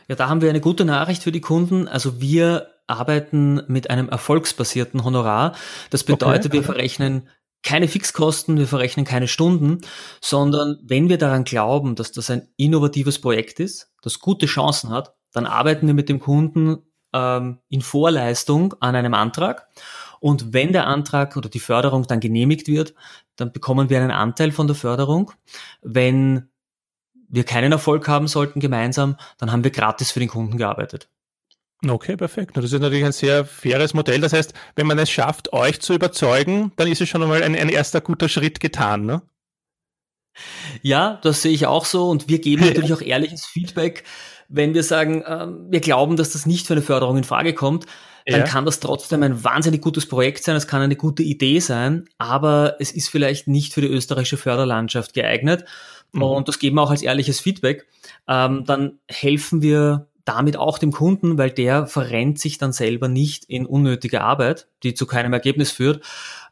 Ja, 0.07 0.15
da 0.15 0.29
haben 0.29 0.41
wir 0.41 0.49
eine 0.49 0.61
gute 0.61 0.86
Nachricht 0.86 1.23
für 1.23 1.32
die 1.32 1.41
Kunden. 1.41 1.88
Also 1.88 2.21
wir 2.21 2.67
arbeiten 2.86 3.61
mit 3.67 3.89
einem 3.89 4.09
erfolgsbasierten 4.09 5.03
Honorar. 5.03 5.55
Das 5.89 6.03
bedeutet, 6.03 6.47
okay. 6.47 6.57
wir 6.57 6.63
verrechnen 6.63 7.29
keine 7.64 7.88
Fixkosten, 7.88 8.57
wir 8.57 8.68
verrechnen 8.68 9.05
keine 9.05 9.28
Stunden, 9.28 9.82
sondern 10.20 10.80
wenn 10.84 11.09
wir 11.09 11.18
daran 11.18 11.43
glauben, 11.43 11.95
dass 11.95 12.12
das 12.12 12.30
ein 12.30 12.47
innovatives 12.57 13.20
Projekt 13.20 13.59
ist, 13.59 13.91
das 14.01 14.20
gute 14.20 14.45
Chancen 14.45 14.89
hat, 14.89 15.14
dann 15.32 15.45
arbeiten 15.45 15.88
wir 15.88 15.93
mit 15.93 16.09
dem 16.09 16.20
Kunden 16.20 16.80
ähm, 17.14 17.59
in 17.70 17.82
Vorleistung 17.82 18.74
an 18.80 18.95
einem 18.95 19.14
Antrag. 19.14 19.68
Und 20.20 20.53
wenn 20.53 20.72
der 20.72 20.88
Antrag 20.88 21.36
oder 21.38 21.49
die 21.49 21.59
Förderung 21.59 22.07
dann 22.07 22.20
genehmigt 22.20 22.68
wird, 22.68 22.93
dann 23.36 23.51
bekommen 23.51 23.89
wir 23.89 23.99
einen 23.99 24.12
Anteil 24.12 24.51
von 24.51 24.68
der 24.68 24.76
Förderung. 24.76 25.32
Wenn 25.82 26.49
wir 27.28 27.43
keinen 27.43 27.72
Erfolg 27.72 28.07
haben 28.07 28.28
sollten 28.28 28.59
gemeinsam, 28.59 29.18
dann 29.38 29.51
haben 29.51 29.64
wir 29.64 29.72
gratis 29.72 30.12
für 30.12 30.20
den 30.20 30.30
Kunden 30.30 30.57
gearbeitet. 30.57 31.09
Okay, 31.88 32.15
perfekt. 32.15 32.55
Das 32.55 32.65
ist 32.65 32.79
natürlich 32.79 33.03
ein 33.03 33.11
sehr 33.11 33.43
faires 33.43 33.93
Modell. 33.93 34.21
Das 34.21 34.34
heißt, 34.34 34.53
wenn 34.75 34.86
man 34.86 34.99
es 34.99 35.09
schafft, 35.09 35.51
euch 35.51 35.82
zu 35.82 35.93
überzeugen, 35.93 36.71
dann 36.75 36.88
ist 36.88 37.01
es 37.01 37.09
schon 37.09 37.23
einmal 37.23 37.41
ein, 37.41 37.55
ein 37.55 37.69
erster 37.69 38.01
guter 38.01 38.29
Schritt 38.29 38.59
getan, 38.59 39.05
ne? 39.05 39.23
Ja, 40.82 41.19
das 41.23 41.41
sehe 41.41 41.51
ich 41.51 41.65
auch 41.65 41.86
so 41.86 42.09
und 42.09 42.29
wir 42.29 42.39
geben 42.39 42.61
natürlich 42.65 42.93
auch 42.93 43.01
ehrliches 43.01 43.45
Feedback, 43.45 44.03
wenn 44.47 44.73
wir 44.73 44.84
sagen, 44.84 45.23
ähm, 45.25 45.67
wir 45.69 45.79
glauben, 45.79 46.17
dass 46.17 46.32
das 46.34 46.45
nicht 46.45 46.67
für 46.67 46.73
eine 46.73 46.82
Förderung 46.82 47.17
in 47.17 47.23
Frage 47.23 47.53
kommt, 47.53 47.86
dann 48.25 48.41
ja. 48.41 48.45
kann 48.45 48.65
das 48.65 48.79
trotzdem 48.79 49.23
ein 49.23 49.43
wahnsinnig 49.43 49.82
gutes 49.82 50.07
Projekt 50.07 50.43
sein, 50.43 50.55
es 50.55 50.67
kann 50.67 50.82
eine 50.82 50.95
gute 50.95 51.23
Idee 51.23 51.59
sein, 51.59 52.07
aber 52.17 52.75
es 52.79 52.91
ist 52.91 53.09
vielleicht 53.09 53.47
nicht 53.47 53.73
für 53.73 53.82
die 53.82 53.88
österreichische 53.88 54.38
Förderlandschaft 54.38 55.13
geeignet. 55.13 55.65
Mhm. 56.11 56.21
Und 56.21 56.47
das 56.47 56.59
geben 56.59 56.75
wir 56.75 56.84
auch 56.84 56.91
als 56.91 57.01
ehrliches 57.01 57.39
Feedback. 57.39 57.88
Ähm, 58.27 58.63
dann 58.65 58.99
helfen 59.07 59.61
wir 59.61 60.07
damit 60.26 60.57
auch 60.57 60.78
dem 60.78 60.91
Kunden, 60.91 61.38
weil 61.38 61.51
der 61.51 61.88
verrennt 61.88 62.39
sich 62.39 62.57
dann 62.57 62.74
selber 62.74 63.07
nicht 63.07 63.45
in 63.45 63.65
unnötige 63.65 64.22
Arbeit, 64.22 64.67
die 64.84 64.93
zu 64.93 65.05
keinem 65.05 65.34
Ergebnis 65.34 65.72
führt. 65.72 66.03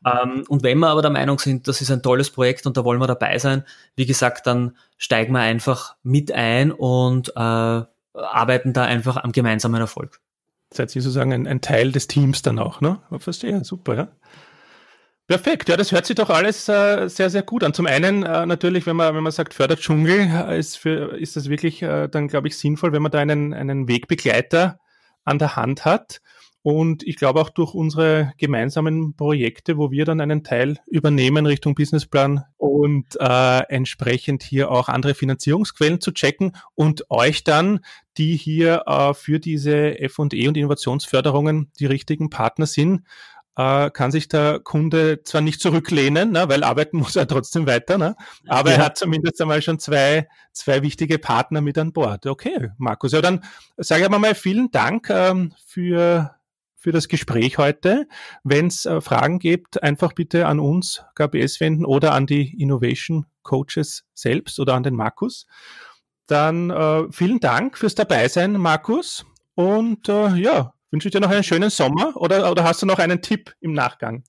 Ähm, 0.05 0.43
und 0.47 0.63
wenn 0.63 0.79
wir 0.79 0.87
aber 0.87 1.01
der 1.01 1.11
Meinung 1.11 1.39
sind, 1.39 1.67
das 1.67 1.81
ist 1.81 1.91
ein 1.91 2.01
tolles 2.01 2.29
Projekt 2.29 2.65
und 2.65 2.77
da 2.77 2.83
wollen 2.83 2.99
wir 2.99 3.07
dabei 3.07 3.37
sein, 3.37 3.63
wie 3.95 4.05
gesagt, 4.05 4.47
dann 4.47 4.75
steigen 4.97 5.33
wir 5.33 5.41
einfach 5.41 5.95
mit 6.03 6.31
ein 6.31 6.71
und 6.71 7.29
äh, 7.35 7.83
arbeiten 8.13 8.73
da 8.73 8.83
einfach 8.83 9.17
am 9.17 9.31
gemeinsamen 9.31 9.81
Erfolg. 9.81 10.19
Seid 10.71 10.95
ihr 10.95 11.01
sozusagen 11.01 11.33
ein, 11.33 11.47
ein 11.47 11.61
Teil 11.61 11.91
des 11.91 12.07
Teams 12.07 12.41
dann 12.41 12.59
auch, 12.59 12.81
ne? 12.81 12.99
Verstehe, 13.17 13.63
super, 13.63 13.95
ja. 13.95 14.07
Perfekt, 15.29 15.69
ja, 15.69 15.77
das 15.77 15.91
hört 15.91 16.07
sich 16.07 16.15
doch 16.15 16.31
alles 16.31 16.67
äh, 16.69 17.07
sehr, 17.07 17.29
sehr 17.29 17.43
gut 17.43 17.63
an. 17.63 17.71
Zum 17.71 17.85
einen 17.85 18.23
äh, 18.23 18.47
natürlich, 18.47 18.87
wenn 18.87 18.95
man, 18.95 19.13
wenn 19.13 19.21
man 19.21 19.31
sagt 19.31 19.53
Förderdschungel, 19.53 20.21
äh, 20.21 20.57
ist, 20.57 20.75
für, 20.75 21.15
ist 21.19 21.35
das 21.35 21.49
wirklich 21.49 21.83
äh, 21.83 22.07
dann, 22.07 22.27
glaube 22.27 22.47
ich, 22.47 22.57
sinnvoll, 22.57 22.93
wenn 22.93 23.03
man 23.03 23.11
da 23.11 23.19
einen, 23.19 23.53
einen 23.53 23.87
Wegbegleiter 23.87 24.79
an 25.25 25.37
der 25.37 25.55
Hand 25.55 25.85
hat. 25.85 26.21
Und 26.63 27.03
ich 27.03 27.15
glaube 27.15 27.41
auch 27.41 27.51
durch 27.51 27.75
unsere 27.75 28.33
gemeinsamen 28.39 29.15
Projekte, 29.15 29.77
wo 29.77 29.91
wir 29.91 30.03
dann 30.03 30.19
einen 30.19 30.43
Teil 30.43 30.79
übernehmen 30.87 31.45
Richtung 31.45 31.75
Businessplan 31.75 32.45
und 32.57 33.15
äh, 33.19 33.59
entsprechend 33.69 34.41
hier 34.41 34.71
auch 34.71 34.89
andere 34.89 35.13
Finanzierungsquellen 35.13 36.01
zu 36.01 36.11
checken 36.11 36.53
und 36.73 37.09
euch 37.11 37.43
dann, 37.43 37.81
die 38.17 38.35
hier 38.35 38.81
äh, 38.87 39.13
für 39.13 39.39
diese 39.39 39.99
F&E 39.99 40.47
und 40.47 40.57
Innovationsförderungen 40.57 41.71
die 41.79 41.85
richtigen 41.85 42.31
Partner 42.31 42.65
sind, 42.65 43.03
äh, 43.59 43.89
kann 43.91 44.11
sich 44.11 44.29
der 44.29 44.61
Kunde 44.61 45.21
zwar 45.23 45.41
nicht 45.41 45.59
zurücklehnen, 45.59 46.31
ne, 46.31 46.47
weil 46.47 46.63
arbeiten 46.63 46.97
muss 46.99 47.17
er 47.17 47.27
trotzdem 47.27 47.67
weiter, 47.67 47.97
ne, 47.97 48.15
aber 48.47 48.71
ja. 48.71 48.77
er 48.77 48.85
hat 48.85 48.97
zumindest 48.97 49.41
einmal 49.41 49.61
schon 49.61 49.79
zwei, 49.79 50.29
zwei 50.53 50.81
wichtige 50.81 51.19
Partner 51.19 51.59
mit 51.59 51.77
an 51.77 51.91
Bord. 51.91 52.25
Okay, 52.25 52.69
Markus, 52.77 53.13
ja 53.13 53.21
dann 53.21 53.43
sage 53.75 54.03
ich 54.03 54.09
mal 54.09 54.33
vielen 54.35 54.71
Dank 54.71 55.09
ähm, 55.09 55.53
für 55.65 56.35
für 56.81 56.93
das 56.93 57.09
Gespräch 57.09 57.57
heute. 57.57 58.07
Wenn 58.45 58.67
es 58.67 58.85
äh, 58.85 59.01
Fragen 59.01 59.39
gibt, 59.39 59.83
einfach 59.83 60.13
bitte 60.13 60.47
an 60.47 60.61
uns 60.61 61.03
KBS 61.13 61.59
wenden 61.59 61.83
oder 61.83 62.13
an 62.13 62.25
die 62.25 62.61
Innovation 62.61 63.25
Coaches 63.43 64.05
selbst 64.13 64.61
oder 64.61 64.75
an 64.75 64.83
den 64.83 64.95
Markus. 64.95 65.45
Dann 66.27 66.69
äh, 66.69 67.11
vielen 67.11 67.41
Dank 67.41 67.77
fürs 67.77 67.95
Dabeisein, 67.95 68.53
Markus. 68.53 69.25
Und 69.55 70.07
äh, 70.07 70.35
ja, 70.35 70.73
Wünsche 70.91 71.07
ich 71.07 71.11
dir 71.11 71.19
noch 71.19 71.29
einen 71.29 71.43
schönen 71.43 71.69
Sommer 71.69 72.13
oder, 72.15 72.51
oder 72.51 72.63
hast 72.63 72.81
du 72.81 72.85
noch 72.85 72.99
einen 72.99 73.21
Tipp 73.21 73.53
im 73.59 73.73
Nachgang? 73.73 74.23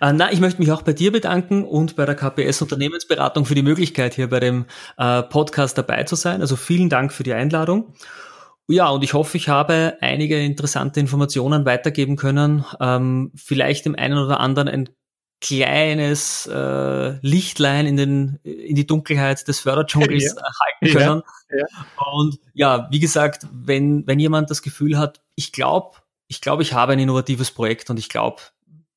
Äh, 0.00 0.12
na, 0.12 0.32
ich 0.32 0.40
möchte 0.40 0.60
mich 0.60 0.70
auch 0.70 0.82
bei 0.82 0.92
dir 0.92 1.12
bedanken 1.12 1.64
und 1.64 1.96
bei 1.96 2.04
der 2.04 2.14
KPS 2.14 2.62
Unternehmensberatung 2.62 3.44
für 3.44 3.54
die 3.54 3.62
Möglichkeit, 3.62 4.14
hier 4.14 4.28
bei 4.28 4.40
dem 4.40 4.66
äh, 4.98 5.22
Podcast 5.22 5.78
dabei 5.78 6.04
zu 6.04 6.16
sein. 6.16 6.40
Also 6.40 6.56
vielen 6.56 6.88
Dank 6.88 7.12
für 7.12 7.22
die 7.22 7.34
Einladung. 7.34 7.94
Ja, 8.66 8.88
und 8.88 9.04
ich 9.04 9.12
hoffe, 9.12 9.36
ich 9.36 9.48
habe 9.48 9.98
einige 10.00 10.38
interessante 10.38 10.98
Informationen 10.98 11.66
weitergeben 11.66 12.16
können. 12.16 12.64
Ähm, 12.80 13.32
vielleicht 13.34 13.84
dem 13.84 13.94
einen 13.94 14.18
oder 14.18 14.40
anderen 14.40 14.68
ein 14.68 14.88
kleines 15.44 16.46
äh, 16.46 17.18
Lichtlein 17.20 17.86
in, 17.86 17.96
den, 17.98 18.38
in 18.44 18.74
die 18.74 18.86
Dunkelheit 18.86 19.46
des 19.46 19.60
Förderdschungels 19.60 20.34
ja. 20.36 20.42
halten 20.42 20.98
können. 20.98 21.22
Ja. 21.50 21.58
Ja. 21.58 22.06
Und 22.12 22.38
ja, 22.54 22.88
wie 22.90 22.98
gesagt, 22.98 23.46
wenn, 23.52 24.06
wenn 24.06 24.18
jemand 24.18 24.50
das 24.50 24.62
Gefühl 24.62 24.96
hat, 24.96 25.20
ich 25.34 25.52
glaube, 25.52 25.98
ich 26.28 26.40
glaube, 26.40 26.62
ich 26.62 26.72
habe 26.72 26.94
ein 26.94 26.98
innovatives 26.98 27.50
Projekt 27.50 27.90
und 27.90 27.98
ich 27.98 28.08
glaube, 28.08 28.40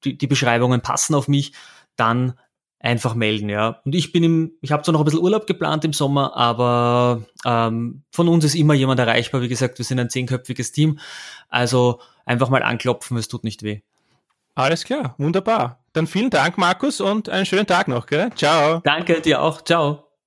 die, 0.05 0.17
die 0.17 0.27
Beschreibungen 0.27 0.79
passen 0.79 1.15
auf 1.15 1.27
mich, 1.27 1.51
dann 1.97 2.39
einfach 2.79 3.13
melden, 3.13 3.49
ja. 3.49 3.81
Und 3.83 3.93
ich 3.93 4.13
bin 4.13 4.23
im, 4.23 4.51
ich 4.61 4.71
habe 4.71 4.83
zwar 4.83 4.93
noch 4.93 5.01
ein 5.01 5.05
bisschen 5.05 5.19
Urlaub 5.19 5.47
geplant 5.47 5.83
im 5.83 5.91
Sommer, 5.91 6.37
aber 6.37 7.23
ähm, 7.43 8.03
von 8.11 8.29
uns 8.29 8.45
ist 8.45 8.55
immer 8.55 8.73
jemand 8.73 9.01
erreichbar. 9.01 9.41
Wie 9.41 9.49
gesagt, 9.49 9.79
wir 9.79 9.85
sind 9.85 9.99
ein 9.99 10.09
zehnköpfiges 10.09 10.71
Team. 10.71 10.99
Also 11.49 11.99
einfach 12.25 12.49
mal 12.49 12.63
anklopfen, 12.63 13.17
es 13.17 13.27
tut 13.27 13.43
nicht 13.43 13.63
weh. 13.63 13.81
Alles 14.55 14.85
klar, 14.85 15.15
wunderbar. 15.17 15.83
Dann 15.97 16.05
vielen 16.05 16.29
Dank, 16.29 16.59
Markus, 16.59 17.01
und 17.01 17.27
einen 17.27 17.47
schönen 17.47 17.65
Tag 17.65 17.87
noch, 17.87 18.05
gell? 18.05 18.29
Ciao. 18.35 18.81
Danke 18.83 19.19
dir 19.19 19.41
auch. 19.41 19.63
Ciao. 19.63 20.06